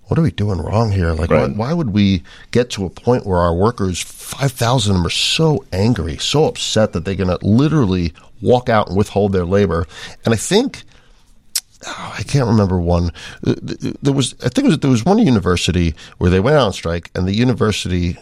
what 0.06 0.20
are 0.20 0.24
we 0.24 0.32
doing 0.32 0.60
wrong 0.60 0.92
here? 0.92 1.14
Like, 1.14 1.30
Right. 1.30 1.50
why, 1.52 1.70
why 1.70 1.74
would 1.74 1.92
we 1.92 2.24
get 2.52 2.70
to 2.72 2.86
a 2.86 2.90
point 2.90 3.26
where 3.26 3.38
our 3.38 3.56
workers, 3.56 4.02
five 4.02 4.52
thousand 4.52 4.92
of 4.92 4.98
them, 4.98 5.08
are 5.08 5.10
so 5.10 5.64
angry, 5.72 6.18
so 6.18 6.46
upset 6.46 6.92
that 6.94 7.06
they're 7.06 7.16
going 7.16 7.30
to 7.30 7.46
literally 7.46 8.14
walk 8.42 8.68
out 8.68 8.88
and 8.90 8.98
withhold 8.98 9.32
their 9.32 9.46
labor? 9.46 9.86
And 10.26 10.34
I 10.34 10.38
think 10.38 10.84
oh, 11.88 12.16
I 12.18 12.24
can't 12.24 12.48
remember 12.48 12.80
one. 12.80 13.12
There 13.42 14.14
was, 14.14 14.36
I 14.44 14.50
think 14.50 14.66
it 14.66 14.70
was, 14.70 14.80
there 14.80 14.92
was 14.92 15.06
one 15.06 15.18
university 15.20 15.96
where 16.18 16.30
they 16.30 16.40
went 16.40 16.58
out 16.58 16.66
on 16.68 16.74
strike, 16.74 17.10
and 17.16 17.28
the 17.28 17.34
university 17.36 18.18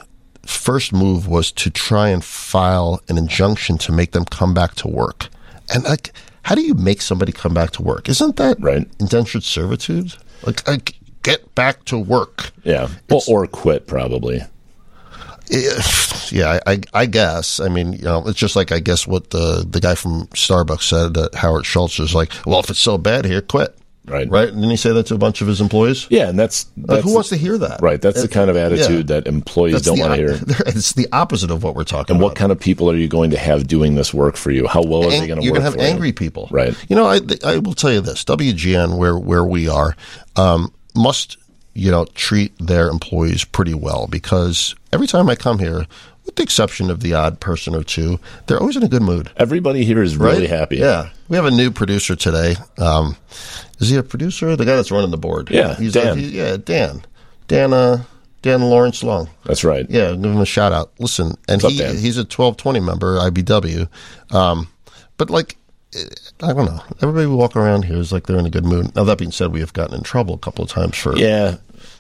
first 0.46 0.94
move 0.94 1.28
was 1.28 1.52
to 1.54 1.70
try 1.70 2.10
and 2.10 2.24
file 2.24 3.02
an 3.10 3.18
injunction 3.18 3.78
to 3.80 3.92
make 3.92 4.12
them 4.12 4.26
come 4.26 4.54
back 4.54 4.76
to 4.76 4.88
work. 4.88 5.28
And 5.74 5.84
like, 5.84 6.12
how 6.44 6.56
do 6.56 6.62
you 6.62 6.74
make 6.74 7.02
somebody 7.02 7.32
come 7.32 7.54
back 7.54 7.72
to 7.72 7.82
work? 7.82 8.10
Isn't 8.10 8.36
that 8.38 8.58
Right. 8.60 8.88
indentured 9.00 9.44
servitude? 9.44 10.14
Like, 10.44 10.68
like 10.68 10.96
get 11.24 11.54
back 11.56 11.84
to 11.86 11.98
work. 11.98 12.52
yeah 12.64 12.88
well, 13.10 13.22
or 13.28 13.46
quit 13.48 13.88
probably 13.88 14.42
Yeah, 16.32 16.60
I, 16.68 16.80
I, 16.94 17.08
guess. 17.08 17.60
I 17.60 17.70
mean, 17.70 17.94
you 17.94 18.04
know, 18.04 18.24
it's 18.28 18.38
just 18.38 18.56
like 18.56 18.72
I 18.72 18.80
guess 18.80 19.08
what 19.08 19.32
the 19.32 19.66
the 19.68 19.80
guy 19.80 19.96
from 19.96 20.28
Starbucks 20.28 20.84
said. 20.84 21.18
Uh, 21.18 21.30
Howard 21.34 21.66
Schultz 21.66 21.98
was 21.98 22.14
like, 22.14 22.32
"Well, 22.46 22.60
if 22.60 22.70
it's 22.70 22.78
so 22.80 23.00
bad 23.00 23.26
here, 23.26 23.42
quit." 23.42 23.76
Right. 24.10 24.30
Right. 24.30 24.48
Didn't 24.48 24.70
he 24.70 24.76
say 24.76 24.92
that 24.92 25.06
to 25.08 25.16
a 25.16 25.18
bunch 25.18 25.42
of 25.42 25.48
his 25.48 25.62
employees? 25.62 26.08
yeah 26.10 26.30
and 26.30 26.38
that's, 26.40 26.66
Like, 26.78 26.88
that's 26.88 27.04
who 27.04 27.14
wants 27.14 27.30
to 27.30 27.38
hear 27.38 27.58
that? 27.58 27.82
right 27.82 28.02
that's 28.02 28.22
the 28.22 28.28
kind 28.28 28.50
of 28.50 28.56
attitude 28.58 29.10
yeah. 29.10 29.16
that 29.22 29.28
employees 29.28 29.74
That's 29.74 29.86
don't 29.86 30.00
want 30.00 30.12
to 30.14 30.18
hear 30.18 30.32
It's 30.68 30.94
the 30.94 31.08
opposite 31.12 31.52
of 31.52 31.64
what 31.64 31.76
we're 31.76 31.84
talking 31.84 32.16
and 32.16 32.22
about. 32.22 32.30
what 32.32 32.36
kind 32.36 32.52
of 32.52 32.60
people 32.60 32.90
are 32.90 32.96
you 32.96 33.08
going 33.08 33.32
to 33.32 33.38
have 33.38 33.68
doing 33.68 33.96
this 33.96 34.14
work 34.14 34.36
for 34.36 34.52
you 34.52 34.68
how 34.68 34.82
well 34.84 35.06
are 35.06 35.10
they 35.12 35.28
going 35.28 35.40
to 35.40 35.46
you're 35.46 35.54
work 35.54 35.62
going 35.62 35.62
to 35.62 35.62
have 35.64 35.74
for 35.76 35.80
you? 35.82 35.86
angry 35.88 36.12
people, 36.12 36.48
Right. 36.52 36.76
You 36.90 36.96
know, 36.96 37.06
I, 37.06 37.20
I 37.46 37.58
will 37.60 37.74
tell 37.74 37.92
you 37.92 38.02
this: 38.02 38.24
WGN, 38.26 38.98
where 38.98 39.18
where 39.18 39.44
we 39.46 39.68
are, 39.70 39.96
um, 40.36 40.74
must 40.96 41.38
you 41.74 41.92
know 41.92 42.06
treat 42.16 42.52
their 42.60 42.90
employees 42.90 43.44
pretty 43.46 43.74
well 43.74 44.08
because 44.08 44.76
every 44.92 45.08
time 45.08 45.30
I 45.30 45.36
come 45.36 45.60
here, 45.60 45.86
with 46.30 46.36
the 46.36 46.44
exception 46.44 46.92
of 46.92 47.00
the 47.00 47.12
odd 47.16 47.40
person 47.40 47.74
or 47.74 47.84
two, 47.84 48.20
they're 48.46 48.60
always 48.60 48.78
in 48.78 48.84
a 48.84 48.88
good 48.88 49.02
mood. 49.02 49.32
everybody 49.36 49.84
here 49.84 50.04
is 50.04 50.16
really 50.16 50.42
right? 50.42 50.50
happy 50.50 50.78
Yeah, 50.78 51.10
we 51.28 51.36
have 51.36 51.46
a 51.46 51.52
new 51.52 51.72
producer 51.72 52.16
today. 52.16 52.56
Um, 52.78 53.16
is 53.80 53.90
he 53.90 53.96
a 53.96 54.04
producer? 54.04 54.56
The 54.56 54.64
guy 54.66 54.76
that's 54.76 54.92
running 54.92 55.10
the 55.10 55.18
board. 55.18 55.50
Yeah, 55.50 55.74
he's 55.76 55.94
Dan. 55.94 56.18
he- 56.20 56.38
yeah, 56.38 56.58
Dan. 56.58 57.04
Dan. 57.48 57.74
Uh, 57.74 58.04
Dan 58.44 58.62
Lawrence 58.62 59.04
Long. 59.04 59.28
that's 59.44 59.64
right 59.66 59.86
Yeah, 59.90 60.12
give 60.12 60.24
him 60.32 60.38
a 60.40 60.46
shout 60.46 60.72
out. 60.72 60.92
Listen, 61.00 61.34
and 61.50 61.62
What's 61.62 61.76
he 61.76 61.84
up, 61.84 61.96
he's 61.96 62.18
a 62.18 62.24
twelve 62.24 62.56
twenty 62.58 62.80
member 62.80 63.18
IBEW, 63.18 63.90
um, 64.34 64.68
but 65.18 65.30
like 65.30 65.58
eh, 65.96 66.04
I 66.44 66.54
don't 66.54 66.66
know. 66.66 66.82
Everybody 67.02 67.26
we 67.26 67.36
walk 67.36 67.56
around 67.58 67.84
here 67.86 67.98
is 67.98 68.14
like 68.14 68.28
they're 68.28 68.38
in 68.40 68.46
a 68.46 68.50
good 68.52 68.64
mood. 68.66 68.96
Now 68.96 69.04
that 69.04 69.18
being 69.18 69.32
said, 69.32 69.52
we 69.52 69.60
have 69.62 69.74
gotten 69.74 69.96
in 69.96 70.04
trouble 70.04 70.36
a 70.36 70.38
couple 70.38 70.64
of 70.64 70.70
times 70.70 70.96
for 70.96 71.18
yeah 71.18 71.58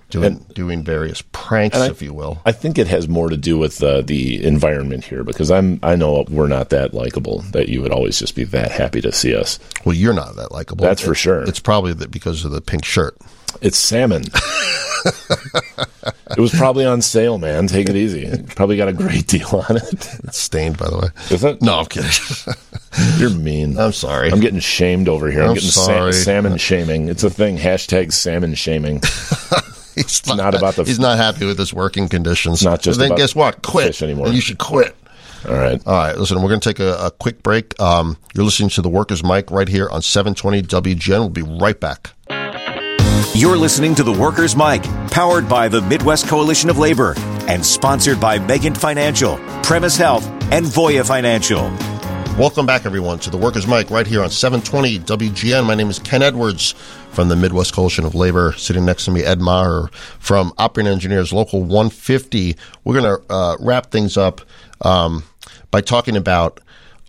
doing 0.09 0.45
doing 0.53 0.83
various 0.83 1.21
pranks, 1.31 1.77
I- 1.77 1.89
if 1.89 2.01
you 2.01 2.13
will. 2.13 2.41
I 2.45 2.51
think 2.51 2.77
it 2.77 2.87
has 2.87 3.07
more 3.07 3.29
to 3.29 3.37
do 3.37 3.57
with 3.57 3.81
uh, 3.83 4.01
the 4.01 4.43
environment 4.43 5.03
here 5.05 5.23
because 5.23 5.51
I'm 5.51 5.79
I 5.83 5.95
know 5.95 6.25
we're 6.29 6.47
not 6.47 6.69
that 6.69 6.93
likable 6.93 7.39
that 7.51 7.69
you 7.69 7.81
would 7.81 7.91
always 7.91 8.19
just 8.19 8.35
be 8.35 8.43
that 8.45 8.71
happy 8.71 9.01
to 9.01 9.11
see 9.11 9.35
us. 9.35 9.59
Well, 9.85 9.95
you're 9.95 10.13
not 10.13 10.35
that 10.37 10.51
likable. 10.51 10.83
That's 10.85 11.01
for 11.01 11.15
sure. 11.15 11.43
It's 11.43 11.59
probably 11.59 11.93
that 11.93 12.11
because 12.11 12.43
of 12.45 12.51
the 12.51 12.61
pink 12.61 12.85
shirt. 12.85 13.17
It's 13.61 13.77
salmon. 13.77 14.23
it 15.05 16.37
was 16.37 16.51
probably 16.51 16.85
on 16.85 17.01
sale, 17.01 17.39
man. 17.39 17.65
Take 17.67 17.89
it 17.89 17.95
easy. 17.95 18.31
Probably 18.55 18.77
got 18.77 18.87
a 18.87 18.93
great 18.93 19.25
deal 19.27 19.65
on 19.69 19.77
it. 19.77 20.19
It's 20.23 20.37
stained, 20.37 20.77
by 20.77 20.87
the 20.89 20.97
way. 20.97 21.07
Is 21.31 21.43
it? 21.43 21.59
No, 21.61 21.79
I'm 21.79 21.85
kidding. 21.87 22.11
You're 23.17 23.31
mean. 23.31 23.77
I'm 23.79 23.91
sorry. 23.93 24.31
I'm 24.31 24.39
getting 24.39 24.59
shamed 24.59 25.09
over 25.09 25.31
here. 25.31 25.41
I'm, 25.41 25.49
I'm 25.49 25.53
getting 25.55 25.69
sa- 25.69 26.11
salmon 26.11 26.57
shaming. 26.57 27.09
It's 27.09 27.23
a 27.23 27.29
thing. 27.29 27.57
Hashtag 27.57 28.13
salmon 28.13 28.53
shaming. 28.53 29.01
he's 30.07 30.25
not 30.27 30.55
about 30.55 30.75
the- 30.75 30.83
He's 30.83 30.99
not 30.99 31.17
happy 31.17 31.45
with 31.45 31.57
his 31.57 31.73
working 31.73 32.07
conditions. 32.07 32.63
not 32.63 32.81
just 32.81 32.97
But 32.97 33.03
then 33.03 33.11
about 33.11 33.17
guess 33.17 33.35
what? 33.35 33.61
Quit 33.61 33.87
fish 33.87 34.01
anymore. 34.01 34.27
And 34.27 34.35
you 34.35 34.41
should 34.41 34.57
quit. 34.57 34.95
All 35.47 35.53
right. 35.55 35.81
All 35.87 35.93
right. 35.93 36.17
Listen, 36.17 36.41
we're 36.41 36.49
going 36.49 36.59
to 36.59 36.69
take 36.69 36.79
a, 36.79 36.95
a 37.05 37.11
quick 37.11 37.41
break. 37.43 37.79
Um, 37.79 38.17
you're 38.35 38.43
listening 38.43 38.69
to 38.71 38.81
the 38.81 38.89
Workers 38.89 39.23
Mic 39.23 39.49
right 39.51 39.69
here 39.69 39.89
on 39.89 40.01
720 40.01 40.63
WGN. 40.63 41.19
We'll 41.19 41.29
be 41.29 41.41
right 41.43 41.79
back. 41.79 42.11
You're 43.35 43.57
listening 43.57 43.95
to 43.95 44.03
the 44.03 44.11
Workers 44.11 44.55
Mic, 44.55 44.81
powered 45.11 45.47
by 45.47 45.67
the 45.69 45.81
Midwest 45.81 46.27
Coalition 46.27 46.69
of 46.69 46.77
Labor 46.77 47.13
and 47.47 47.65
sponsored 47.65 48.19
by 48.19 48.37
Megan 48.39 48.75
Financial, 48.75 49.37
Premise 49.63 49.95
Health, 49.97 50.25
and 50.51 50.65
Voya 50.65 51.05
Financial. 51.07 51.61
Welcome 52.37 52.65
back, 52.65 52.85
everyone, 52.85 53.19
to 53.19 53.29
the 53.29 53.37
Workers 53.37 53.67
Mic 53.67 53.89
right 53.89 54.07
here 54.07 54.23
on 54.23 54.29
720 54.29 54.99
WGN. 54.99 55.65
My 55.65 55.75
name 55.75 55.89
is 55.89 55.99
Ken 55.99 56.21
Edwards 56.21 56.73
from 57.11 57.29
the 57.29 57.35
Midwest 57.35 57.73
Coalition 57.73 58.05
of 58.05 58.15
Labor. 58.15 58.53
Sitting 58.53 58.85
next 58.85 59.05
to 59.05 59.11
me, 59.11 59.23
Ed 59.23 59.39
Maher 59.41 59.89
from 60.19 60.53
Operating 60.57 60.91
Engineers 60.91 61.33
Local 61.33 61.61
150. 61.61 62.55
We're 62.83 63.01
going 63.01 63.17
to 63.19 63.33
uh, 63.33 63.57
wrap 63.59 63.91
things 63.91 64.17
up 64.17 64.41
um, 64.81 65.23
by 65.71 65.81
talking 65.81 66.15
about, 66.15 66.59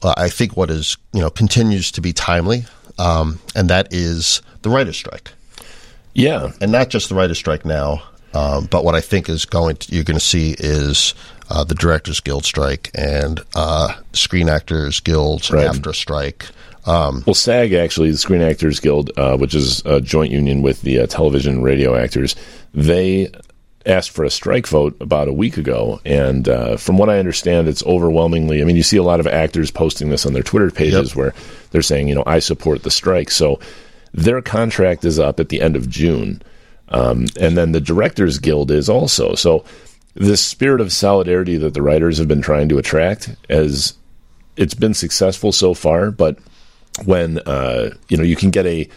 uh, 0.03 0.15
I 0.17 0.29
think, 0.29 0.57
what 0.57 0.71
is 0.71 0.97
you 1.13 1.21
know 1.21 1.31
continues 1.31 1.91
to 1.93 2.01
be 2.01 2.13
timely, 2.13 2.65
um, 2.99 3.39
and 3.55 3.69
that 3.71 3.89
is 3.93 4.43
the 4.63 4.71
writer's 4.71 4.97
strike. 4.97 5.33
Yeah, 6.15 6.53
and 6.61 6.73
not 6.73 6.89
just 6.91 7.09
the 7.09 7.15
writer's 7.15 7.39
strike 7.39 7.65
now, 7.65 8.03
um, 8.35 8.67
but 8.71 8.85
what 8.85 8.95
I 8.97 9.01
think 9.01 9.29
is 9.29 9.45
going 9.45 9.77
to, 9.77 9.95
you're 9.95 10.05
going 10.05 10.19
to 10.19 10.25
see 10.25 10.57
is 10.59 11.15
uh, 11.51 11.63
the 11.63 11.75
Directors 11.77 12.19
Guild 12.21 12.45
strike 12.45 12.91
and 12.95 13.41
uh, 13.55 13.95
Screen 14.13 14.49
Actors 14.49 14.99
Guild 15.01 15.49
Right. 15.51 15.67
after 15.67 15.93
strike. 15.93 16.47
Um, 16.91 17.23
Well, 17.27 17.35
SAG 17.35 17.73
actually, 17.73 18.11
the 18.11 18.19
Screen 18.19 18.43
Actors 18.43 18.81
Guild, 18.81 19.11
uh, 19.17 19.37
which 19.37 19.55
is 19.55 19.83
a 19.85 20.01
joint 20.01 20.33
union 20.33 20.63
with 20.63 20.83
the 20.83 21.01
uh, 21.01 21.07
television 21.07 21.55
and 21.57 21.65
radio 21.65 21.95
actors, 21.97 22.35
they 22.75 23.31
asked 23.87 24.11
for 24.11 24.25
a 24.25 24.31
strike 24.31 24.67
vote 24.67 24.97
about 25.01 25.29
a 25.29 25.33
week 25.33 25.57
ago, 25.57 26.01
and 26.05 26.49
uh, 26.49 26.77
from 26.77 26.99
what 26.99 27.09
I 27.09 27.19
understand, 27.19 27.67
it's 27.69 27.83
overwhelmingly. 27.85 28.61
I 28.61 28.65
mean, 28.65 28.77
you 28.77 28.83
see 28.83 28.99
a 28.99 29.03
lot 29.03 29.21
of 29.21 29.27
actors 29.27 29.71
posting 29.71 30.11
this 30.11 30.27
on 30.27 30.33
their 30.35 30.43
Twitter 30.43 30.71
pages 30.71 31.11
Yep. 31.11 31.17
where 31.17 31.35
they're 31.71 31.81
saying, 31.83 32.09
you 32.09 32.15
know, 32.15 32.25
I 32.27 32.41
support 32.41 32.83
the 32.83 32.91
strike. 32.91 33.31
So 33.31 33.59
their 34.13 34.43
contract 34.43 35.05
is 35.05 35.19
up 35.19 35.41
at 35.41 35.49
the 35.49 35.63
end 35.63 35.77
of 35.77 35.89
June, 35.89 36.43
um, 36.89 37.27
and 37.41 37.57
then 37.57 37.73
the 37.73 37.81
Directors 37.81 38.39
Guild 38.39 38.71
is 38.71 38.89
also. 38.89 39.35
So 39.35 39.65
this 40.15 40.45
spirit 40.45 40.81
of 40.81 40.93
solidarity 40.93 41.57
that 41.57 41.73
the 41.73 41.83
writers 41.83 42.19
have 42.19 42.29
been 42.29 42.43
trying 42.43 42.69
to 42.69 42.79
attract 42.79 43.31
as 43.49 43.95
it's 44.57 44.75
been 44.75 44.93
successful 44.95 45.53
so 45.53 45.73
far, 45.73 46.11
but 46.11 46.37
when 47.05 47.39
uh, 47.41 47.91
you 48.09 48.17
know 48.17 48.23
you 48.23 48.37
can 48.37 48.51
get 48.51 48.67
a 48.67 48.89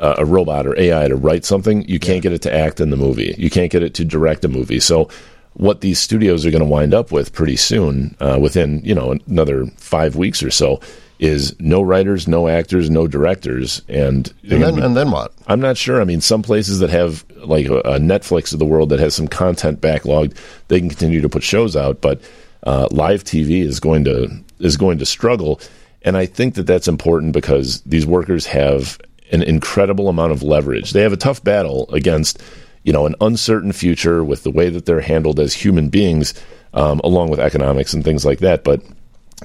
a 0.00 0.24
robot 0.24 0.64
or 0.64 0.78
AI 0.78 1.08
to 1.08 1.16
write 1.16 1.44
something, 1.44 1.82
you 1.88 1.98
can't 1.98 2.22
get 2.22 2.32
it 2.32 2.40
to 2.42 2.54
act 2.54 2.80
in 2.80 2.90
the 2.90 2.96
movie. 2.96 3.34
You 3.36 3.50
can't 3.50 3.70
get 3.70 3.82
it 3.82 3.94
to 3.94 4.04
direct 4.04 4.44
a 4.44 4.48
movie. 4.48 4.78
So 4.78 5.08
what 5.54 5.80
these 5.80 5.98
studios 5.98 6.46
are 6.46 6.52
going 6.52 6.62
to 6.62 6.68
wind 6.68 6.94
up 6.94 7.10
with 7.10 7.32
pretty 7.32 7.56
soon, 7.56 8.16
uh, 8.20 8.38
within 8.40 8.80
you 8.84 8.94
know 8.94 9.16
another 9.26 9.66
five 9.76 10.16
weeks 10.16 10.42
or 10.42 10.50
so, 10.50 10.80
is 11.18 11.58
no 11.58 11.82
writers, 11.82 12.28
no 12.28 12.46
actors, 12.48 12.88
no 12.88 13.08
directors, 13.08 13.82
and 13.88 14.32
and 14.48 14.62
then 14.62 14.78
and 14.78 14.96
then 14.96 15.10
what? 15.10 15.32
I'm 15.48 15.60
not 15.60 15.76
sure. 15.76 16.00
I 16.00 16.04
mean, 16.04 16.20
some 16.20 16.42
places 16.42 16.78
that 16.78 16.90
have 16.90 17.24
like 17.36 17.66
a, 17.66 17.78
a 17.80 17.98
Netflix 17.98 18.52
of 18.52 18.60
the 18.60 18.66
world 18.66 18.90
that 18.90 19.00
has 19.00 19.14
some 19.14 19.28
content 19.28 19.80
backlogged, 19.80 20.36
they 20.68 20.78
can 20.78 20.88
continue 20.88 21.20
to 21.20 21.28
put 21.28 21.42
shows 21.42 21.76
out, 21.76 22.00
but 22.00 22.20
uh, 22.64 22.88
live 22.90 23.24
TV 23.24 23.62
is 23.62 23.80
going 23.80 24.04
to 24.04 24.28
is 24.60 24.76
going 24.76 24.98
to 24.98 25.06
struggle. 25.06 25.60
And 26.02 26.16
I 26.16 26.26
think 26.26 26.54
that 26.54 26.66
that's 26.66 26.88
important 26.88 27.32
because 27.32 27.80
these 27.82 28.06
workers 28.06 28.46
have 28.46 28.98
an 29.32 29.42
incredible 29.42 30.08
amount 30.08 30.32
of 30.32 30.42
leverage. 30.42 30.92
They 30.92 31.02
have 31.02 31.12
a 31.12 31.16
tough 31.18 31.42
battle 31.42 31.88
against, 31.92 32.40
you 32.82 32.92
know, 32.92 33.06
an 33.06 33.14
uncertain 33.20 33.72
future 33.72 34.24
with 34.24 34.42
the 34.42 34.50
way 34.50 34.70
that 34.70 34.86
they're 34.86 35.00
handled 35.00 35.40
as 35.40 35.52
human 35.52 35.88
beings, 35.88 36.34
um, 36.72 37.00
along 37.04 37.30
with 37.30 37.40
economics 37.40 37.92
and 37.92 38.04
things 38.04 38.24
like 38.24 38.38
that. 38.38 38.64
But 38.64 38.82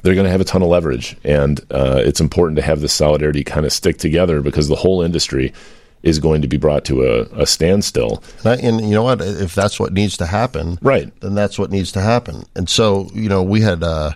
they're 0.02 0.16
going 0.16 0.26
to 0.26 0.32
have 0.32 0.42
a 0.42 0.46
ton 0.46 0.64
of 0.64 0.70
leverage, 0.70 1.16
and 1.24 1.60
uh, 1.70 2.02
it's 2.04 2.22
important 2.22 2.56
to 2.58 2.64
have 2.64 2.82
this 2.82 2.94
solidarity 2.94 3.44
kind 3.44 3.66
of 3.66 3.72
stick 3.72 3.98
together 3.98 4.42
because 4.42 4.68
the 4.68 4.76
whole 4.76 5.02
industry 5.02 5.54
is 6.04 6.20
going 6.20 6.42
to 6.42 6.48
be 6.48 6.58
brought 6.58 6.84
to 6.86 7.04
a, 7.04 7.22
a 7.42 7.46
standstill. 7.46 8.22
And, 8.40 8.48
I, 8.48 8.56
and 8.58 8.82
you 8.82 8.92
know 8.92 9.04
what? 9.04 9.22
If 9.22 9.56
that's 9.56 9.80
what 9.80 9.94
needs 9.94 10.18
to 10.18 10.26
happen, 10.26 10.78
Right. 10.82 11.12
then 11.22 11.34
that's 11.34 11.58
what 11.58 11.72
needs 11.72 11.92
to 11.94 12.02
happen. 12.02 12.44
And 12.56 12.70
so, 12.70 13.10
you 13.14 13.30
know, 13.30 13.42
we 13.42 13.62
had 13.62 13.84
uh, 13.84 14.12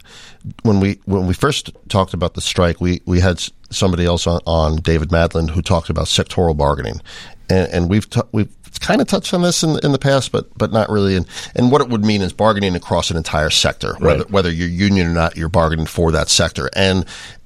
when 0.63 0.79
we 0.79 0.99
when 1.05 1.27
we 1.27 1.33
first 1.33 1.71
talked 1.89 2.13
about 2.13 2.33
the 2.33 2.41
strike, 2.41 2.81
we 2.81 3.01
we 3.05 3.19
had 3.21 3.41
somebody 3.69 4.05
else 4.05 4.27
on, 4.27 4.41
on 4.45 4.77
David 4.77 5.09
Madland 5.09 5.49
who 5.51 5.61
talked 5.61 5.89
about 5.89 6.05
sectoral 6.07 6.55
bargaining, 6.55 7.01
and, 7.49 7.67
and 7.71 7.89
we've 7.89 8.09
t- 8.09 8.21
we've 8.33 8.49
kind 8.81 9.01
of 9.01 9.07
touched 9.07 9.33
on 9.33 9.41
this 9.41 9.63
in, 9.63 9.79
in 9.83 9.91
the 9.93 9.97
past, 9.99 10.31
but 10.33 10.55
but 10.57 10.71
not 10.73 10.89
really. 10.89 11.15
And 11.15 11.25
and 11.55 11.71
what 11.71 11.81
it 11.81 11.87
would 11.89 12.03
mean 12.05 12.21
is 12.21 12.33
bargaining 12.33 12.75
across 12.75 13.09
an 13.11 13.17
entire 13.17 13.49
sector, 13.49 13.95
whether 13.99 14.19
Right. 14.23 14.29
whether 14.31 14.51
you're 14.51 14.67
union 14.67 15.07
or 15.07 15.13
not, 15.13 15.37
you're 15.37 15.47
bargaining 15.49 15.85
for 15.85 16.11
that 16.11 16.27
sector. 16.29 16.69
And 16.75 17.05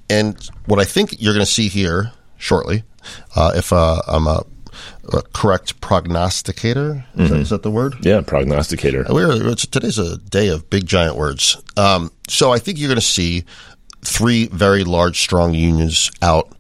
and 0.09 0.49
what 0.65 0.79
I 0.79 0.83
think 0.85 1.21
you're 1.21 1.33
going 1.33 1.45
to 1.45 1.51
see 1.51 1.67
here 1.69 2.11
shortly, 2.41 2.83
uh, 3.35 3.51
if 3.55 3.71
uh, 3.71 4.01
I'm 4.07 4.27
a, 4.27 4.43
a 5.13 5.21
correct 5.33 5.79
prognosticator, 5.81 7.05
is, 7.15 7.29
that, 7.29 7.39
is 7.39 7.49
that 7.51 7.63
the 7.63 7.71
word? 7.71 7.95
Yeah, 8.01 8.21
prognosticator. 8.21 9.05
We're, 9.09 9.51
it's, 9.51 9.65
today's 9.67 9.97
a 9.99 10.17
day 10.17 10.49
of 10.49 10.69
big 10.69 10.85
giant 10.85 11.15
words. 11.15 11.57
Um, 11.77 12.11
so 12.27 12.51
I 12.51 12.59
think 12.59 12.79
you're 12.79 12.89
going 12.89 12.99
to 12.99 13.05
see 13.05 13.45
three 14.03 14.47
very 14.47 14.83
large, 14.83 15.19
strong 15.19 15.53
unions 15.53 16.11
out 16.21 16.51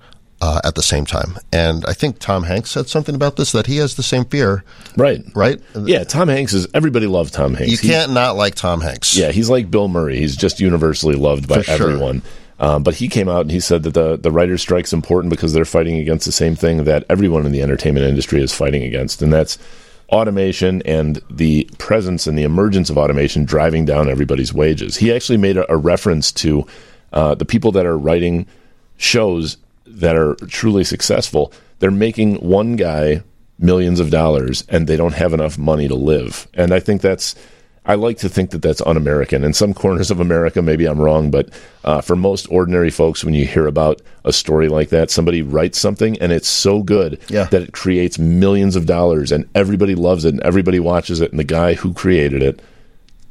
uh, 0.41 0.59
at 0.63 0.75
the 0.75 0.81
same 0.81 1.05
time. 1.05 1.37
And 1.53 1.85
I 1.85 1.93
think 1.93 2.17
Tom 2.19 2.43
Hanks 2.43 2.71
said 2.71 2.87
something 2.87 3.13
about 3.15 3.35
this 3.35 3.51
that 3.51 3.67
he 3.67 3.77
has 3.77 3.95
the 3.95 4.03
same 4.03 4.25
fear, 4.25 4.63
Right. 4.97 5.21
right? 5.35 5.59
Yeah, 5.75 6.03
Tom 6.03 6.27
Hanks 6.29 6.53
is 6.53 6.67
everybody 6.73 7.05
loved 7.07 7.33
Tom 7.33 7.53
Hanks. 7.53 7.71
You 7.71 7.77
can't 7.89 8.11
not 8.11 8.35
like 8.35 8.55
Tom 8.55 8.81
Hanks. 8.81 9.15
Yeah, 9.15 9.31
he's 9.31 9.49
like 9.49 9.69
Bill 9.69 9.87
Murray. 9.87 10.17
He's 10.17 10.35
just 10.35 10.59
universally 10.59 11.15
loved 11.15 11.47
by 11.47 11.57
For 11.57 11.63
sure. 11.63 11.97
Um, 12.61 12.83
but 12.83 12.93
he 12.95 13.09
came 13.09 13.27
out 13.27 13.41
and 13.41 13.51
he 13.51 13.59
said 13.59 13.81
that 13.83 13.95
the, 13.95 14.17
the 14.17 14.31
writer's 14.31 14.61
strike's 14.61 14.93
important 14.93 15.31
because 15.31 15.51
they're 15.51 15.65
fighting 15.65 15.97
against 15.97 16.27
the 16.27 16.31
same 16.31 16.55
thing 16.55 16.83
that 16.83 17.03
everyone 17.09 17.45
in 17.45 17.51
the 17.51 17.61
entertainment 17.63 18.05
industry 18.05 18.41
is 18.41 18.53
fighting 18.53 18.83
against, 18.83 19.23
and 19.23 19.33
that's 19.33 19.57
automation 20.09 20.81
and 20.83 21.21
the 21.29 21.67
presence 21.79 22.27
and 22.27 22.37
the 22.37 22.43
emergence 22.43 22.89
of 22.89 22.97
automation 22.97 23.45
driving 23.45 23.83
down 23.83 24.09
everybody's 24.09 24.53
wages. 24.53 24.97
He 24.97 25.11
actually 25.11 25.37
made 25.37 25.57
a, 25.57 25.71
a 25.71 25.77
reference 25.77 26.31
to 26.33 26.67
uh, 27.13 27.33
the 27.33 27.45
people 27.45 27.71
that 27.71 27.85
are 27.85 27.97
writing 27.97 28.45
shows 28.97 29.57
that 29.85 30.15
are 30.15 30.35
truly 30.47 30.83
successful. 30.83 31.51
They're 31.79 31.91
making 31.91 32.35
one 32.35 32.75
guy 32.75 33.23
millions 33.57 33.99
of 33.99 34.11
dollars 34.11 34.65
and 34.69 34.85
they 34.85 34.97
don't 34.97 35.13
have 35.13 35.33
enough 35.33 35.57
money 35.57 35.87
to 35.87 35.95
live. 35.95 36.47
And 36.53 36.73
I 36.73 36.79
think 36.79 37.01
that's, 37.01 37.35
I 37.83 37.95
like 37.95 38.19
to 38.19 38.29
think 38.29 38.51
that 38.51 38.61
that's 38.61 38.81
un 38.81 38.95
American. 38.95 39.43
In 39.43 39.53
some 39.53 39.73
corners 39.73 40.11
of 40.11 40.19
America, 40.19 40.61
maybe 40.61 40.85
I'm 40.85 40.99
wrong, 40.99 41.31
but 41.31 41.49
uh, 41.83 41.99
for 42.01 42.15
most 42.15 42.45
ordinary 42.51 42.91
folks, 42.91 43.23
when 43.23 43.33
you 43.33 43.45
hear 43.47 43.65
about 43.65 44.01
a 44.23 44.31
story 44.31 44.69
like 44.69 44.89
that, 44.89 45.09
somebody 45.09 45.41
writes 45.41 45.79
something 45.79 46.15
and 46.19 46.31
it's 46.31 46.47
so 46.47 46.83
good 46.83 47.19
Yeah. 47.27 47.45
that 47.45 47.63
it 47.63 47.73
creates 47.73 48.19
millions 48.19 48.75
of 48.75 48.85
dollars 48.85 49.31
and 49.31 49.49
everybody 49.55 49.95
loves 49.95 50.25
it 50.25 50.33
and 50.35 50.43
everybody 50.43 50.79
watches 50.79 51.21
it. 51.21 51.31
And 51.31 51.39
the 51.39 51.43
guy 51.43 51.73
who 51.73 51.91
created 51.91 52.43
it 52.43 52.59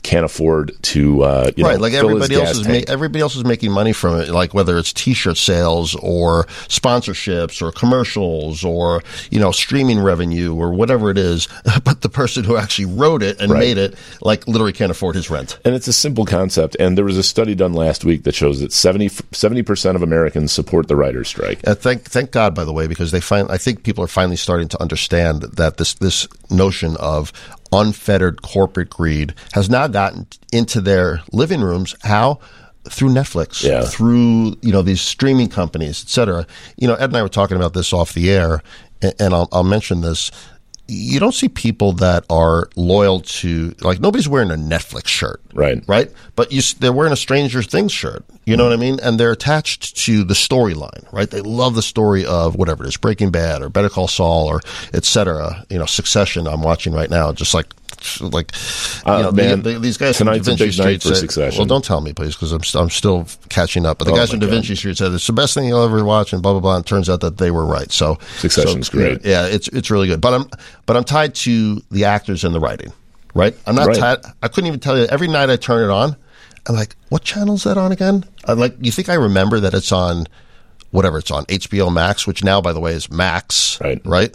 can't 0.03 0.25
afford 0.25 0.73
to, 0.83 1.23
uh, 1.23 1.51
you 1.57 1.65
right, 1.65 1.75
know, 1.77 1.81
like 1.83 1.93
everybody 1.93 2.35
else 2.35 2.51
is 2.57 2.67
ma- 2.67 2.81
everybody 2.89 3.21
else 3.21 3.37
is 3.37 3.45
making 3.45 3.71
money 3.73 3.93
from 3.93 4.19
it. 4.21 4.29
Like 4.31 4.55
whether 4.55 4.79
it's 4.79 4.93
T-shirt 4.93 5.37
sales 5.37 5.95
or 5.97 6.45
sponsorships 6.69 7.63
or 7.63 7.73
commercials 7.73 8.65
or 8.65 9.03
you 9.31 9.39
know 9.39 9.53
streaming 9.53 10.01
revenue 10.01 10.55
or 10.55 10.73
whatever 10.73 11.11
it 11.11 11.19
is. 11.19 11.49
But 11.85 12.03
the 12.03 12.09
person 12.09 12.45
who 12.45 12.57
actually 12.57 12.87
wrote 12.87 13.23
it 13.23 13.41
and 13.41 13.51
Right. 13.51 13.61
made 13.61 13.79
it, 13.79 13.95
like 14.21 14.47
literally 14.47 14.73
can't 14.73 14.91
afford 14.91 15.15
his 15.17 15.31
rent. 15.31 15.59
And 15.65 15.75
it's 15.75 15.89
a 15.89 15.93
simple 15.93 16.25
concept. 16.25 16.77
And 16.79 16.97
there 16.97 17.05
was 17.05 17.17
a 17.17 17.23
study 17.23 17.55
done 17.55 17.73
last 17.73 18.05
week 18.05 18.25
that 18.25 18.35
shows 18.35 18.61
that 18.61 18.73
70 18.73 19.63
percent 19.63 19.97
of 19.97 20.03
Americans 20.03 20.53
support 20.53 20.89
the 20.89 20.97
writer's 20.97 21.29
strike. 21.29 21.67
Uh, 21.67 21.75
thank 21.75 22.03
thank 22.05 22.31
God, 22.33 22.55
by 22.55 22.65
the 22.65 22.73
way, 22.73 22.87
because 22.87 23.11
they 23.13 23.21
find 23.21 23.51
I 23.51 23.57
think 23.59 23.83
people 23.83 24.05
are 24.05 24.09
finally 24.09 24.37
starting 24.37 24.69
to 24.69 24.81
understand 24.81 25.43
that 25.43 25.77
this 25.79 25.95
this 25.95 26.29
notion 26.51 26.97
of 26.99 27.33
unfettered 27.73 28.43
corporate 28.43 28.91
greed 28.91 29.35
has 29.53 29.71
now 29.71 29.87
gotten 29.87 30.27
into 30.53 30.81
their 30.81 31.23
living 31.33 31.61
rooms. 31.61 31.95
How? 32.03 32.39
Through 32.89 33.11
Netflix, 33.11 33.63
Yeah. 33.63 33.85
through 33.85 34.57
you 34.63 34.73
know 34.73 34.83
these 34.83 35.01
streaming 35.03 35.49
companies, 35.49 36.03
et 36.03 36.09
cetera. 36.09 36.47
You 36.77 36.89
know, 36.89 36.95
Ed 36.95 37.05
and 37.11 37.17
I 37.17 37.23
were 37.23 37.29
talking 37.29 37.57
about 37.57 37.75
this 37.75 37.93
off 37.93 38.15
the 38.15 38.31
air, 38.31 38.63
and, 39.03 39.15
and 39.21 39.35
I'll, 39.35 39.49
I'll 39.53 39.65
mention 39.65 40.01
this. 40.01 40.31
You 40.89 41.21
don't 41.21 41.35
see 41.35 41.49
people 41.49 41.93
that 41.93 42.25
are 42.31 42.69
loyal 42.77 43.21
to 43.21 43.75
like 43.81 44.01
nobody's 44.01 44.29
wearing 44.29 44.51
a 44.51 44.55
Netflix 44.55 45.07
shirt, 45.09 45.41
Right. 45.55 45.85
right? 45.87 46.11
But 46.37 46.51
you, 46.53 46.63
they're 46.81 46.93
wearing 46.93 47.13
a 47.13 47.17
Stranger 47.17 47.63
Things 47.63 47.93
shirt. 47.93 48.25
You 48.51 48.57
know 48.57 48.65
what 48.65 48.73
I 48.73 48.77
mean? 48.77 48.99
And 49.03 49.19
they're 49.21 49.33
attached 49.33 49.97
to 50.05 50.25
the 50.25 50.35
storyline, 50.35 51.11
right? 51.13 51.31
They 51.31 51.41
love 51.41 51.75
the 51.75 51.83
story 51.83 52.25
of 52.27 52.57
whatever 52.57 52.85
it 52.85 52.89
is, 52.89 52.97
Breaking 52.97 53.31
Bad 53.31 53.63
or 53.63 53.69
Better 53.69 53.89
Call 53.89 54.09
Saul 54.09 54.47
or 54.49 54.61
et 54.93 55.05
cetera. 55.05 55.65
You 55.71 55.79
know, 55.79 55.87
Succession. 55.87 56.47
I'm 56.47 56.63
watching 56.63 56.93
right 56.93 57.09
now, 57.11 57.33
just 57.33 57.55
like 57.55 57.67
like 58.21 58.53
Uh, 59.07 59.17
you 59.19 59.23
know, 59.25 59.33
man, 59.33 59.63
the, 59.63 59.73
the, 59.73 59.79
these 59.79 59.97
guys. 59.99 60.17
from 60.17 60.27
tonight's 60.29 60.47
Da 60.47 60.57
Vinci 60.57 60.73
Street 60.73 61.03
for 61.03 61.09
said- 61.09 61.17
Succession. 61.19 61.59
Well, 61.59 61.67
don't 61.67 61.85
tell 61.85 62.01
me, 62.01 62.13
please, 62.15 62.35
because 62.35 62.51
I'm 62.53 62.63
st- 62.63 62.83
I'm 62.83 62.89
still 62.91 63.27
catching 63.51 63.85
up. 63.87 63.99
But 63.99 64.07
the 64.07 64.13
Oh, 64.13 64.17
guys 64.17 64.31
from 64.31 64.39
Da 64.41 64.47
God. 64.47 64.53
Vinci 64.55 64.75
Street 64.75 64.97
said 64.97 65.13
it's 65.13 65.27
the 65.27 65.33
best 65.35 65.55
thing 65.55 65.67
you'll 65.69 65.85
ever 65.85 66.03
watch, 66.05 66.33
and 66.33 66.43
blah 66.43 66.53
blah 66.53 66.61
blah. 66.61 66.77
And 66.77 66.85
it 66.85 66.89
turns 66.89 67.09
out 67.11 67.21
that 67.21 67.37
they 67.39 67.51
were 67.51 67.65
right. 67.67 67.91
So 67.93 68.19
Succession's 68.39 68.87
so, 68.89 68.93
great. 68.99 69.25
Yeah, 69.25 69.47
it's 69.47 69.69
it's 69.69 69.91
really 69.91 70.09
good. 70.09 70.21
But 70.21 70.33
I'm 70.35 70.47
but 70.87 70.97
I'm 70.97 71.05
tied 71.05 71.35
to 71.47 71.83
the 71.91 72.07
actors 72.07 72.43
and 72.45 72.55
the 72.55 72.61
writing. 72.61 72.93
Right? 73.35 73.55
I'm 73.67 73.77
not 73.77 73.87
Right. 73.89 73.97
tied. 73.97 74.19
I 74.43 74.49
couldn't 74.49 74.67
even 74.67 74.81
tell 74.81 74.99
you. 74.99 75.05
Every 75.05 75.29
night 75.29 75.51
I 75.51 75.57
turn 75.57 75.85
it 75.89 75.93
on, 75.93 76.17
I'm 76.67 76.75
like, 76.75 76.95
what 77.09 77.25
channel 77.25 77.55
is 77.55 77.65
that 77.65 77.79
on 77.79 77.93
again? 77.93 78.25
I'm 78.45 78.59
like, 78.59 78.75
you 78.81 78.93
think 78.93 79.09
I 79.09 79.15
remember 79.15 79.61
that 79.61 79.75
it's 79.75 79.93
on 79.93 80.27
whatever 80.91 81.19
it's 81.19 81.31
on 81.31 81.45
HBO 81.47 81.93
Max, 81.93 82.27
which 82.27 82.45
now, 82.45 82.61
by 82.61 82.73
the 82.73 82.81
way, 82.81 82.93
is 82.93 83.11
Max, 83.11 83.81
Right. 83.81 84.01
Right. 84.05 84.35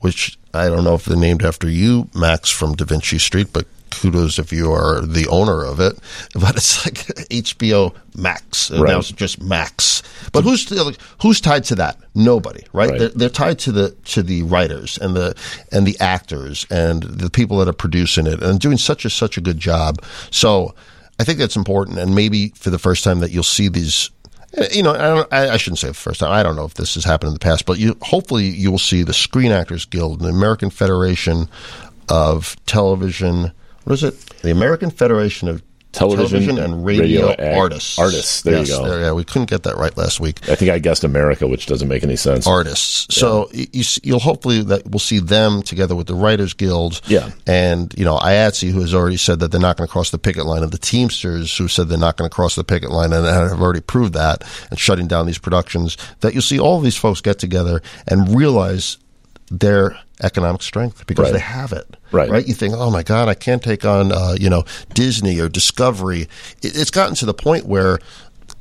Which 0.00 0.38
I 0.52 0.68
don't 0.68 0.84
know 0.84 0.94
if 0.94 1.06
they're 1.06 1.16
named 1.16 1.42
after 1.42 1.68
you, 1.68 2.08
Max 2.14 2.50
from 2.50 2.74
Da 2.74 2.84
Vinci 2.84 3.18
Street, 3.18 3.48
but 3.52 3.66
kudos 3.90 4.38
if 4.38 4.52
you 4.52 4.70
are 4.72 5.00
the 5.00 5.26
owner 5.28 5.64
of 5.64 5.80
it. 5.80 5.98
But 6.34 6.56
it's 6.56 6.84
like 6.84 6.94
HBO 7.30 7.94
Max. 8.16 8.70
Right. 8.70 8.90
Now 8.90 8.98
it's 8.98 9.10
just 9.10 9.40
Max. 9.42 10.02
But 10.32 10.44
who's 10.44 10.68
who's 11.22 11.40
tied 11.40 11.64
to 11.64 11.74
that? 11.76 11.98
Nobody, 12.14 12.64
right? 12.72 12.90
Right. 12.90 12.98
They're, 12.98 13.08
they're 13.10 13.28
tied 13.28 13.58
to 13.60 13.72
the 13.72 13.90
to 14.06 14.22
the 14.22 14.42
writers 14.42 14.98
and 14.98 15.16
the 15.16 15.34
and 15.72 15.86
the 15.86 15.96
actors 16.00 16.66
and 16.70 17.02
the 17.04 17.30
people 17.30 17.58
that 17.58 17.68
are 17.68 17.72
producing 17.72 18.26
it 18.26 18.42
and 18.42 18.60
doing 18.60 18.76
such 18.78 19.04
a 19.04 19.10
such 19.10 19.38
a 19.38 19.40
good 19.40 19.58
job. 19.58 20.02
So 20.30 20.74
I 21.18 21.24
think 21.24 21.38
that's 21.38 21.56
important, 21.56 21.98
and 21.98 22.14
maybe 22.14 22.48
for 22.50 22.70
the 22.70 22.78
first 22.78 23.04
time 23.04 23.20
that 23.20 23.30
you'll 23.30 23.42
see 23.44 23.68
these. 23.68 24.10
Eh, 24.56 24.68
you 24.72 24.82
know, 24.82 25.26
I, 25.30 25.50
I, 25.50 25.56
shouldn't 25.56 25.78
say 25.78 25.88
the 25.88 25.94
first 25.94 26.20
time. 26.20 26.32
I 26.32 26.42
don't 26.42 26.56
know 26.56 26.64
if 26.64 26.74
this 26.74 26.94
has 26.94 27.04
happened 27.04 27.28
in 27.28 27.34
the 27.34 27.40
past, 27.40 27.66
but 27.66 27.78
you 27.78 27.96
hopefully 28.02 28.44
you 28.44 28.70
will 28.70 28.78
see 28.78 29.02
the 29.02 29.14
Screen 29.14 29.52
Actors 29.52 29.84
Guild, 29.84 30.20
and 30.20 30.28
the 30.28 30.36
American 30.36 30.70
Federation 30.70 31.48
of 32.08 32.56
Television. 32.66 33.52
What 33.84 33.94
is 33.94 34.02
it? 34.02 34.18
The 34.42 34.50
American 34.50 34.90
Federation 34.90 35.48
of 35.48 35.62
Television 35.94 36.58
and 36.58 36.84
Radio, 36.84 37.28
Radio 37.28 37.56
Artists. 37.58 37.98
Artists. 37.98 38.42
There 38.42 38.60
you 38.60 38.66
go. 38.66 38.88
there- 38.88 39.00
yeah, 39.00 39.12
we 39.12 39.24
couldn't 39.24 39.48
get 39.48 39.62
that 39.64 39.76
right 39.76 39.96
last 39.96 40.20
week 40.20 40.48
I 40.48 40.54
think 40.54 40.70
I 40.70 40.78
guessed 40.78 41.04
America, 41.04 41.46
which 41.46 41.66
doesn't 41.66 41.88
make 41.88 42.02
any 42.02 42.16
sense. 42.16 42.46
artists. 42.46 43.14
So 43.14 43.48
you, 43.52 43.84
you'll 44.02 44.18
hopefully 44.18 44.62
that 44.64 44.86
we'll 44.86 44.98
see 44.98 45.18
them 45.20 45.62
together 45.62 45.94
with 45.96 46.06
the 46.06 46.14
Writers 46.14 46.52
Guild. 46.54 47.00
Yeah. 47.06 47.30
And, 47.46 47.92
you 47.96 48.04
know, 48.04 48.18
IATSE, 48.18 48.70
who 48.70 48.80
has 48.80 48.94
already 48.94 49.16
said 49.16 49.40
that 49.40 49.50
they're 49.52 49.60
not 49.60 49.76
going 49.76 49.86
to 49.86 49.92
cross 49.92 50.10
the 50.10 50.18
picket 50.18 50.46
line, 50.46 50.62
of 50.62 50.70
the 50.70 50.78
Teamsters, 50.78 51.56
who 51.56 51.68
said 51.68 51.88
they're 51.88 51.98
not 51.98 52.16
going 52.16 52.28
to 52.28 52.34
cross 52.34 52.54
the 52.54 52.64
picket 52.64 52.90
line 52.90 53.12
and 53.12 53.24
have 53.26 53.60
already 53.60 53.80
proved 53.80 54.14
that 54.14 54.42
and 54.70 54.78
shutting 54.78 55.06
down 55.06 55.26
these 55.26 55.38
productions, 55.38 55.96
that 56.20 56.32
you'll 56.32 56.42
see 56.42 56.58
all 56.58 56.80
these 56.80 56.96
folks 56.96 57.20
get 57.20 57.38
together 57.38 57.82
and 58.08 58.34
realize 58.36 58.98
their 59.50 59.98
economic 60.22 60.62
strength 60.62 61.06
because 61.06 61.24
Right. 61.24 61.32
they 61.34 61.38
have 61.40 61.72
it. 61.72 61.96
Right. 62.12 62.30
Right. 62.30 62.46
You 62.46 62.54
think, 62.54 62.74
oh 62.76 62.90
my 62.90 63.02
God, 63.02 63.28
I 63.28 63.34
can't 63.34 63.62
take 63.62 63.84
on, 63.84 64.12
uh, 64.12 64.34
you 64.38 64.48
know, 64.48 64.64
Disney 64.94 65.40
or 65.40 65.48
Discovery. 65.48 66.22
It, 66.62 66.76
it's 66.76 66.90
gotten 66.90 67.14
to 67.16 67.26
the 67.26 67.34
point 67.34 67.66
where, 67.66 67.98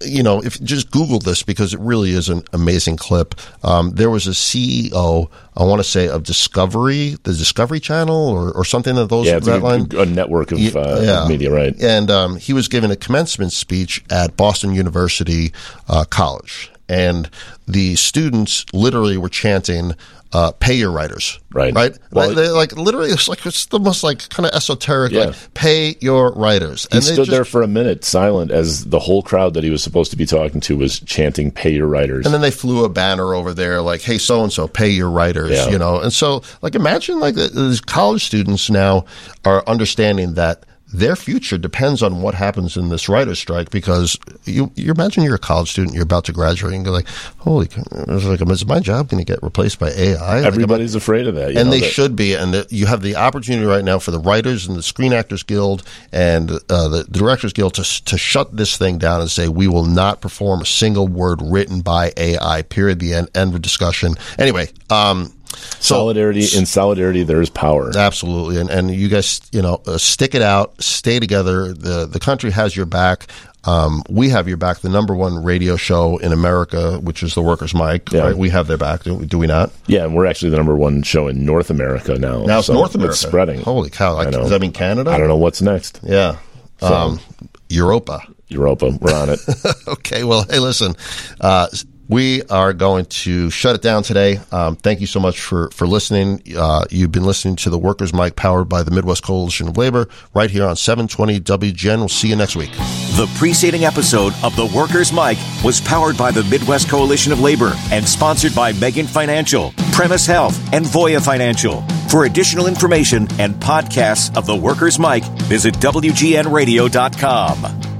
you 0.01 0.23
know, 0.23 0.41
if 0.43 0.61
just 0.63 0.91
Google 0.91 1.19
this 1.19 1.43
because 1.43 1.73
it 1.73 1.79
really 1.79 2.11
is 2.11 2.27
an 2.27 2.43
amazing 2.51 2.97
clip. 2.97 3.35
Um, 3.63 3.91
there 3.91 4.09
was 4.09 4.27
a 4.27 4.31
CEO, 4.31 5.29
I 5.55 5.63
want 5.63 5.79
to 5.79 5.83
say, 5.83 6.09
of 6.09 6.23
Discovery, 6.23 7.15
the 7.23 7.33
Discovery 7.33 7.79
Channel, 7.79 8.15
or, 8.29 8.51
or 8.51 8.65
something 8.65 8.97
of 8.97 9.07
those 9.09 9.27
yeah, 9.27 9.39
that 9.39 9.61
a, 9.61 9.63
line. 9.63 9.87
a 9.95 10.05
network 10.05 10.51
of 10.51 10.57
uh, 10.75 10.99
yeah. 11.01 11.25
media, 11.29 11.51
right? 11.51 11.79
And 11.81 12.09
um, 12.11 12.35
he 12.35 12.51
was 12.51 12.67
giving 12.67 12.91
a 12.91 12.95
commencement 12.97 13.53
speech 13.53 14.03
at 14.09 14.35
Boston 14.35 14.73
University 14.73 15.53
uh, 15.87 16.03
College, 16.09 16.69
and 16.89 17.29
the 17.67 17.95
students 17.95 18.65
literally 18.73 19.17
were 19.17 19.29
chanting. 19.29 19.93
Uh, 20.34 20.51
pay 20.51 20.73
your 20.73 20.89
writers, 20.89 21.39
Right. 21.53 21.71
Right, 21.75 21.95
Well- 22.11 22.29
like, 22.29 22.36
they 22.36 22.49
like 22.49 22.71
literally. 22.75 23.11
It's 23.11 23.27
like 23.27 23.45
it's 23.45 23.67
the 23.67 23.79
most 23.79 24.03
like 24.03 24.27
kind 24.29 24.47
of 24.47 24.53
esoteric. 24.53 25.11
Yeah. 25.11 25.25
Like, 25.25 25.36
pay 25.53 25.95
your 26.01 26.31
writers. 26.34 26.88
He 26.91 26.97
they 26.97 27.01
stood 27.01 27.15
just- 27.17 27.29
there 27.29 27.45
for 27.45 27.61
a 27.61 27.67
minute, 27.67 28.03
silent, 28.03 28.49
as 28.49 28.86
the 28.86 28.97
whole 28.97 29.21
crowd 29.21 29.53
that 29.53 29.63
he 29.63 29.69
was 29.69 29.84
supposed 29.84 30.09
to 30.09 30.17
be 30.17 30.25
talking 30.25 30.59
to 30.61 30.75
was 30.77 30.99
chanting, 31.01 31.51
"Pay 31.51 31.73
your 31.73 31.86
writers." 31.86 32.25
And 32.25 32.34
then 32.34 32.41
they 32.41 32.49
flew 32.49 32.84
a 32.84 32.89
banner 32.89 33.36
over 33.36 33.53
there 33.53 33.81
like, 33.84 34.01
"Hey, 34.01 34.17
so 34.17 34.41
and 34.41 34.51
so, 34.51 34.67
pay 34.67 34.89
your 34.89 35.11
writers," 35.11 35.51
Yeah. 35.51 35.69
you 35.69 35.77
know. 35.77 35.99
And 35.99 36.11
so, 36.11 36.41
like, 36.63 36.73
imagine 36.73 37.19
like 37.19 37.36
these 37.36 37.79
college 37.81 38.25
students 38.25 38.71
now 38.71 39.05
are 39.45 39.63
understanding 39.67 40.34
that 40.34 40.63
their 40.93 41.15
future 41.15 41.57
depends 41.57 42.03
on 42.03 42.21
what 42.21 42.35
happens 42.35 42.77
in 42.77 42.89
this 42.89 43.09
writer's 43.09 43.39
strike 43.39 43.69
because 43.71 44.17
you 44.45 44.71
you 44.75 44.91
imagine 44.91 45.23
you're 45.23 45.35
a 45.35 45.39
college 45.39 45.71
student, 45.71 45.93
you're 45.95 46.03
about 46.03 46.25
to 46.25 46.31
graduate, 46.33 46.73
and 46.73 46.85
you're 46.85 46.93
like, 46.93 47.07
"Holy, 47.39 47.67
like, 47.91 48.41
is 48.41 48.65
my 48.65 48.79
job 48.79 49.09
going 49.09 49.23
to 49.23 49.29
get 49.29 49.41
replaced 49.41 49.79
by 49.79 49.89
AI?" 49.89 50.35
Like, 50.37 50.45
Everybody's 50.45 50.95
afraid 50.95 51.27
of 51.27 51.35
that, 51.35 51.53
you 51.53 51.59
and 51.59 51.67
know, 51.69 51.71
they 51.71 51.79
that- 51.81 51.91
should 51.91 52.15
be. 52.15 52.33
And 52.35 52.53
the, 52.53 52.67
you 52.69 52.85
have 52.85 53.01
the 53.01 53.15
opportunity 53.15 53.65
right 53.65 53.83
now 53.83 53.99
for 53.99 54.11
the 54.11 54.19
writers 54.19 54.67
and 54.67 54.77
the 54.77 54.83
Screen 54.83 55.13
Actors 55.13 55.43
Guild 55.43 55.83
and 56.11 56.51
uh, 56.69 56.87
the 56.87 57.05
Directors 57.09 57.53
Guild 57.53 57.73
to 57.75 58.05
to 58.05 58.17
shut 58.17 58.55
this 58.55 58.77
thing 58.77 58.97
down 58.99 59.19
and 59.21 59.31
say 59.31 59.47
we 59.47 59.67
will 59.67 59.85
not 59.85 60.21
perform 60.21 60.61
a 60.61 60.65
single 60.65 61.07
word 61.07 61.39
written 61.41 61.81
by 61.81 62.13
AI. 62.17 62.61
Period. 62.63 62.99
The 62.99 63.13
end, 63.15 63.29
end 63.35 63.55
of 63.55 63.61
discussion. 63.61 64.15
Anyway, 64.37 64.69
um, 64.89 65.33
so 65.79 65.95
solidarity. 65.95 66.41
In 66.57 66.65
solidarity, 66.65 67.23
there 67.23 67.41
is 67.41 67.49
power. 67.49 67.91
Absolutely, 67.95 68.59
and 68.59 68.69
and 68.69 68.91
you 68.93 69.07
guys, 69.09 69.41
you 69.51 69.61
know, 69.61 69.81
uh, 69.87 69.97
stick 69.97 70.35
it 70.35 70.41
out, 70.41 70.81
stay 70.81 71.19
together. 71.19 71.73
the 71.73 72.05
The 72.05 72.19
country 72.19 72.51
has 72.51 72.75
your 72.75 72.85
back. 72.85 73.27
Um, 73.65 74.03
we 74.09 74.27
have 74.29 74.49
your 74.49 74.57
back. 74.57 74.79
The 74.79 74.89
number 74.89 75.15
one 75.15 75.41
radio 75.41 75.77
show 75.77 76.17
in 76.17 76.33
America, 76.33 76.99
which 76.99 77.23
is 77.23 77.33
the 77.33 77.41
Workers' 77.41 77.73
Mic, 77.73 78.11
Yeah. 78.11 78.23
right? 78.23 78.37
We 78.37 78.49
have 78.49 78.67
their 78.67 78.77
back. 78.77 79.03
Do 79.03 79.15
we, 79.15 79.25
do 79.25 79.37
we 79.37 79.47
not? 79.47 79.71
Yeah, 79.87 80.03
and 80.03 80.13
we're 80.13 80.25
actually 80.25 80.49
the 80.49 80.57
number 80.57 80.75
one 80.75 81.01
show 81.01 81.29
in 81.29 81.45
North 81.45 81.69
America 81.69 82.15
now. 82.19 82.43
Now 82.43 82.57
it's 82.57 82.67
So 82.67 82.73
North 82.73 82.93
America. 82.93 83.13
It's 83.13 83.21
spreading. 83.21 83.61
Holy 83.61 83.89
cow! 83.89 84.15
Like, 84.15 84.27
I 84.27 84.31
does 84.31 84.49
that 84.49 84.59
mean 84.59 84.73
Canada? 84.73 85.11
I 85.11 85.17
don't 85.17 85.29
know 85.29 85.37
what's 85.37 85.61
next. 85.61 86.01
Yeah. 86.03 86.39
Um, 86.81 87.21
Europa. 87.69 88.21
Europa, 88.49 88.89
we're 88.99 89.13
on 89.15 89.29
it. 89.29 89.39
okay. 89.87 90.23
Well, 90.25 90.45
hey, 90.49 90.59
listen, 90.59 90.95
uh, 91.39 91.67
we 92.14 92.43
are 92.43 92.74
going 92.74 93.05
to 93.05 93.49
shut 93.49 93.76
it 93.76 93.82
down 93.82 94.03
today. 94.03 94.39
Um, 94.51 94.76
thank 94.76 95.01
you 95.01 95.07
so 95.07 95.20
much 95.20 95.41
for, 95.41 95.72
for 95.72 95.88
listening. 95.88 96.43
Uh, 96.55 96.86
you've 96.91 97.11
been 97.11 97.26
listening 97.26 97.55
to 97.57 97.70
the 97.72 97.80
Workers' 97.80 98.14
Mic 98.14 98.36
powered 98.36 98.70
by 98.70 98.84
the 98.84 98.91
Midwest 98.91 99.24
Coalition 99.24 99.68
of 99.68 99.78
Labor 99.78 100.07
right 100.36 100.51
here 100.51 100.68
on 100.68 100.76
720 100.76 101.39
WGN. 101.39 101.97
We'll 101.97 102.09
see 102.09 102.28
you 102.28 102.36
next 102.36 102.55
week. 102.55 102.70
The 103.16 103.28
preceding 103.36 103.86
episode 103.86 104.34
of 104.43 104.55
The 104.55 104.72
Workers' 104.76 105.11
Mic 105.11 105.39
was 105.64 105.82
powered 105.82 106.16
by 106.16 106.30
the 106.30 106.43
Midwest 106.43 106.88
Coalition 106.88 107.32
of 107.32 107.39
Labor 107.39 107.74
and 107.91 108.07
sponsored 108.07 108.53
by 108.53 108.74
Megan 108.74 109.07
Financial, 109.07 109.74
Premise 109.91 110.28
Health, 110.28 110.55
and 110.72 110.86
Voya 110.86 111.20
Financial. 111.20 111.82
For 112.09 112.26
additional 112.26 112.68
information 112.68 113.28
and 113.39 113.55
podcasts 113.55 114.38
of 114.38 114.45
The 114.45 114.55
Workers' 114.55 114.99
Mic, 114.99 115.24
visit 115.49 115.74
WGNradio.com. 115.76 117.92